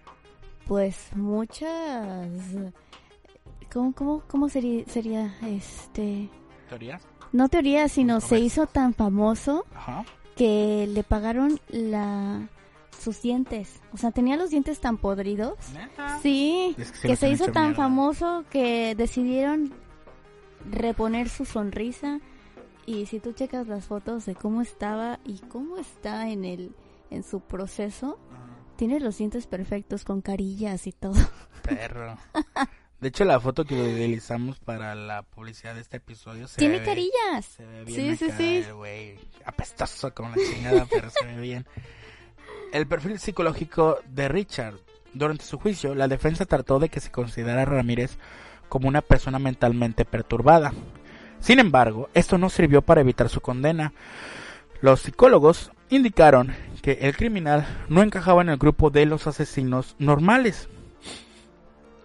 pues 0.67 1.09
muchas 1.15 2.29
¿cómo 3.73 3.93
cómo 3.93 4.23
cómo 4.27 4.49
sería 4.49 4.85
sería 4.85 5.35
este 5.47 6.29
teorías? 6.69 7.01
no 7.31 7.49
teoría, 7.49 7.87
sino 7.89 8.21
se 8.21 8.39
hizo 8.39 8.67
tan 8.67 8.93
famoso 8.93 9.65
que 10.35 10.87
le 10.87 11.03
pagaron 11.03 11.59
la 11.69 12.47
sus 12.99 13.21
dientes. 13.21 13.81
O 13.93 13.97
sea, 13.97 14.11
tenía 14.11 14.35
los 14.35 14.49
dientes 14.49 14.79
tan 14.79 14.97
podridos. 14.97 15.53
Sí, 16.21 16.75
que, 17.01 17.15
se 17.15 17.29
hizo 17.29 17.51
tan 17.51 17.75
famoso 17.75 18.43
que 18.49 18.93
decidieron 18.95 19.73
reponer 20.69 21.29
su 21.29 21.45
sonrisa. 21.45 22.19
Y 22.85 23.05
si 23.05 23.19
tú 23.19 23.33
checas 23.33 23.67
las 23.67 23.85
fotos 23.85 24.25
de 24.25 24.35
cómo 24.35 24.61
estaba 24.61 25.19
y 25.25 25.37
cómo 25.39 25.77
está 25.77 26.29
en 26.29 26.45
el 26.45 26.71
en 27.11 27.23
su 27.23 27.41
proceso, 27.41 28.19
tiene 28.75 28.99
los 28.99 29.17
dientes 29.17 29.47
perfectos 29.47 30.03
con 30.03 30.21
carillas 30.21 30.87
y 30.87 30.91
todo. 30.91 31.15
Perro. 31.63 32.17
De 32.99 33.07
hecho, 33.07 33.23
la 33.23 33.39
foto 33.39 33.63
que 33.63 33.75
utilizamos 33.75 34.59
para 34.59 34.93
la 34.93 35.23
publicidad 35.23 35.73
de 35.73 35.81
este 35.81 35.97
episodio 35.97 36.47
se 36.47 36.57
Tiene 36.57 36.83
carillas. 36.83 37.45
Se 37.45 37.65
ve 37.65 37.85
bien 37.85 38.17
sí, 38.17 38.29
sí, 38.29 38.63
sí. 38.63 38.71
güey. 38.71 39.17
Apestoso 39.45 40.13
como 40.13 40.29
la 40.29 40.35
chingada, 40.35 40.85
pero 40.89 41.09
se 41.09 41.25
ve 41.25 41.39
bien. 41.39 41.65
El 42.73 42.87
perfil 42.87 43.19
psicológico 43.19 43.99
de 44.07 44.27
Richard. 44.27 44.75
Durante 45.13 45.43
su 45.43 45.57
juicio, 45.57 45.95
la 45.95 46.07
defensa 46.07 46.45
trató 46.45 46.77
de 46.77 46.89
que 46.89 46.99
se 46.99 47.09
considerara 47.09 47.63
a 47.63 47.65
Ramírez 47.65 48.17
como 48.67 48.87
una 48.87 49.01
persona 49.01 49.39
mentalmente 49.39 50.05
perturbada. 50.05 50.71
Sin 51.39 51.59
embargo, 51.59 52.09
esto 52.13 52.37
no 52.37 52.49
sirvió 52.49 52.81
para 52.81 53.01
evitar 53.01 53.29
su 53.29 53.41
condena. 53.41 53.93
Los 54.81 55.01
psicólogos 55.01 55.71
indicaron 55.89 56.53
que 56.81 56.99
el 57.01 57.15
criminal 57.15 57.65
no 57.89 58.01
encajaba 58.03 58.41
en 58.41 58.49
el 58.49 58.57
grupo 58.57 58.89
de 58.89 59.05
los 59.05 59.27
asesinos 59.27 59.95
normales. 59.99 60.69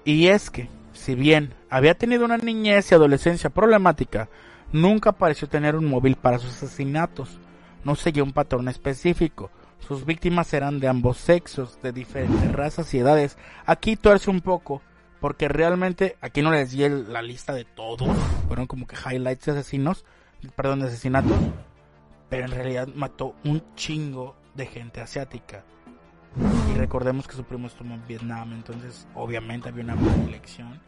Y 0.05 0.29
es 0.29 0.51
que 0.51 0.69
si 0.93 1.15
bien 1.15 1.55
había 1.69 1.95
tenido 1.95 2.25
una 2.25 2.39
niñez 2.39 2.91
y 2.91 2.95
adolescencia 2.95 3.51
problemática, 3.51 4.29
nunca 4.73 5.13
pareció 5.13 5.49
tener 5.49 5.77
un 5.77 5.85
móvil 5.85 6.17
para 6.17 6.39
sus 6.39 6.51
asesinatos. 6.51 7.39
No 7.85 7.95
seguía 7.95 8.23
un 8.23 8.33
patrón 8.33 8.69
específico. 8.69 9.51
Sus 9.87 10.07
víctimas 10.07 10.55
eran 10.55 10.81
de 10.81 10.89
ambos 10.89 11.19
sexos, 11.19 11.79
de 11.83 11.93
diferentes 11.93 12.51
razas 12.53 12.95
y 12.95 12.99
edades. 12.99 13.37
Aquí 13.67 13.97
tuerce 13.97 14.31
un 14.31 14.41
poco, 14.41 14.81
porque 15.21 15.49
realmente 15.49 16.17
aquí 16.21 16.43
no 16.43 16.51
les 16.51 16.71
di 16.73 16.89
la 16.89 17.23
lista 17.23 17.53
de 17.53 17.65
todos. 17.65 18.17
Fueron 18.47 18.67
como 18.67 18.87
que 18.87 18.97
highlights 18.97 19.47
de 19.47 19.53
asesinos, 19.53 20.05
perdón, 20.55 20.81
de 20.81 20.89
asesinatos. 20.89 21.33
Pero 22.29 22.45
en 22.45 22.51
realidad 22.51 22.89
mató 22.95 23.35
un 23.45 23.63
chingo 23.75 24.37
de 24.55 24.67
gente 24.67 25.01
asiática. 25.01 25.65
Y 26.73 26.77
recordemos 26.77 27.29
que 27.29 27.37
su 27.37 27.45
primo 27.45 27.69
estuvo 27.69 27.93
en 27.95 28.05
Vietnam, 28.07 28.53
entonces 28.53 29.07
obviamente 29.15 29.69
había 29.69 29.85
una 29.85 29.97
predilección 29.97 30.81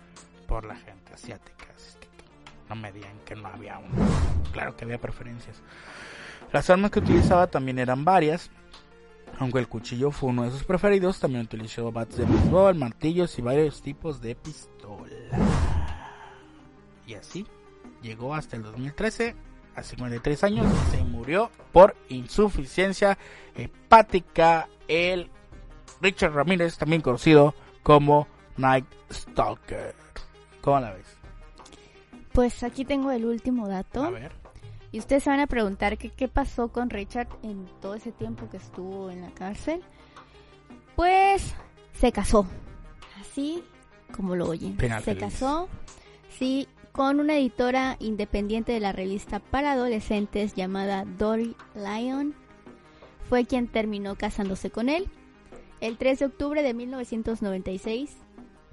por 0.46 0.64
la 0.64 0.74
gente 0.74 1.14
asiática. 1.14 1.66
Así 1.74 1.96
que 2.00 2.08
no 2.68 2.74
me 2.74 2.90
digan 2.92 3.18
que 3.24 3.36
no 3.36 3.48
había 3.48 3.78
uno. 3.78 4.08
Claro 4.52 4.76
que 4.76 4.84
había 4.84 4.98
preferencias. 4.98 5.62
Las 6.52 6.68
armas 6.70 6.90
que 6.90 6.98
utilizaba 6.98 7.46
también 7.46 7.78
eran 7.78 8.04
varias. 8.04 8.50
Aunque 9.38 9.58
el 9.58 9.68
cuchillo 9.68 10.10
fue 10.10 10.30
uno 10.30 10.44
de 10.44 10.50
sus 10.50 10.64
preferidos, 10.64 11.20
también 11.20 11.44
utilizó 11.44 11.92
bats 11.92 12.16
de 12.16 12.24
béisbol, 12.24 12.74
martillos 12.74 13.38
y 13.38 13.42
varios 13.42 13.82
tipos 13.82 14.20
de 14.20 14.34
pistola. 14.34 15.14
Y 17.06 17.14
así 17.14 17.46
llegó 18.02 18.34
hasta 18.34 18.56
el 18.56 18.62
2013, 18.62 19.36
a 19.74 19.82
53 19.82 20.44
años, 20.44 20.66
se 20.90 21.04
murió 21.04 21.50
por 21.72 21.94
insuficiencia 22.08 23.18
hepática 23.54 24.68
el 24.88 25.30
Richard 26.00 26.32
Ramírez, 26.32 26.78
también 26.78 27.02
conocido 27.02 27.54
como 27.82 28.26
Night 28.56 28.86
Stalker. 29.12 29.94
¿Cómo 30.62 30.80
la 30.80 30.94
ves? 30.94 31.06
Pues 32.32 32.62
aquí 32.62 32.84
tengo 32.84 33.10
el 33.12 33.24
último 33.24 33.68
dato. 33.68 34.02
A 34.02 34.10
ver. 34.10 34.45
Y 34.92 34.98
ustedes 34.98 35.24
se 35.24 35.30
van 35.30 35.40
a 35.40 35.46
preguntar 35.46 35.98
qué 35.98 36.28
pasó 36.28 36.68
con 36.68 36.90
Richard 36.90 37.28
en 37.42 37.66
todo 37.80 37.94
ese 37.94 38.12
tiempo 38.12 38.48
que 38.48 38.56
estuvo 38.56 39.10
en 39.10 39.20
la 39.20 39.30
cárcel. 39.30 39.82
Pues 40.94 41.54
se 41.92 42.12
casó. 42.12 42.46
Así 43.20 43.62
como 44.14 44.36
lo 44.36 44.48
oyen. 44.48 44.76
se 45.04 45.16
casó. 45.16 45.68
Sí, 46.30 46.68
con 46.92 47.20
una 47.20 47.36
editora 47.36 47.96
independiente 48.00 48.72
de 48.72 48.80
la 48.80 48.92
revista 48.92 49.40
para 49.40 49.72
adolescentes 49.72 50.54
llamada 50.54 51.04
Dory 51.18 51.54
Lyon. 51.74 52.34
Fue 53.28 53.44
quien 53.44 53.68
terminó 53.68 54.16
casándose 54.16 54.70
con 54.70 54.88
él. 54.88 55.08
El 55.80 55.98
3 55.98 56.20
de 56.20 56.26
octubre 56.26 56.62
de 56.62 56.72
1996, 56.72 58.16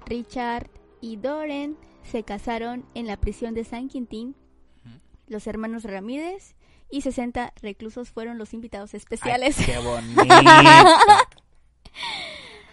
Richard 0.06 0.70
y 1.00 1.16
Doren 1.16 1.76
se 2.02 2.22
casaron 2.22 2.84
en 2.94 3.06
la 3.06 3.18
prisión 3.18 3.52
de 3.54 3.64
San 3.64 3.88
Quintín. 3.88 4.34
Los 5.26 5.46
hermanos 5.46 5.84
Ramírez 5.84 6.54
y 6.90 7.00
60 7.00 7.52
reclusos 7.62 8.10
fueron 8.10 8.38
los 8.38 8.54
invitados 8.54 8.94
especiales. 8.94 9.56
¡Qué 9.64 9.78
bonito! 9.78 10.22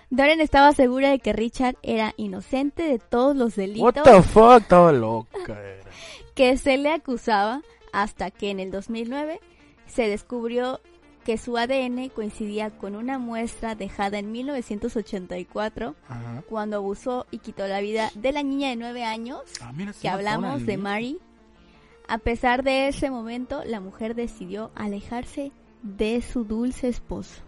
Doren 0.09 0.41
estaba 0.41 0.73
segura 0.73 1.09
de 1.09 1.19
que 1.19 1.31
Richard 1.31 1.77
era 1.83 2.13
inocente 2.17 2.83
de 2.83 2.99
todos 2.99 3.35
los 3.35 3.55
delitos. 3.55 3.81
What 3.81 4.03
the 4.03 4.21
fuck, 4.21 4.61
estaba 4.61 4.91
loca. 4.91 5.57
Que 6.35 6.57
se 6.57 6.77
le 6.77 6.91
acusaba 6.91 7.61
hasta 7.93 8.29
que 8.29 8.49
en 8.51 8.59
el 8.59 8.71
2009 8.71 9.39
se 9.87 10.07
descubrió 10.09 10.81
que 11.23 11.37
su 11.37 11.57
ADN 11.57 12.09
coincidía 12.09 12.71
con 12.71 12.95
una 12.95 13.19
muestra 13.19 13.75
dejada 13.75 14.19
en 14.19 14.31
1984 14.31 15.95
cuando 16.49 16.77
abusó 16.77 17.27
y 17.31 17.37
quitó 17.37 17.67
la 17.67 17.79
vida 17.79 18.11
de 18.15 18.31
la 18.31 18.43
niña 18.43 18.69
de 18.69 18.75
9 18.75 19.03
años 19.03 19.41
ah, 19.61 19.71
que 20.01 20.09
hablamos 20.09 20.65
de 20.65 20.77
Mary. 20.77 21.19
A 22.11 22.17
pesar 22.17 22.61
de 22.61 22.89
ese 22.89 23.09
momento, 23.09 23.63
la 23.63 23.79
mujer 23.79 24.15
decidió 24.15 24.69
alejarse 24.75 25.53
de 25.81 26.21
su 26.21 26.43
dulce 26.43 26.89
esposo. 26.89 27.41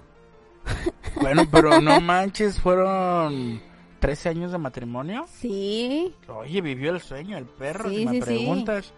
Bueno, 1.20 1.44
pero 1.52 1.82
no 1.82 2.00
manches, 2.02 2.62
fueron 2.62 3.62
13 4.00 4.30
años 4.30 4.54
de 4.54 4.58
matrimonio. 4.60 5.26
Sí. 5.28 6.16
Oye, 6.30 6.62
vivió 6.62 6.92
el 6.92 7.02
sueño 7.02 7.38
el 7.38 7.44
perro, 7.44 7.90
si 7.90 8.06
me 8.06 8.22
preguntas. 8.22 8.94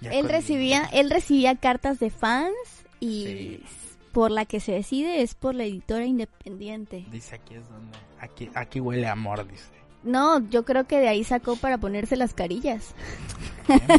Él 0.00 0.28
recibía, 0.28 0.82
él 0.92 1.08
recibía 1.08 1.54
cartas 1.54 2.00
de 2.00 2.10
fans 2.10 2.56
y 2.98 3.62
por 4.10 4.32
la 4.32 4.46
que 4.46 4.58
se 4.58 4.72
decide 4.72 5.22
es 5.22 5.36
por 5.36 5.54
la 5.54 5.62
editora 5.62 6.06
independiente. 6.06 7.06
Dice 7.12 7.36
aquí 7.36 7.54
es 7.54 7.68
donde, 7.68 7.96
aquí, 8.18 8.50
aquí 8.56 8.80
huele 8.80 9.06
a 9.06 9.12
amor, 9.12 9.46
dice. 9.46 9.81
No, 10.02 10.40
yo 10.48 10.64
creo 10.64 10.86
que 10.86 10.98
de 10.98 11.08
ahí 11.08 11.24
sacó 11.24 11.56
para 11.56 11.78
ponerse 11.78 12.16
las 12.16 12.34
carillas. 12.34 12.94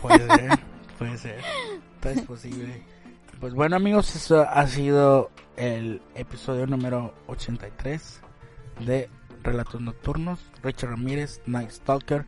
puede 0.02 0.28
ser, 0.38 0.60
puede 0.98 1.18
ser, 1.18 1.42
todo 2.02 2.14
es 2.14 2.22
posible. 2.22 2.84
Pues 3.40 3.54
bueno 3.54 3.76
amigos, 3.76 4.16
eso 4.16 4.42
ha 4.42 4.68
sido 4.68 5.32
el 5.58 6.02
episodio 6.16 6.66
número 6.68 7.14
83 7.28 8.22
de 8.86 9.10
Relatos 9.44 9.82
Nocturnos. 9.82 10.40
Richard 10.62 10.92
Ramírez, 10.92 11.42
Night 11.46 11.72
Stalker. 11.72 12.26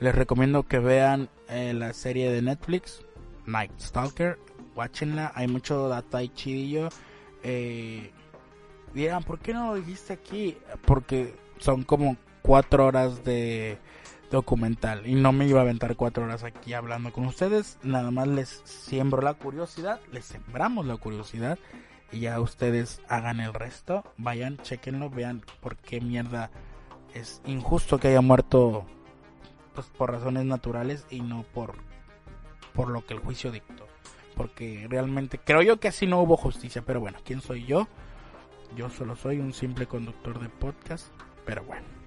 Les 0.00 0.14
recomiendo 0.14 0.62
que 0.64 0.78
vean 0.78 1.28
eh, 1.48 1.72
la 1.72 1.92
serie 1.92 2.30
de 2.30 2.42
Netflix, 2.42 3.02
Night 3.46 3.72
Stalker 3.80 4.38
watchenla, 4.78 5.32
hay 5.34 5.48
mucho 5.48 5.88
data 5.88 6.22
y 6.22 6.28
chidillo. 6.30 6.88
Eh, 7.42 8.12
dirán, 8.94 9.24
¿por 9.24 9.40
qué 9.40 9.52
no 9.52 9.66
lo 9.66 9.74
dijiste 9.74 10.12
aquí? 10.12 10.56
Porque 10.86 11.34
son 11.58 11.82
como 11.82 12.16
cuatro 12.42 12.86
horas 12.86 13.24
de 13.24 13.78
documental 14.30 15.06
y 15.06 15.14
no 15.14 15.32
me 15.32 15.46
iba 15.46 15.60
a 15.60 15.62
aventar 15.62 15.96
cuatro 15.96 16.24
horas 16.24 16.44
aquí 16.44 16.74
hablando 16.74 17.12
con 17.12 17.26
ustedes. 17.26 17.78
Nada 17.82 18.10
más 18.10 18.28
les 18.28 18.62
siembro 18.64 19.22
la 19.22 19.34
curiosidad, 19.34 20.00
les 20.12 20.24
sembramos 20.24 20.86
la 20.86 20.96
curiosidad 20.96 21.58
y 22.12 22.20
ya 22.20 22.40
ustedes 22.40 23.00
hagan 23.08 23.40
el 23.40 23.54
resto. 23.54 24.04
Vayan, 24.16 24.58
chequenlo, 24.58 25.10
vean 25.10 25.42
por 25.60 25.76
qué 25.76 26.00
mierda 26.00 26.50
es 27.14 27.40
injusto 27.46 27.98
que 27.98 28.08
haya 28.08 28.20
muerto 28.20 28.84
pues 29.74 29.86
por 29.86 30.10
razones 30.10 30.44
naturales 30.44 31.06
y 31.10 31.20
no 31.20 31.44
por 31.54 31.74
por 32.74 32.90
lo 32.90 33.04
que 33.06 33.14
el 33.14 33.20
juicio 33.20 33.50
dictó 33.50 33.88
porque 34.38 34.86
realmente 34.88 35.38
creo 35.38 35.62
yo 35.62 35.80
que 35.80 35.88
así 35.88 36.06
no 36.06 36.22
hubo 36.22 36.36
justicia, 36.36 36.82
pero 36.86 37.00
bueno, 37.00 37.18
¿quién 37.24 37.40
soy 37.40 37.66
yo? 37.66 37.88
Yo 38.76 38.88
solo 38.88 39.16
soy 39.16 39.40
un 39.40 39.52
simple 39.52 39.86
conductor 39.86 40.38
de 40.38 40.48
podcast, 40.48 41.08
pero 41.44 41.64
bueno. 41.64 41.97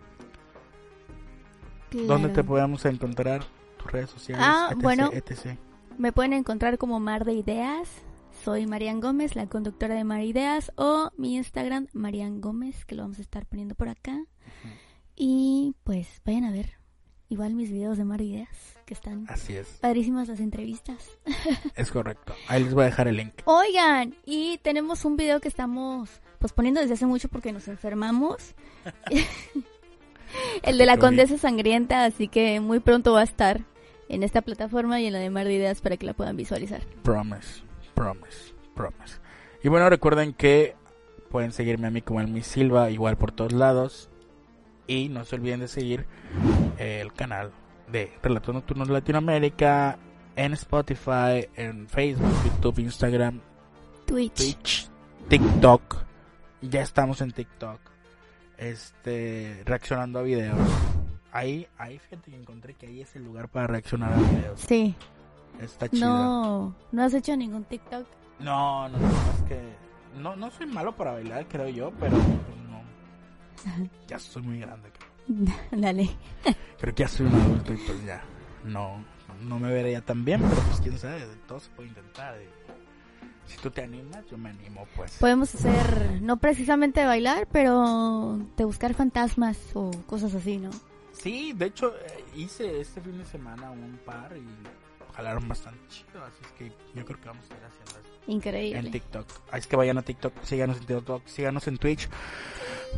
¿Dónde 1.91 2.29
te 2.29 2.43
podemos 2.43 2.85
encontrar? 2.85 3.43
Tus 3.77 3.91
redes 3.91 4.09
sociales, 4.09 4.45
ah, 4.47 4.73
bueno, 4.77 5.09
Me 5.97 6.11
pueden 6.11 6.33
encontrar 6.33 6.77
como 6.77 6.99
Mar 6.99 7.25
de 7.25 7.33
Ideas. 7.33 7.89
Soy 8.43 8.65
Marian 8.65 9.01
Gómez, 9.01 9.35
la 9.35 9.47
conductora 9.47 9.95
de 9.95 10.03
Mar 10.03 10.21
Ideas, 10.21 10.71
o 10.75 11.11
mi 11.17 11.35
Instagram, 11.35 11.87
Marian 11.93 12.41
Gómez, 12.41 12.85
que 12.85 12.95
lo 12.95 13.03
vamos 13.03 13.19
a 13.19 13.21
estar 13.21 13.45
poniendo 13.45 13.75
por 13.75 13.89
acá. 13.89 14.23
Y 15.15 15.75
pues 15.83 16.21
vayan 16.25 16.45
a 16.45 16.51
ver 16.51 16.77
igual 17.29 17.53
mis 17.53 17.71
videos 17.71 17.97
de 17.97 18.05
Mar 18.05 18.21
Ideas 18.21 18.81
están 18.93 19.25
Así 19.29 19.55
es. 19.55 19.67
padrísimas 19.79 20.27
las 20.27 20.39
entrevistas. 20.39 21.09
Es 21.75 21.91
correcto. 21.91 22.33
Ahí 22.47 22.63
les 22.63 22.73
voy 22.73 22.83
a 22.83 22.85
dejar 22.85 23.07
el 23.07 23.17
link. 23.17 23.33
Oigan, 23.45 24.15
y 24.25 24.59
tenemos 24.59 25.05
un 25.05 25.15
video 25.15 25.39
que 25.39 25.47
estamos 25.47 26.09
pues 26.39 26.53
poniendo 26.53 26.81
desde 26.81 26.95
hace 26.95 27.05
mucho 27.05 27.29
porque 27.29 27.51
nos 27.51 27.67
enfermamos. 27.67 28.55
el 30.63 30.77
de 30.77 30.85
la 30.85 30.97
Condesa 30.97 31.37
Sangrienta, 31.37 32.05
así 32.05 32.27
que 32.27 32.59
muy 32.59 32.79
pronto 32.79 33.13
va 33.13 33.21
a 33.21 33.25
estar 33.25 33.61
en 34.09 34.23
esta 34.23 34.41
plataforma 34.41 34.99
y 34.99 35.07
en 35.07 35.13
la 35.13 35.19
de 35.19 35.29
Mar 35.29 35.47
de 35.47 35.53
Ideas 35.53 35.81
para 35.81 35.97
que 35.97 36.05
la 36.05 36.13
puedan 36.13 36.35
visualizar. 36.35 36.81
Promise, 37.03 37.63
promise, 37.93 38.53
promise. 38.75 39.19
Y 39.63 39.69
bueno, 39.69 39.89
recuerden 39.89 40.33
que 40.33 40.75
pueden 41.29 41.51
seguirme 41.51 41.87
a 41.87 41.91
mí 41.91 42.01
como 42.01 42.19
el 42.19 42.27
Miss 42.27 42.47
Silva, 42.47 42.89
igual 42.91 43.17
por 43.17 43.31
todos 43.31 43.53
lados. 43.53 44.09
Y 44.87 45.09
no 45.09 45.23
se 45.23 45.35
olviden 45.35 45.61
de 45.61 45.67
seguir 45.67 46.05
el 46.77 47.13
canal 47.13 47.51
de 47.89 48.11
Relatos 48.21 48.53
Nocturnos 48.53 48.89
Latinoamérica 48.89 49.97
en 50.35 50.53
Spotify, 50.53 51.47
en 51.55 51.87
Facebook, 51.87 52.33
YouTube, 52.45 52.79
Instagram, 52.79 53.39
Twitch, 54.05 54.89
TikTok. 55.27 55.97
Ya 56.61 56.81
estamos 56.81 57.21
en 57.21 57.31
TikTok. 57.31 57.90
Este, 58.61 59.63
reaccionando 59.65 60.19
a 60.19 60.21
videos. 60.21 60.55
Ahí, 61.31 61.67
ahí 61.79 61.97
fíjate 61.97 62.29
que 62.29 62.37
encontré 62.37 62.75
que 62.75 62.85
ahí 62.85 63.01
es 63.01 63.15
el 63.15 63.23
lugar 63.23 63.49
para 63.49 63.65
reaccionar 63.65 64.13
a 64.13 64.17
videos. 64.17 64.59
Sí. 64.59 64.95
Está 65.59 65.89
chido. 65.89 66.07
No, 66.07 66.75
no 66.91 67.03
has 67.03 67.13
hecho 67.15 67.35
ningún 67.35 67.63
TikTok. 67.63 68.05
No, 68.39 68.87
no, 68.87 68.99
no, 68.99 69.07
es 69.07 69.41
que 69.47 69.59
no, 70.19 70.35
no 70.35 70.51
soy 70.51 70.67
malo 70.67 70.95
para 70.95 71.13
bailar, 71.13 71.47
creo 71.47 71.69
yo, 71.69 71.91
pero 71.99 72.15
pues, 72.17 72.57
no. 72.69 73.89
Ya 74.07 74.19
soy 74.19 74.43
muy 74.43 74.59
grande, 74.59 74.91
creo. 74.91 75.51
Dale. 75.71 76.09
Creo 76.79 76.93
que 76.93 77.01
ya 77.01 77.07
soy 77.07 77.25
un 77.25 77.33
adulto 77.33 77.73
y 77.73 77.77
pues 77.77 78.05
ya 78.05 78.21
no, 78.63 79.03
no 79.41 79.57
me 79.57 79.71
vería 79.71 80.01
tan 80.01 80.23
bien, 80.23 80.39
pero 80.39 80.61
pues 80.61 80.81
quién 80.81 80.99
sabe, 80.99 81.25
todo 81.47 81.59
se 81.59 81.69
puede 81.71 81.89
intentar. 81.89 82.35
Si 83.51 83.57
tú 83.57 83.69
te 83.69 83.83
animas, 83.83 84.25
yo 84.29 84.37
me 84.37 84.49
animo, 84.49 84.87
pues. 84.95 85.17
Podemos 85.19 85.53
hacer, 85.53 86.21
no 86.21 86.37
precisamente 86.37 87.05
bailar, 87.05 87.47
pero 87.51 88.39
de 88.57 88.65
buscar 88.65 88.93
fantasmas 88.93 89.57
o 89.73 89.91
cosas 90.07 90.33
así, 90.33 90.57
¿no? 90.57 90.69
Sí, 91.11 91.53
de 91.53 91.65
hecho 91.65 91.93
eh, 91.95 92.23
hice 92.35 92.79
este 92.81 93.01
fin 93.01 93.17
de 93.17 93.25
semana 93.25 93.69
un 93.69 93.99
par 94.05 94.35
y 94.35 95.13
jalaron 95.15 95.47
bastante 95.47 95.79
chido, 95.89 96.23
así 96.23 96.37
es 96.43 96.51
que 96.53 96.69
yo 96.95 97.05
creo 97.05 97.19
que 97.19 97.27
vamos 97.27 97.45
a 97.51 97.53
ir 97.53 97.63
haciendo 97.65 97.91
Increíble. 98.27 98.79
En 98.79 98.91
TikTok. 98.91 99.27
Es 99.53 99.67
que 99.67 99.75
vayan 99.75 99.97
a 99.97 100.03
TikTok, 100.03 100.43
síganos 100.43 100.77
en 100.77 100.85
TikTok, 100.85 101.27
síganos 101.27 101.67
en 101.67 101.77
Twitch. 101.77 102.07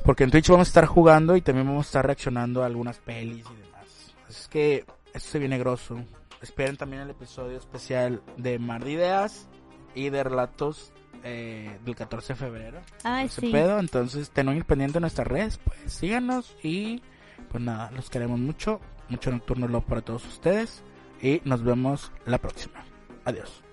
Porque 0.03 0.25
en 0.25 0.31
Twitch 0.31 0.49
vamos 0.49 0.67
a 0.67 0.69
estar 0.69 0.85
jugando 0.85 1.35
y 1.35 1.41
también 1.41 1.65
vamos 1.65 1.85
a 1.85 1.89
estar 1.89 2.05
reaccionando 2.05 2.61
a 2.61 2.65
algunas 2.65 2.97
pelis 2.97 3.45
y 3.49 3.55
demás. 3.55 4.15
Así 4.27 4.41
es 4.41 4.47
que 4.47 4.85
esto 5.13 5.31
se 5.31 5.39
viene 5.39 5.57
grosso. 5.57 6.03
Esperen 6.41 6.75
también 6.75 7.03
el 7.03 7.11
episodio 7.11 7.57
especial 7.57 8.21
de 8.37 8.59
Mar 8.59 8.83
de 8.83 8.91
Ideas 8.91 9.47
y 9.95 10.09
de 10.09 10.23
Relatos 10.23 10.91
eh, 11.23 11.77
del 11.85 11.95
14 11.95 12.33
de 12.33 12.39
febrero. 12.39 12.81
Ah, 13.03 13.25
sí. 13.29 13.49
pedo, 13.51 13.79
entonces 13.79 14.29
tengan 14.29 14.61
pendiente 14.63 14.97
en 14.97 15.01
nuestras 15.01 15.27
redes, 15.27 15.59
pues 15.63 15.79
síganos 15.91 16.55
y 16.63 17.01
pues 17.49 17.63
nada, 17.63 17.91
los 17.91 18.09
queremos 18.09 18.39
mucho. 18.39 18.79
Mucho 19.09 19.31
nocturno 19.31 19.67
love 19.67 19.83
para 19.83 20.01
todos 20.01 20.25
ustedes 20.25 20.81
y 21.21 21.41
nos 21.43 21.63
vemos 21.63 22.11
la 22.25 22.39
próxima. 22.39 22.83
Adiós. 23.25 23.63